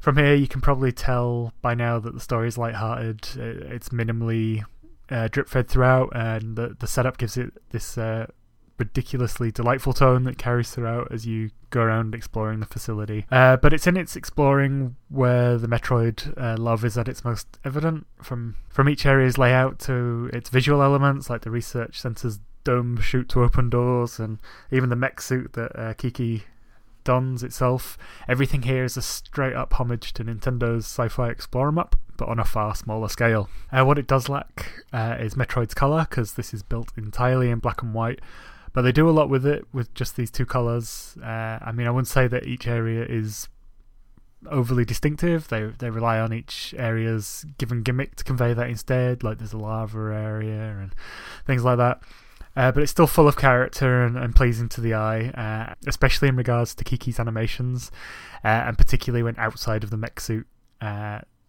[0.01, 3.26] From here, you can probably tell by now that the story is light-hearted.
[3.36, 4.64] It's minimally
[5.11, 8.26] uh, drip fed throughout, and the the setup gives it this uh,
[8.78, 13.26] ridiculously delightful tone that carries throughout as you go around exploring the facility.
[13.30, 17.59] Uh, but it's in its exploring where the Metroid uh, love is at its most
[17.64, 23.00] evident, from from each area's layout to its visual elements, like the research center's dome
[23.00, 24.38] shoot to open doors, and
[24.70, 26.44] even the mech suit that uh, Kiki
[27.04, 27.96] dons itself.
[28.28, 32.39] Everything here is a straight up homage to Nintendo's Sci Fi Explorer map, but on
[32.39, 33.49] a far smaller scale.
[33.73, 37.61] Uh, what it does lack uh, is Metroid's colour, because this is built entirely in
[37.61, 38.21] black and white.
[38.75, 41.16] But they do a lot with it with just these two colours.
[41.23, 43.49] Uh, I mean, I wouldn't say that each area is
[44.51, 45.49] overly distinctive.
[45.49, 49.25] They they rely on each area's given gimmick to convey that instead.
[49.25, 50.95] Like there's a lava area and
[51.47, 52.03] things like that.
[52.57, 56.29] Uh, but it's still full of character and, and pleasing to the eye, uh, especially
[56.29, 57.93] in regards to Kiki's animations,
[58.45, 60.47] uh, and particularly when outside of the mech suit.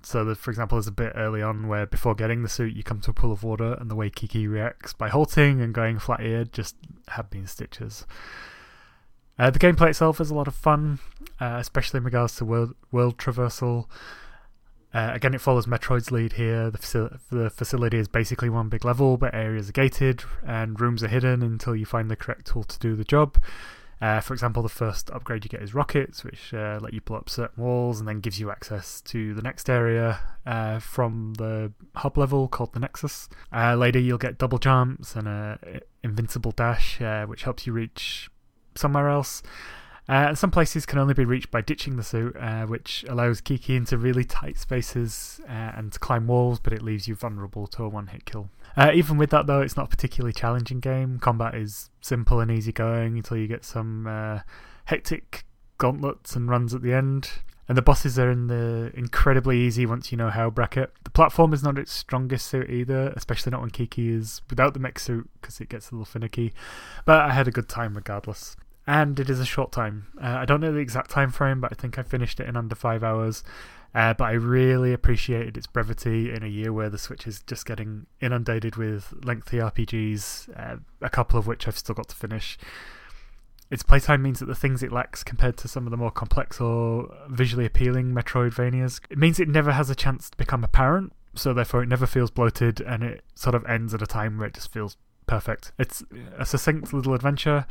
[0.09, 2.99] So, for example, there's a bit early on where before getting the suit, you come
[3.01, 6.19] to a pool of water, and the way Kiki reacts by halting and going flat
[6.21, 6.75] eared just
[7.09, 8.07] had been stitches.
[9.37, 10.97] Uh, the gameplay itself is a lot of fun,
[11.39, 13.85] uh, especially in regards to world, world traversal.
[14.95, 16.71] Uh, again, it follows Metroid's lead here.
[16.71, 21.03] The, faci- the facility is basically one big level, but areas are gated and rooms
[21.03, 23.39] are hidden until you find the correct tool to do the job.
[24.01, 27.17] Uh, for example, the first upgrade you get is rockets, which uh, let you blow
[27.17, 31.71] up certain walls and then gives you access to the next area uh, from the
[31.95, 33.27] hub level called the Nexus.
[33.53, 38.29] Uh, later, you'll get double jumps and a invincible dash, uh, which helps you reach
[38.75, 39.43] somewhere else.
[40.07, 42.35] Uh, some places can only be reached by ditching the suit,
[42.67, 47.13] which allows Kiki into really tight spaces and to climb walls, but it leaves you
[47.13, 48.49] vulnerable to a one hit kill.
[48.79, 51.19] Uh, even with that, though, it's not a particularly challenging game.
[51.19, 54.39] Combat is simple and easygoing until you get some uh,
[54.85, 55.43] hectic
[55.77, 57.29] gauntlets and runs at the end.
[57.67, 60.93] And the bosses are in the incredibly easy once you know how bracket.
[61.03, 64.79] The platform is not its strongest suit either, especially not when Kiki is without the
[64.79, 66.53] mech suit because it gets a little finicky.
[67.03, 68.55] But I had a good time regardless
[68.89, 70.07] and it is a short time.
[70.19, 72.57] Uh, I don't know the exact time frame, but I think I finished it in
[72.57, 73.43] under five hours.
[73.93, 77.65] Uh, but I really appreciated its brevity in a year where the Switch is just
[77.65, 82.57] getting inundated with lengthy RPGs, uh, a couple of which I've still got to finish.
[83.71, 86.59] Its playtime means that the things it lacks compared to some of the more complex
[86.59, 91.53] or visually appealing Metroidvanias, it means it never has a chance to become apparent, so
[91.53, 94.53] therefore it never feels bloated and it sort of ends at a time where it
[94.53, 95.71] just feels perfect.
[95.77, 96.03] It's
[96.37, 97.65] a succinct little adventure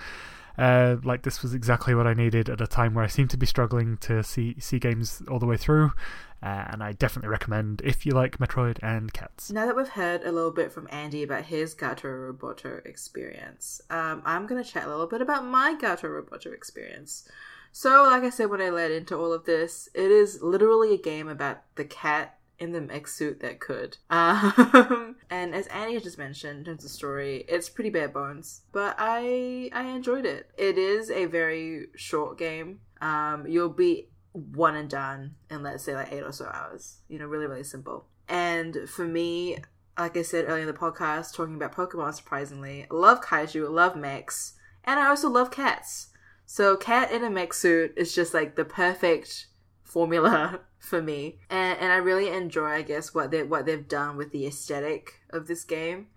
[0.59, 3.37] uh, like this was exactly what I needed at a time where I seem to
[3.37, 5.93] be struggling to see see games all the way through.
[6.41, 9.51] Uh, and I definitely recommend if you like Metroid and cats.
[9.51, 14.23] Now that we've heard a little bit from Andy about his Gato Roboto experience, um,
[14.25, 17.29] I'm going to chat a little bit about my Gato Roboto experience.
[17.73, 20.99] So, like I said when I led into all of this, it is literally a
[20.99, 23.99] game about the cat in the mech suit that could.
[24.11, 28.95] Um, and as Annie just mentioned in terms of story, it's pretty bare bones, but
[28.99, 30.51] I I enjoyed it.
[30.57, 32.81] It is a very short game.
[33.01, 36.99] Um, you'll be one and done in let's say like eight or so hours.
[37.09, 38.07] You know, really really simple.
[38.29, 39.59] And for me,
[39.99, 44.55] like I said earlier in the podcast, talking about Pokemon, surprisingly, love kaiju, love mechs,
[44.85, 46.09] and I also love cats.
[46.47, 49.49] So, cat in a mech suit is just like the perfect
[49.83, 54.17] formula for me, and and I really enjoy, I guess, what they what they've done
[54.17, 56.09] with the aesthetic of this game.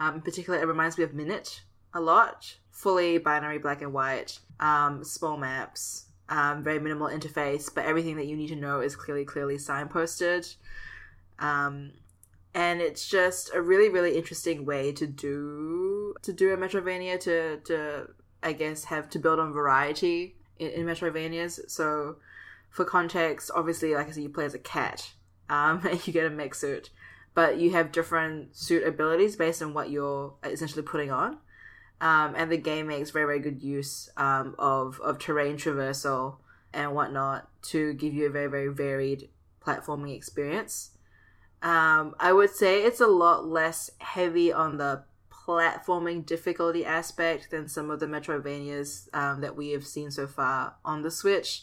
[0.00, 1.62] Um, in particular, it reminds me of Minit
[1.92, 2.56] a lot.
[2.70, 8.26] Fully binary black and white, um, small maps, um, very minimal interface, but everything that
[8.26, 10.56] you need to know is clearly clearly signposted.
[11.38, 11.92] Um,
[12.54, 17.58] and it's just a really really interesting way to do to do a Metrovania to
[17.64, 18.08] to
[18.42, 21.70] I guess have to build on variety in, in Metrovanias.
[21.70, 22.16] So
[22.74, 25.12] for context, obviously, like I said, you play as a cat,
[25.48, 26.90] um, and you get a mech suit,
[27.32, 31.38] but you have different suit abilities based on what you're essentially putting on.
[32.00, 36.38] Um, and the game makes very, very good use um, of, of terrain traversal
[36.72, 39.28] and whatnot to give you a very very varied
[39.64, 40.90] platforming experience.
[41.62, 47.68] Um, I would say it's a lot less heavy on the platforming difficulty aspect than
[47.68, 51.62] some of the Metroidvanias um, that we have seen so far on the Switch.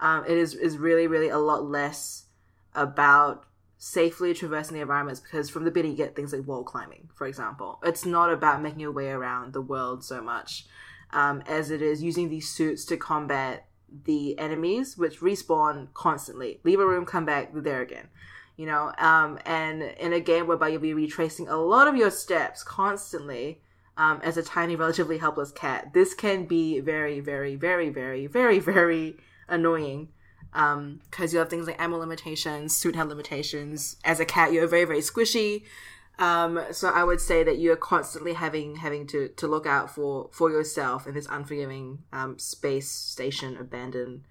[0.00, 2.26] Um, it is is really really a lot less
[2.74, 3.44] about
[3.78, 7.26] safely traversing the environments because from the beginning you get things like wall climbing, for
[7.26, 7.78] example.
[7.84, 10.66] It's not about making your way around the world so much
[11.12, 13.66] um, as it is using these suits to combat
[14.04, 16.60] the enemies, which respawn constantly.
[16.64, 18.08] Leave a room, come back, there again.
[18.56, 22.10] You know, um, and in a game whereby you'll be retracing a lot of your
[22.10, 23.62] steps constantly
[23.96, 28.58] um, as a tiny, relatively helpless cat, this can be very, very, very, very, very,
[28.58, 29.16] very
[29.48, 30.08] annoying
[30.52, 33.96] because um, you have things like ammo limitations, suit health limitations.
[34.04, 35.62] As a cat, you're very very squishy.
[36.18, 40.30] Um, so I would say that you're constantly having having to, to look out for
[40.32, 44.24] for yourself in this unforgiving um, space station abandoned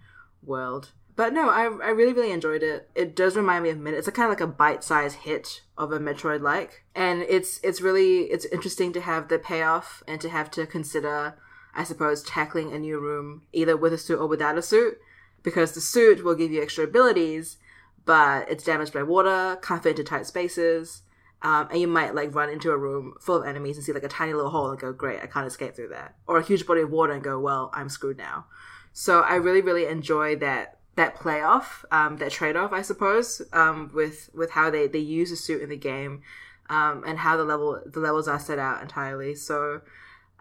[0.44, 0.92] world.
[1.16, 2.90] But no, I, I really really enjoyed it.
[2.94, 4.00] It does remind me of Minit.
[4.00, 7.60] It's a kind of like a bite sized hit of a Metroid like, and it's
[7.64, 11.36] it's really it's interesting to have the payoff and to have to consider,
[11.74, 15.00] I suppose, tackling a new room either with a suit or without a suit
[15.48, 17.56] because the suit will give you extra abilities,
[18.04, 21.04] but it's damaged by water, can't fit into tight spaces,
[21.42, 24.04] um, and you might like run into a room full of enemies and see like
[24.04, 26.68] a tiny little hole and go, "Great, I can't escape through that," or a huge
[26.68, 28.48] body of water and go, "Well, I'm screwed now."
[28.92, 33.90] So I really, really enjoy that that playoff, um, that trade off, I suppose, um,
[33.94, 36.24] with with how they they use the suit in the game,
[36.70, 39.34] um, and how the level the levels are set out entirely.
[39.34, 39.80] So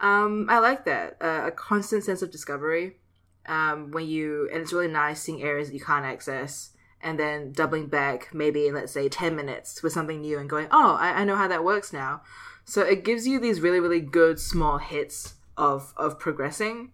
[0.00, 2.96] um, I like that uh, a constant sense of discovery
[3.46, 6.70] um, when you and it's really nice seeing areas that you can't access
[7.00, 10.66] and then doubling back maybe in let's say 10 minutes with something new and going
[10.70, 12.22] oh I, I know how that works now.
[12.64, 16.90] So it gives you these really really good small hits of of progressing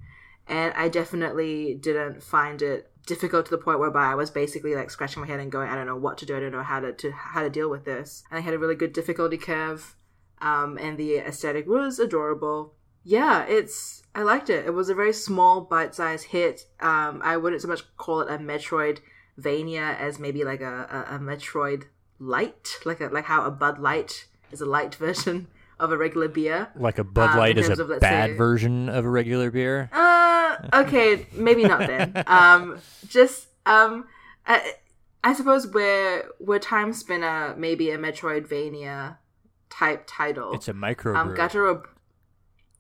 [0.49, 4.91] and i definitely didn't find it difficult to the point whereby i was basically like
[4.91, 6.81] scratching my head and going i don't know what to do i don't know how
[6.81, 8.23] to, to how to deal with this.
[8.31, 9.97] And i had a really good difficulty curve
[10.41, 12.75] um, and the aesthetic was adorable
[13.05, 14.67] yeah, it's I liked it.
[14.67, 16.67] It was a very small, bite-sized hit.
[16.81, 21.19] Um, I wouldn't so much call it a Metroidvania as maybe like a, a, a
[21.19, 21.85] Metroid
[22.19, 25.49] Light, like a, like how a Bud Light is a light version
[25.81, 26.69] of a regular beer.
[26.77, 29.51] Like a Bud Um, Light in is a of, bad say- version of a regular
[29.51, 29.89] beer.
[29.93, 32.23] Uh, okay, maybe not then.
[32.27, 32.79] Um,
[33.09, 34.07] just um,
[34.47, 34.75] I,
[35.25, 39.17] I suppose we're we're Timespinner, maybe a Metroidvania
[39.71, 40.53] type title.
[40.53, 41.17] It's a micro.
[41.17, 41.83] um, Gato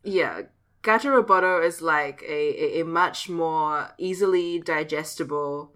[0.02, 0.42] yeah,
[0.82, 5.72] Gato Roboto is like a, a, much more easily digestible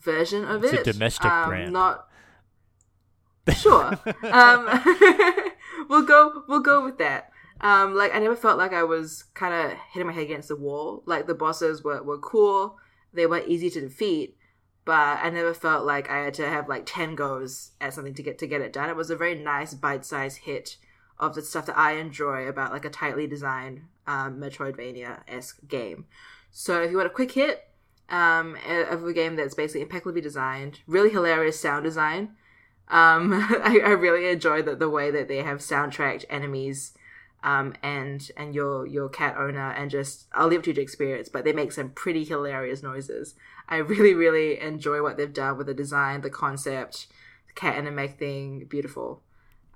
[0.00, 0.74] version of it.
[0.74, 1.72] It's a domestic um, brand.
[1.72, 2.08] Not
[3.56, 3.98] sure.
[4.30, 4.68] um,
[5.88, 6.44] we'll go.
[6.46, 7.30] We'll go with that.
[7.60, 10.56] Um, like I never felt like I was kind of hitting my head against the
[10.56, 11.02] wall.
[11.06, 12.76] Like the bosses were were cool.
[13.12, 14.36] They were easy to defeat,
[14.84, 18.22] but I never felt like I had to have like ten goes at something to
[18.22, 18.90] get to get it done.
[18.90, 20.76] It was a very nice bite sized hit
[21.20, 26.06] of the stuff that I enjoy about like a tightly designed um, Metroidvania esque game.
[26.50, 27.68] So if you want a quick hit
[28.08, 28.56] um,
[28.90, 32.36] of a game that's basically impeccably designed, really hilarious sound design.
[32.88, 36.94] Um, I, I really enjoy the, the way that they have soundtracked enemies
[37.42, 40.80] um, and and your your cat owner and just I'll leave it to you to
[40.80, 43.34] experience, but they make some pretty hilarious noises.
[43.68, 47.06] I really really enjoy what they've done with the design, the concept,
[47.46, 49.22] the cat anime thing, beautiful.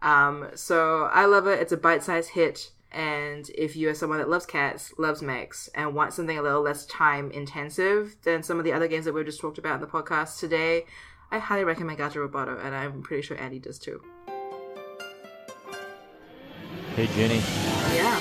[0.03, 1.61] Um, so I love it.
[1.61, 5.95] It's a bite-sized hit, and if you are someone that loves cats, loves mechs, and
[5.95, 9.25] wants something a little less time intensive than some of the other games that we've
[9.25, 10.85] just talked about in the podcast today,
[11.31, 14.03] I highly recommend Gato Roboto, and I'm pretty sure Andy does too.
[16.97, 17.41] Hey Ginny,
[17.95, 18.21] Yeah,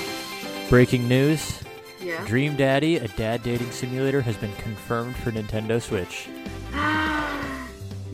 [0.70, 1.62] breaking news:
[2.00, 2.24] yeah.
[2.26, 6.28] Dream Daddy, a dad dating simulator, has been confirmed for Nintendo Switch.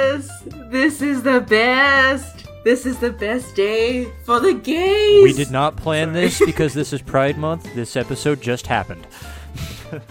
[0.00, 2.46] yes, this is the best.
[2.64, 5.22] This is the best day for the gays.
[5.22, 7.74] We did not plan this because this is Pride Month.
[7.74, 9.06] This episode just happened.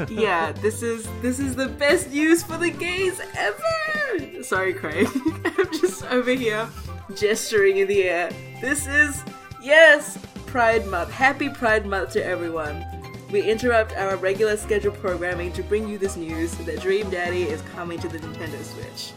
[0.09, 4.43] yeah, this is this is the best news for the gays ever.
[4.43, 5.07] Sorry, Craig.
[5.45, 6.67] I'm just over here
[7.15, 8.31] gesturing in the air.
[8.61, 9.23] This is
[9.61, 10.17] yes,
[10.47, 11.11] Pride Month.
[11.11, 12.83] Happy Pride Month to everyone.
[13.31, 17.61] We interrupt our regular scheduled programming to bring you this news that Dream Daddy is
[17.75, 19.13] coming to the Nintendo Switch.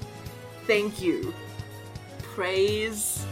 [0.67, 1.35] Thank you.
[2.23, 3.27] Praise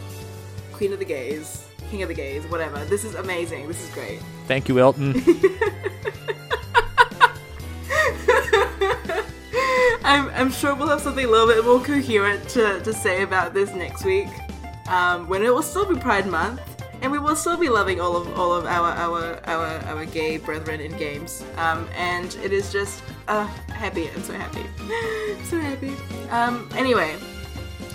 [0.73, 2.83] Queen of the Gays, King of the Gays, whatever.
[2.85, 3.67] This is amazing.
[3.67, 4.19] This is great.
[4.47, 5.13] Thank you, Elton.
[10.03, 13.53] I'm, I'm sure we'll have something a little bit more coherent to, to say about
[13.53, 14.27] this next week,
[14.89, 16.61] um, when it will still be Pride Month,
[17.01, 20.37] and we will still be loving all of all of our our our, our gay
[20.37, 21.43] brethren in games.
[21.57, 23.01] Um, and it is just
[23.31, 24.09] uh, happy.
[24.09, 24.65] I'm so happy,
[25.45, 25.95] so happy.
[26.29, 27.15] Um, anyway,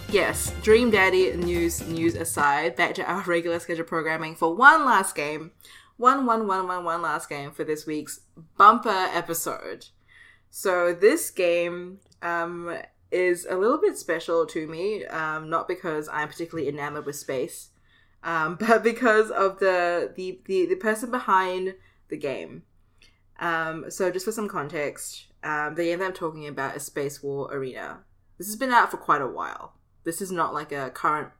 [0.08, 5.14] yes, Dream Daddy news news aside, back to our regular schedule programming for one last
[5.14, 5.52] game,
[5.98, 8.20] one one one one one last game for this week's
[8.56, 9.86] bumper episode.
[10.48, 12.78] So this game um,
[13.10, 17.68] is a little bit special to me, um, not because I'm particularly enamored with space,
[18.24, 21.74] um, but because of the, the the the person behind
[22.08, 22.62] the game.
[23.38, 27.22] Um, so just for some context, um, the game that I'm talking about is Space
[27.22, 28.00] War Arena.
[28.38, 29.74] This has been out for quite a while.
[30.04, 31.30] This is not like a current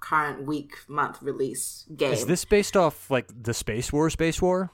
[0.00, 2.12] current week month release game.
[2.12, 4.70] Is this based off like the Space War Space War?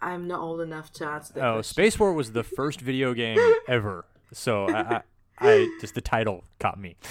[0.00, 1.44] I'm not old enough to answer that.
[1.44, 1.74] Oh, question.
[1.74, 4.06] Space War was the first video game ever.
[4.32, 5.02] So I, I,
[5.38, 6.96] I just the title caught me.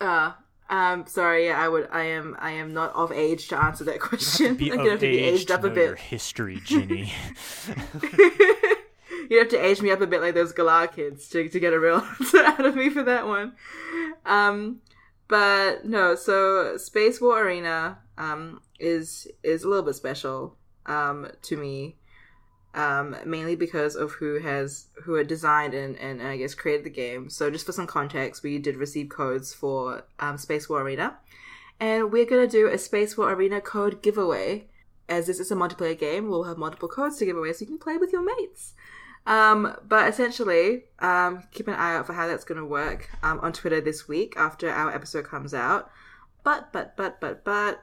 [0.00, 0.32] Uh,
[0.70, 4.00] um, sorry, yeah, I would, I am, I am not of age to answer that
[4.00, 4.56] question.
[4.56, 5.98] be I'm gonna have to be aged to up a bit.
[5.98, 7.12] history, Ginny.
[9.30, 11.72] you have to age me up a bit like those Galar kids to, to get
[11.72, 13.52] a real answer out of me for that one.
[14.24, 14.80] Um,
[15.28, 21.56] but no, so Space War Arena um, is is a little bit special um, to
[21.56, 21.96] me,
[22.74, 26.84] um, mainly because of who has who had designed and, and, and I guess created
[26.84, 27.30] the game.
[27.30, 31.16] So just for some context, we did receive codes for um, Space War Arena,
[31.80, 34.68] and we're gonna do a Space War Arena code giveaway.
[35.06, 37.66] As this is a multiplayer game, we'll have multiple codes to give away so you
[37.66, 38.72] can play with your mates.
[39.26, 43.40] Um, but essentially, um, keep an eye out for how that's going to work um,
[43.40, 45.90] on Twitter this week after our episode comes out.
[46.42, 47.82] But, but, but, but, but,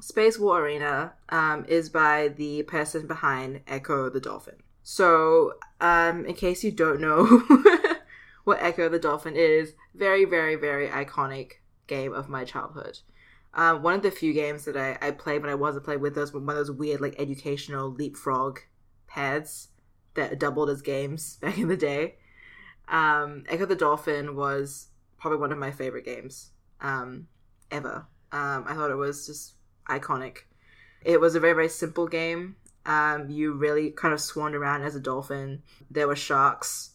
[0.00, 4.56] Space War Arena um, is by the person behind Ecco the Dolphin.
[4.82, 7.24] So, um, in case you don't know
[8.44, 11.52] what Ecco the Dolphin is, very, very, very iconic
[11.86, 12.98] game of my childhood.
[13.54, 16.14] Um, one of the few games that I, I played when I wasn't playing with
[16.14, 18.58] those one of those weird like educational leapfrog
[19.06, 19.68] pads
[20.14, 22.16] that doubled as games back in the day.
[22.88, 24.88] Um, Ecco the Dolphin was
[25.18, 26.50] probably one of my favorite games
[26.80, 27.28] um,
[27.70, 28.06] ever.
[28.32, 29.53] Um, I thought it was just
[29.88, 30.38] iconic.
[31.04, 32.56] It was a very very simple game.
[32.86, 35.62] Um, you really kind of swarmed around as a dolphin.
[35.90, 36.90] There were sharks.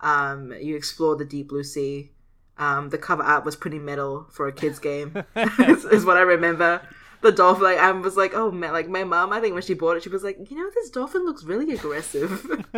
[0.00, 2.10] Um, you explored the deep blue sea.
[2.58, 6.20] Um, the cover art was pretty metal for a kids game, is, is what I
[6.20, 6.82] remember.
[7.22, 9.32] The dolphin, like I was like, oh man, like my mom.
[9.32, 11.72] I think when she bought it, she was like, you know, this dolphin looks really
[11.72, 12.44] aggressive.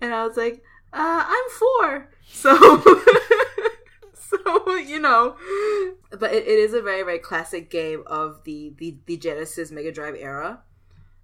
[0.00, 0.62] and I was like,
[0.92, 2.82] uh, I'm four, so
[4.44, 5.36] so you know.
[6.10, 9.92] But it, it is a very very classic game of the the, the Genesis Mega
[9.92, 10.60] Drive era.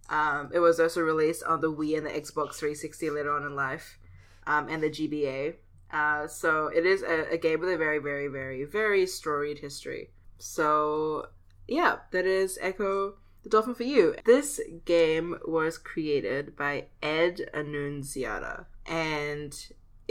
[0.08, 3.54] Um, it was also released on the Wii and the Xbox 360 later on in
[3.56, 3.98] life,
[4.46, 5.54] um, and the GBA.
[5.90, 10.10] Uh, so it is a, a game with a very, very, very, very storied history.
[10.38, 11.28] So
[11.68, 14.14] yeah, that is Ecco the Dolphin for you.
[14.24, 19.54] This game was created by Ed Annunziata, and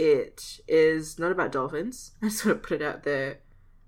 [0.01, 2.13] it is not about dolphins.
[2.21, 3.39] I just want to put it out there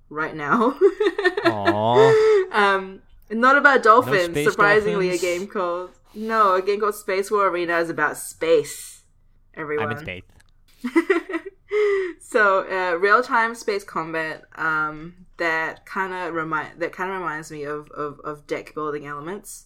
[0.09, 0.77] right now.
[1.45, 2.51] Aww.
[2.51, 4.25] um, not about dolphins.
[4.25, 5.23] space surprisingly, dolphins?
[5.23, 9.01] a game called no, a game called Space War Arena is about space.
[9.55, 9.91] Everyone.
[9.91, 10.23] I'm in space.
[12.21, 17.51] so uh, real time space combat um, that kind of remind that kind of reminds
[17.51, 19.65] me of, of, of deck building elements.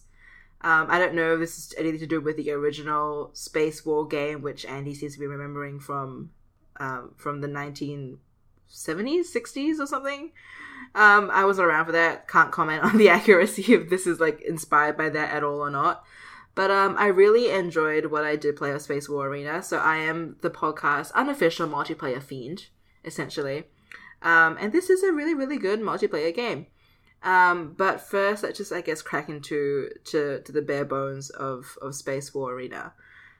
[0.62, 4.06] Um, I don't know if this is anything to do with the original Space War
[4.06, 6.30] game, which Andy seems to be remembering from
[6.78, 8.18] um, from the nineteen
[8.66, 10.32] seventies, sixties, or something.
[10.94, 12.28] Um, I wasn't around for that.
[12.28, 15.70] Can't comment on the accuracy if this is like inspired by that at all or
[15.70, 16.04] not.
[16.54, 19.62] But um, I really enjoyed what I did play of Space War Arena.
[19.62, 22.66] So I am the podcast unofficial multiplayer fiend,
[23.04, 23.64] essentially.
[24.22, 26.66] Um, and this is a really, really good multiplayer game.
[27.22, 31.78] Um, but first, let's just, I guess, crack into to, to the bare bones of,
[31.80, 32.92] of Space War Arena.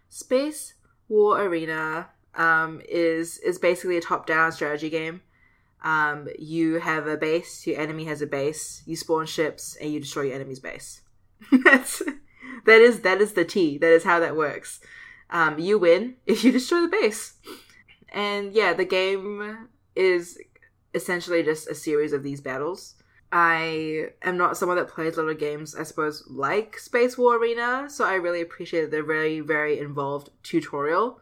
[0.08, 0.74] Space
[1.08, 5.22] War Arena um, is is basically a top down strategy game.
[5.82, 10.00] Um, you have a base, your enemy has a base, you spawn ships, and you
[10.00, 11.02] destroy your enemy's base.
[11.64, 12.02] That's
[12.66, 13.78] that is that is the T.
[13.78, 14.80] That is how that works.
[15.30, 17.34] Um, you win if you destroy the base.
[18.10, 20.38] And yeah, the game is
[20.94, 22.94] essentially just a series of these battles.
[23.30, 27.36] I am not someone that plays a lot of games, I suppose, like Space War
[27.36, 31.20] Arena, so I really appreciate the very, very involved tutorial.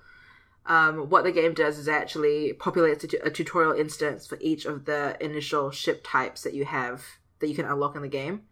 [0.66, 5.16] Um, what the game does is actually populates a, tutorial instance for each of the
[5.24, 7.04] initial ship types that you have
[7.38, 8.42] that you can unlock in the game.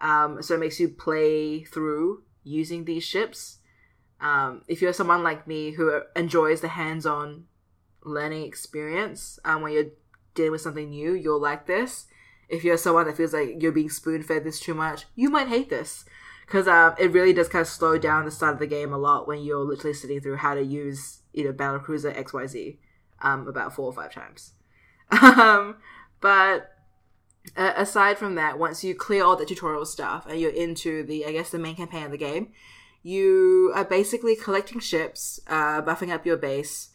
[0.00, 3.58] Um, so it makes you play through using these ships.
[4.20, 7.46] Um, if you're someone like me who enjoys the hands-on
[8.04, 9.90] learning experience, um, when you're
[10.34, 12.06] dealing with something new, you'll like this.
[12.48, 15.48] if you're someone that feels like you're being spoon fed this too much, you might
[15.48, 16.04] hate this
[16.46, 18.98] because um, it really does kind of slow down the start of the game a
[18.98, 22.78] lot when you're literally sitting through how to use you know battle cruiser XYZ
[23.20, 24.52] um, about four or five times.
[25.22, 25.76] um,
[26.20, 26.70] but
[27.56, 31.26] uh, aside from that, once you clear all the tutorial stuff and you're into the
[31.26, 32.52] I guess the main campaign of the game,
[33.02, 36.90] you are basically collecting ships, uh, buffing up your base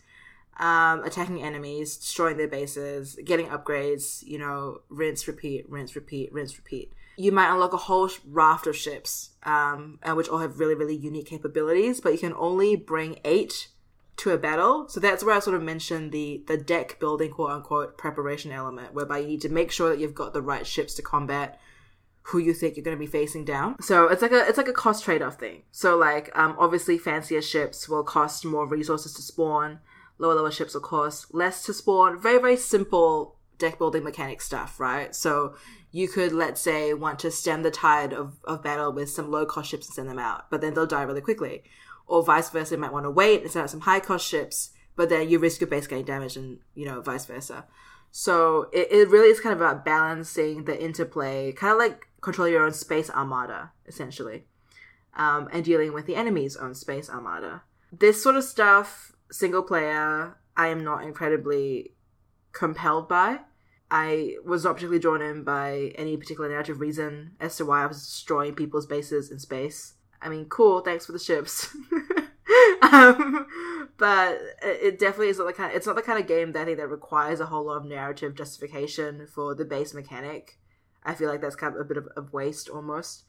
[0.59, 6.57] um, attacking enemies, destroying their bases, getting upgrades, you know, rinse, repeat, rinse, repeat, rinse,
[6.57, 6.91] repeat.
[7.18, 11.27] You might unlock a whole raft of ships, um, which all have really, really unique
[11.27, 13.69] capabilities, but you can only bring eight
[14.18, 14.88] to a battle.
[14.89, 18.94] So that's where I sort of mentioned the the deck building, quote unquote, preparation element,
[18.94, 21.60] whereby you need to make sure that you've got the right ships to combat
[22.23, 23.81] who you think you're going to be facing down.
[23.81, 25.64] So it's like a it's like a cost trade off thing.
[25.72, 29.80] So like um, obviously fancier ships will cost more resources to spawn
[30.19, 32.19] lower level ships, of course, less to spawn.
[32.19, 35.15] Very, very simple deck building mechanic stuff, right?
[35.15, 35.56] So
[35.91, 39.45] you could, let's say, want to stem the tide of, of battle with some low
[39.45, 41.64] cost ships and send them out, but then they'll die really quickly.
[42.07, 44.71] Or vice versa, you might want to wait and send out some high cost ships,
[44.95, 47.65] but then you risk your base getting damaged and, you know, vice versa.
[48.11, 52.53] So it, it really is kind of about balancing the interplay, kind of like controlling
[52.53, 54.45] your own space armada, essentially,
[55.15, 57.63] um, and dealing with the enemy's own space armada.
[57.91, 61.93] This sort of stuff single player, I am not incredibly
[62.53, 63.41] compelled by.
[63.89, 67.88] I was not particularly drawn in by any particular narrative reason as to why I
[67.88, 69.93] was destroying people's bases in space.
[70.22, 71.76] I mean, cool, thanks for the ships.
[72.81, 73.48] um,
[73.98, 75.73] but it definitely is not the kind.
[75.76, 77.85] It's not the kind of game that I think that requires a whole lot of
[77.85, 80.57] narrative justification for the base mechanic.
[81.03, 83.23] I feel like that's kind of a bit of, of waste almost.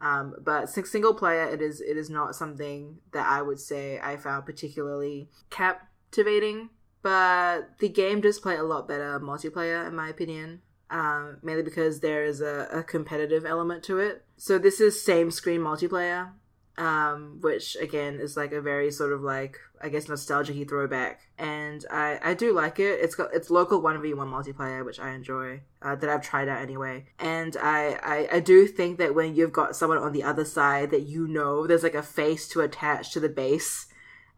[0.00, 4.16] Um, but single player, it is it is not something that I would say I
[4.16, 6.70] found particularly captivating.
[7.02, 10.62] But the game does play a lot better multiplayer, in my opinion.
[10.90, 14.24] Um, mainly because there is a, a competitive element to it.
[14.38, 16.30] So this is same screen multiplayer,
[16.78, 21.84] um, which again is like a very sort of like I guess nostalgia throwback, and
[21.90, 23.00] I I do like it.
[23.00, 26.48] It's got it's local one v one multiplayer, which I enjoy uh, that I've tried
[26.48, 30.22] out anyway, and I, I I do think that when you've got someone on the
[30.22, 33.86] other side that you know there's like a face to attach to the base,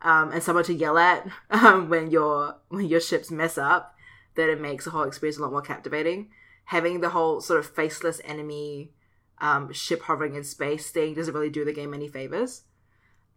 [0.03, 3.95] um, and someone to yell at um, when your when your ships mess up,
[4.35, 6.31] that it makes the whole experience a lot more captivating.
[6.71, 8.93] Having the whole sort of faceless enemy
[9.41, 12.63] um, ship hovering in space thing doesn't really do the game any favors.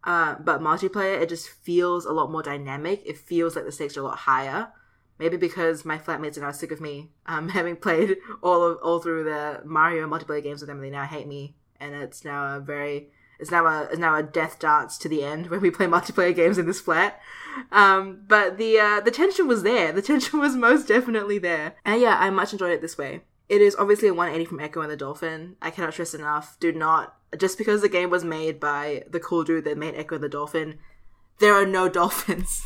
[0.03, 3.01] Uh, but multiplayer, it just feels a lot more dynamic.
[3.05, 4.71] It feels like the stakes are a lot higher.
[5.17, 8.99] Maybe because my flatmates are now sick of me, um, having played all of all
[8.99, 10.81] through the Mario multiplayer games with them.
[10.81, 14.23] They now hate me, and it's now a very it's now a it's now a
[14.23, 17.19] death dance to the end when we play multiplayer games in this flat.
[17.71, 19.91] Um, but the uh, the tension was there.
[19.91, 23.21] The tension was most definitely there, and yeah, I much enjoyed it this way.
[23.49, 25.57] It is obviously a 180 from Ecco and the Dolphin.
[25.61, 26.57] I cannot stress enough.
[26.59, 30.15] Do not just because the game was made by the cool dude that made Ecco
[30.15, 30.79] and the Dolphin.
[31.39, 32.65] There are no dolphins,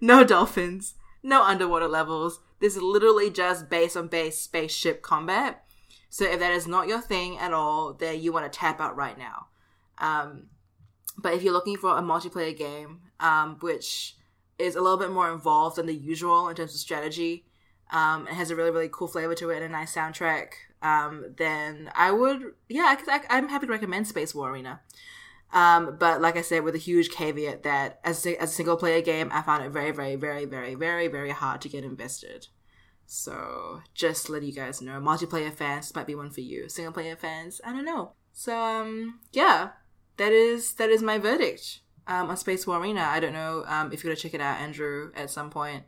[0.00, 2.40] no dolphins, no underwater levels.
[2.60, 5.64] This is literally just base on base spaceship combat.
[6.08, 8.96] So if that is not your thing at all, then you want to tap out
[8.96, 9.46] right now.
[10.02, 10.48] Um,
[11.16, 14.16] but if you're looking for a multiplayer game, um, which
[14.58, 17.46] is a little bit more involved than the usual in terms of strategy,
[17.92, 20.48] um, it has a really really cool flavor to it and a nice soundtrack,
[20.82, 24.80] um, then I would yeah I, am happy to recommend Space War Arena.
[25.52, 28.78] Um, but like I said, with a huge caveat that as a, as a single
[28.78, 32.48] player game, I found it very very very very very very hard to get invested.
[33.04, 36.68] So just let you guys know, multiplayer fans might be one for you.
[36.70, 38.12] Single player fans, I don't know.
[38.32, 39.70] So um, yeah,
[40.16, 43.02] that is that is my verdict um, on Space War Arena.
[43.02, 45.84] I don't know um, if you're gonna check it out, Andrew, at some point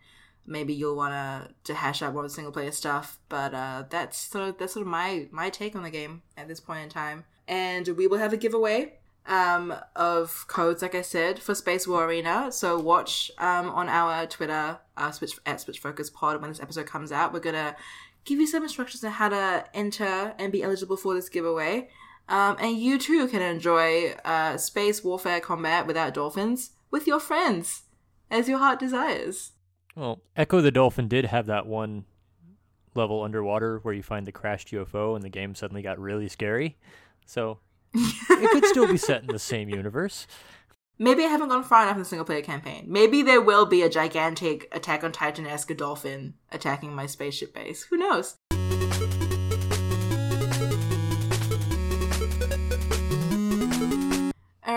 [0.46, 3.18] maybe you'll want to to hash out more of the single player stuff.
[3.28, 6.48] But uh, that's sort of that's sort of my my take on the game at
[6.48, 7.24] this point in time.
[7.46, 8.94] And we will have a giveaway
[9.26, 12.50] um, of codes, like I said, for Space War Arena.
[12.52, 16.86] So watch um, on our Twitter, uh, Switch at Switch Focus Pod when this episode
[16.86, 17.32] comes out.
[17.32, 17.76] We're gonna
[18.24, 21.88] give you some instructions on how to enter and be eligible for this giveaway.
[22.28, 27.82] Um, and you too can enjoy uh, space warfare combat without dolphins with your friends,
[28.30, 29.52] as your heart desires.
[29.94, 32.04] Well, Ecco the Dolphin did have that one
[32.94, 36.76] level underwater where you find the crashed UFO and the game suddenly got really scary.
[37.26, 37.58] So
[37.94, 40.26] it could still be set in the same universe.
[40.98, 42.84] Maybe I haven't gone far enough in the single player campaign.
[42.86, 47.82] Maybe there will be a gigantic Attack on Titan esque dolphin attacking my spaceship base.
[47.84, 48.36] Who knows?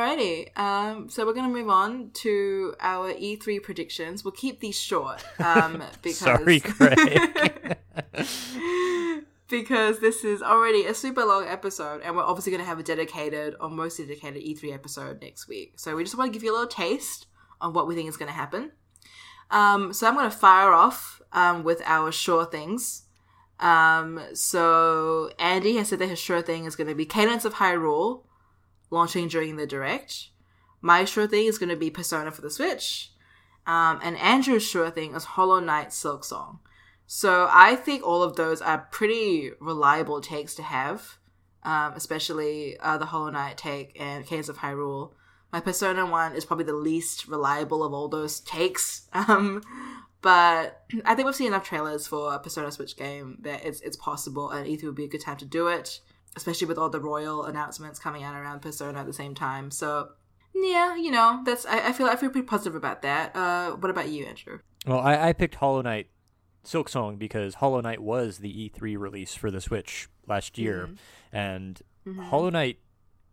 [0.07, 4.23] Alrighty, um, so we're going to move on to our E3 predictions.
[4.23, 7.77] We'll keep these short um, because sorry, Craig.
[9.49, 12.83] because this is already a super long episode, and we're obviously going to have a
[12.83, 15.73] dedicated or mostly dedicated E3 episode next week.
[15.75, 17.27] So we just want to give you a little taste
[17.59, 18.71] of what we think is going to happen.
[19.51, 23.03] Um, so I'm going to fire off um, with our sure things.
[23.59, 27.55] Um, so Andy has said that his sure thing is going to be Cadence of
[27.55, 28.21] Hyrule
[28.89, 30.29] launching during the direct.
[30.81, 33.11] My sure thing is going to be Persona for the Switch.
[33.65, 36.59] Um, and Andrew's sure thing is Hollow Knight Silksong.
[37.05, 41.17] So I think all of those are pretty reliable takes to have,
[41.63, 45.11] um, especially uh, the Hollow Knight take and Cadence of Hyrule.
[45.51, 49.07] My Persona one is probably the least reliable of all those takes.
[49.13, 49.61] Um,
[50.21, 53.95] but I think we've seen enough trailers for a Persona Switch game that it's it's
[53.95, 56.01] possible, and E3 would be a good time to do it,
[56.37, 59.69] especially with all the Royal announcements coming out around Persona at the same time.
[59.71, 60.09] So
[60.55, 63.35] yeah, you know, that's I, I feel I feel pretty positive about that.
[63.35, 64.59] Uh, what about you, Andrew?
[64.85, 66.07] Well, I, I picked Hollow Knight
[66.63, 71.35] Silksong because Hollow Knight was the E3 release for the Switch last year, Mm-hmm.
[71.35, 71.81] and
[72.29, 72.79] Hollow Knight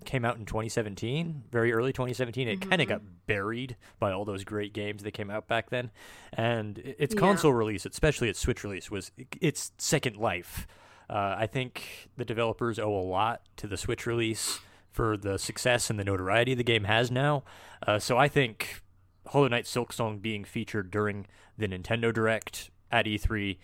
[0.05, 2.47] came out in 2017, very early 2017.
[2.49, 5.91] It kind of got buried by all those great games that came out back then,
[6.33, 7.21] and its Yeah.
[7.21, 10.67] console release, especially its Switch release, was its second life.
[11.09, 14.61] Uh, I think the developers owe a lot to the Switch release
[14.91, 17.43] for the success and the notoriety the game has now.
[17.87, 18.83] Uh, so I think
[19.27, 21.27] Hollow Knight Silksong being featured during
[21.59, 23.59] the Nintendo Direct at E3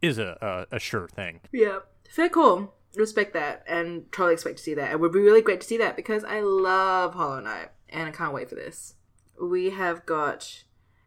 [0.00, 1.40] is a, a, a sure thing.
[1.52, 2.74] Yeah, fair call.
[2.96, 4.90] Respect that, and totally expect to see that.
[4.90, 8.10] It would be really great to see that because I love Hollow Knight, and I
[8.10, 8.94] can't wait for this.
[9.40, 10.64] We have got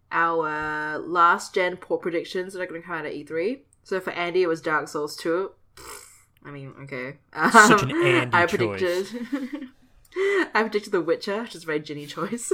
[0.09, 3.61] our last gen port predictions that are going to come out at E3.
[3.83, 5.51] So for Andy, it was Dark Souls 2.
[6.45, 7.17] I mean, okay.
[7.51, 9.11] Such an Um, Andy I choice.
[9.11, 9.69] predicted.
[10.53, 12.51] I predicted The Witcher, which is a very Ginny choice.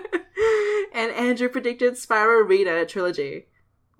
[0.94, 3.46] and Andrew predicted Spyro Reader trilogy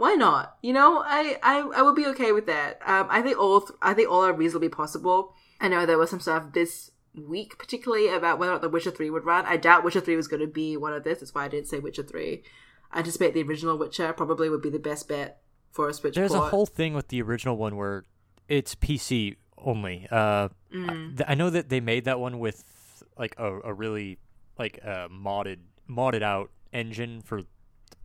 [0.03, 0.57] why not?
[0.63, 2.81] You know, I I, I would be okay with that.
[2.85, 5.33] Um, I think all th- I think all are reasonably possible.
[5.61, 8.91] I know there was some stuff this week, particularly about whether or not The Witcher
[8.91, 9.47] Three would run.
[9.47, 11.21] I doubt Witcher Three was going to be one of this.
[11.21, 12.43] That's why I didn't say Witcher Three.
[12.91, 15.41] I anticipate the original Witcher probably would be the best bet
[15.71, 18.05] for a Switch There's a whole thing with the original one where
[18.53, 20.07] it's PC only.
[20.11, 21.17] Uh, Mm.
[21.19, 24.19] th- I know that they made that one with like a, a really
[24.59, 25.59] like a modded
[25.89, 27.43] modded out engine for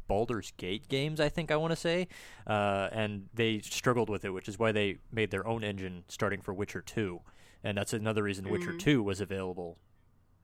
[0.08, 1.20] Baldur's Gate games.
[1.22, 2.08] I think I want to say,
[2.46, 6.42] uh, and they struggled with it, which is why they made their own engine starting
[6.42, 7.22] for Witcher Two,
[7.64, 8.80] and that's another reason Witcher Mm.
[8.80, 9.78] Two was available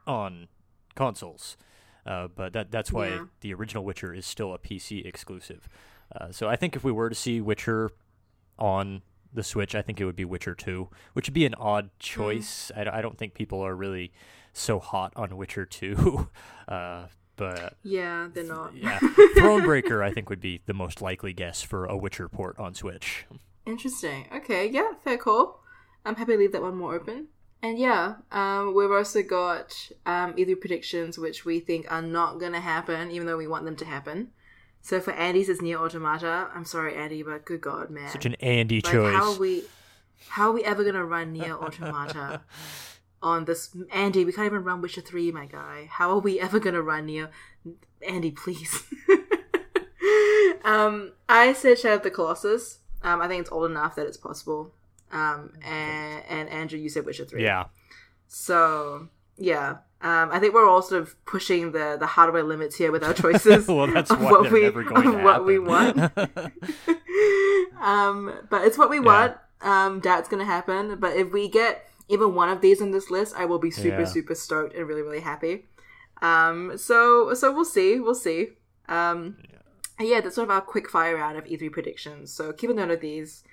[0.08, 0.48] on
[0.96, 1.58] consoles.
[2.06, 3.26] Uh, but that that's why Yeah.
[3.42, 5.68] the original Witcher is still a PC exclusive.
[6.16, 7.92] Uh, so I think if we were to see Witcher
[8.58, 9.02] on
[9.34, 12.72] the Switch, I think it would be Witcher 2, which would be an odd choice.
[12.76, 14.12] I, I don't think people are really
[14.54, 16.30] so hot on Witcher 2.
[16.68, 18.76] uh, but Yeah, they're not.
[18.76, 22.76] yeah, Thronebreaker, I think, would be the most likely guess for a Witcher port on
[22.76, 23.26] Switch.
[23.66, 24.28] Interesting.
[24.36, 25.62] Okay, yeah, fair call.
[26.06, 27.28] I'm happy to leave that one more open.
[27.62, 32.52] And yeah, um, we've also got um, either predictions which we think are not going
[32.52, 34.32] to happen, even though we want them to happen.
[34.84, 36.50] So for Andy's, it's Nier Automata.
[36.54, 38.10] I'm sorry, Andy, but good God, man.
[38.10, 39.16] Such an Andy like, choice.
[39.16, 39.64] how are we,
[40.28, 42.42] how are we ever going to run Nier Automata
[43.22, 43.74] on this?
[43.94, 45.88] Andy, we can't even run Witcher 3, my guy.
[45.90, 47.32] How are we ever going to run Nier?
[48.06, 48.84] Andy, please.
[50.66, 52.80] um, I said Shadow of the Colossus.
[53.02, 54.74] Um, I think it's old enough that it's possible.
[55.14, 57.42] Um, and, and Andrew, you said Witcher 3.
[57.42, 57.68] yeah.
[58.28, 59.08] So,
[59.38, 59.78] yeah.
[60.04, 63.14] Um, I think we're all sort of pushing the, the hardware limits here with our
[63.14, 63.68] choices.
[63.70, 65.98] well, that's of why what we, never going of to what we want.
[67.82, 69.38] um, but it's what we want.
[69.62, 70.98] Um, that's gonna happen.
[71.00, 74.02] But if we get even one of these on this list, I will be super,
[74.02, 74.06] Yeah.
[74.06, 75.66] super stoked and really, really happy.
[76.22, 78.00] Um, so, so we'll see.
[78.00, 78.50] We'll see.
[78.90, 79.38] Um,
[80.00, 82.32] yeah, that's sort of our quick fire round of E3 predictions.
[82.32, 83.44] So keep a note of these.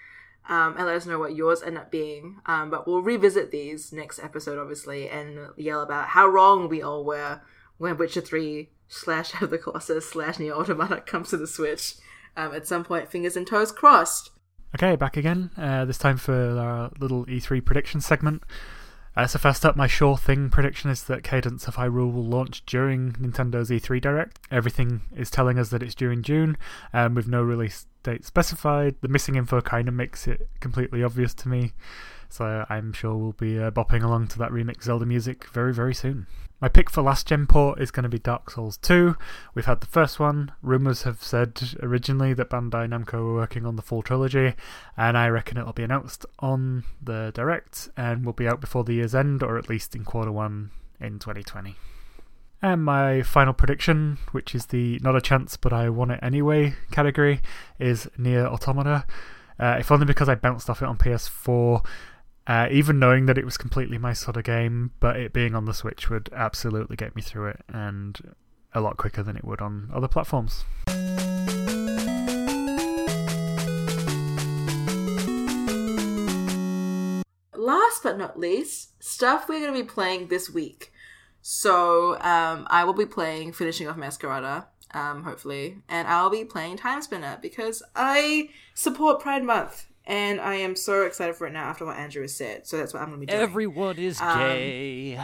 [0.49, 2.41] Um, and let us know what yours end up being.
[2.47, 7.05] Um, but we'll revisit these next episode, obviously, and yell about how wrong we all
[7.05, 7.41] were
[7.79, 11.95] when Witcher 3 slash of the Colossus slash Nier Automata comes to the Switch.
[12.37, 14.31] Um, at some point, fingers and toes crossed.
[14.75, 15.51] Okay, back again.
[15.57, 18.43] Uh, this time for our little E3 prediction segment.
[19.21, 22.65] Uh, so first up, my sure thing prediction is that Cadence of Hyrule will launch
[22.65, 24.39] during Nintendo's E3 Direct.
[24.51, 26.57] Everything is telling us that it's due in June,
[26.95, 28.95] um, with no release date specified.
[29.03, 31.75] The missing info kind of makes it completely obvious to me,
[32.31, 35.95] so I'm sure we'll be uh, bopping along to that remix Zelda music very, very
[35.95, 36.27] soon.
[36.61, 39.17] My pick for last gen port is going to be Dark Souls 2.
[39.55, 40.53] We've had the first one.
[40.63, 44.53] Rumours have said originally that Bandai Namco were working on the full trilogy,
[44.95, 48.93] and I reckon it'll be announced on the Direct and will be out before the
[48.93, 50.71] year's end, or at least in quarter one
[51.01, 51.77] in 2020.
[52.61, 56.75] And my final prediction, which is the not a chance but I want it anyway
[56.91, 57.41] category,
[57.79, 59.07] is Nier Automata.
[59.59, 61.85] uh, if only because I bounced off it on PS4.
[62.47, 65.67] Uh, even knowing that it was completely my sort of game, but it being on
[65.67, 68.35] the Switch would absolutely get me through it, and
[68.75, 70.65] a lot quicker than it would on other platforms.
[77.55, 80.93] Last but not least, stuff we're going to be playing this week.
[81.43, 86.79] So um, I will be playing finishing off Masquerada, um, hopefully, and I'll be playing
[86.79, 89.87] Timespinner because I support Pride Month.
[90.11, 92.67] And I am so excited for it now after what Andrew has said.
[92.67, 93.41] So that's what I'm going to be doing.
[93.41, 95.21] Everyone is Um, gay.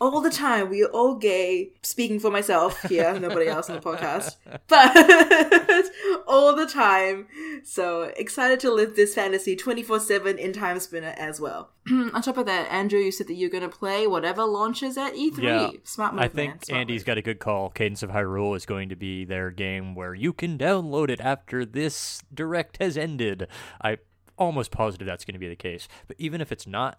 [0.00, 0.68] all the time.
[0.70, 1.70] We are all gay.
[1.82, 4.34] Speaking for myself here, nobody else on the podcast,
[4.66, 4.90] but
[6.26, 7.28] all the time.
[7.62, 11.70] So excited to live this fantasy twenty four seven in Timespinner as well.
[11.90, 15.14] on top of that, Andrew, you said that you're going to play whatever launches at
[15.14, 15.44] E three.
[15.46, 16.80] Yeah, Smart move, I think man.
[16.80, 17.06] Andy's move.
[17.06, 17.70] got a good call.
[17.70, 21.64] Cadence of Hyrule is going to be their game where you can download it after
[21.64, 23.46] this direct has ended.
[23.80, 23.98] I
[24.36, 25.88] almost positive that's going to be the case.
[26.06, 26.98] But even if it's not,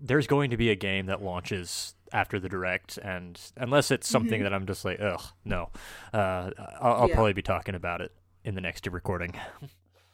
[0.00, 4.42] there's going to be a game that launches after the direct, and unless it's something
[4.42, 5.70] that I'm just like, ugh, no,
[6.14, 6.50] uh,
[6.80, 7.14] I'll, I'll Yeah.
[7.14, 8.12] probably be talking about it
[8.44, 9.34] in the next recording.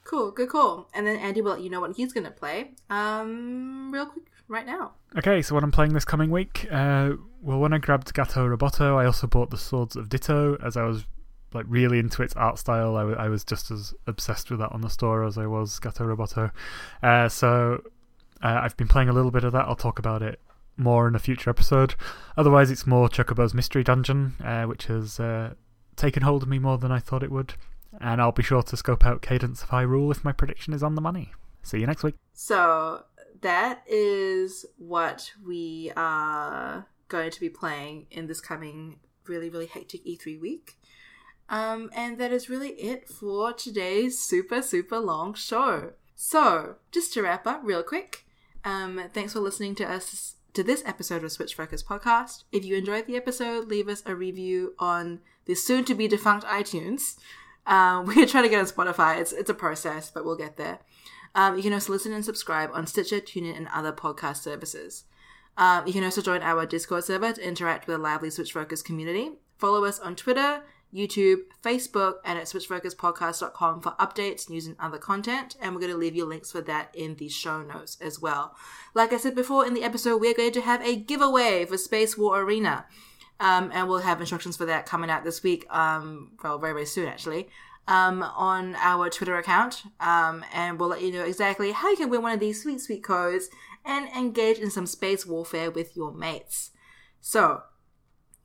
[0.07, 0.91] Cool, good call.
[0.93, 2.73] And then Andy will let you know what he's going to play.
[2.91, 4.93] Um, real quick, right now.
[5.17, 8.97] Okay, so what I'm playing this coming week, uh, well, when I grabbed Gato Roboto,
[8.99, 11.07] I also bought the Swords of Ditto, as I was
[11.55, 12.97] like really into its art style.
[12.97, 16.05] I, I was just as obsessed with that on the store as I was Gato
[16.05, 16.51] Roboto.
[17.03, 17.83] Uh, so
[18.43, 19.67] uh, I've been playing a little bit of that.
[19.67, 20.41] I'll talk about it
[20.77, 21.95] more in a future episode.
[22.37, 25.55] Otherwise, it's more Chocobo's Mystery Dungeon, uh, which has uh,
[25.97, 27.55] taken hold of me more than I thought it would.
[28.01, 30.97] And I'll be sure to scope out Cadence of Hyrule if my prediction is on
[30.97, 31.33] the money.
[31.63, 32.17] See you next week.
[32.33, 33.05] So
[33.41, 40.05] that is what we are going to be playing in this coming really, really hectic
[40.05, 40.77] E3 week.
[41.49, 45.93] Um, and that is really it for today's super, super long show.
[46.15, 48.25] So, just to wrap up real quick,
[48.65, 52.45] um, thanks for listening to us to this episode of Switch Focus Podcast.
[52.53, 56.47] If you enjoyed the episode, leave us a review on the soon to be defunct
[56.47, 57.17] iTunes.
[57.67, 59.21] Um, we're trying to get on Spotify.
[59.21, 60.79] It's it's a process, but we'll get there.
[61.35, 65.05] Um, you can also listen and subscribe on Stitcher, TuneIn, and other podcast services.
[65.57, 68.83] Um, you can also join our Discord server to interact with a lively Switch Focus
[68.83, 69.33] community.
[69.59, 70.63] Follow us on Twitter,
[70.95, 75.57] YouTube, Facebook, and at switchfocuspodcast.com for updates, news, and other content.
[75.61, 78.55] And we're going to leave you links for that in the show notes as well.
[78.95, 82.17] Like I said before in the episode, we're going to have a giveaway for Space
[82.17, 82.87] War Arena.
[83.41, 86.87] Um, and we'll have instructions for that coming out this week, um, well, very, very
[86.87, 87.49] soon actually,
[87.89, 89.83] um, on our Twitter account.
[89.99, 92.81] Um, and we'll let you know exactly how you can win one of these sweet,
[92.81, 93.49] sweet codes
[93.85, 96.71] and engage in some space warfare with your mates.
[97.21, 97.63] So,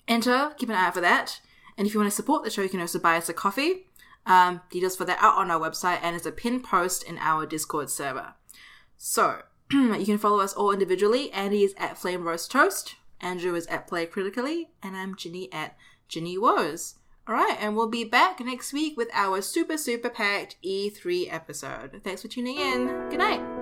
[0.08, 1.40] enter, keep an eye out for that.
[1.80, 3.88] And if you want to support the show, you can also buy us a coffee.
[4.26, 7.46] Um, details for that are on our website and it's a pinned post in our
[7.46, 8.34] Discord server.
[8.98, 11.32] So, you can follow us all individually.
[11.32, 15.78] Andy is at Flame Roast Toast, Andrew is at Play Critically, and I'm Ginny at
[16.10, 16.96] Ginny Woes.
[17.28, 22.02] Alright, and we'll be back next week with our super, super packed E3 episode.
[22.04, 22.88] Thanks for tuning in.
[23.10, 23.59] Good night.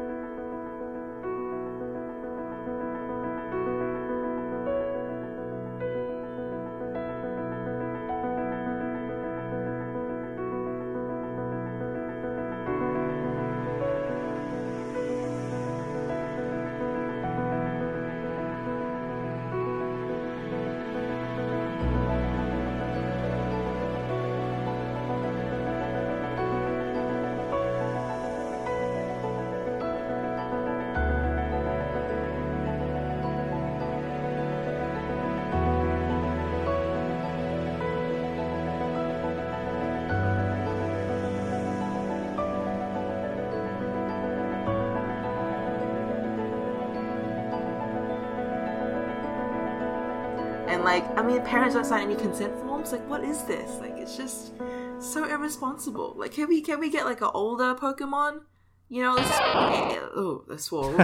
[51.37, 52.91] Mean, parents don't sign any consent forms.
[52.91, 53.77] Like, what is this?
[53.79, 54.53] Like, it's just
[54.99, 56.13] so irresponsible.
[56.17, 58.41] Like, can we can we get like an older Pokemon?
[58.89, 60.95] You know, this, eh, oh, the swore.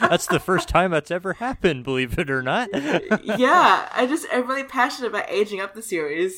[0.00, 2.70] That's the first time that's ever happened, believe it or not.
[3.24, 6.32] yeah, I just I'm really passionate about aging up the series.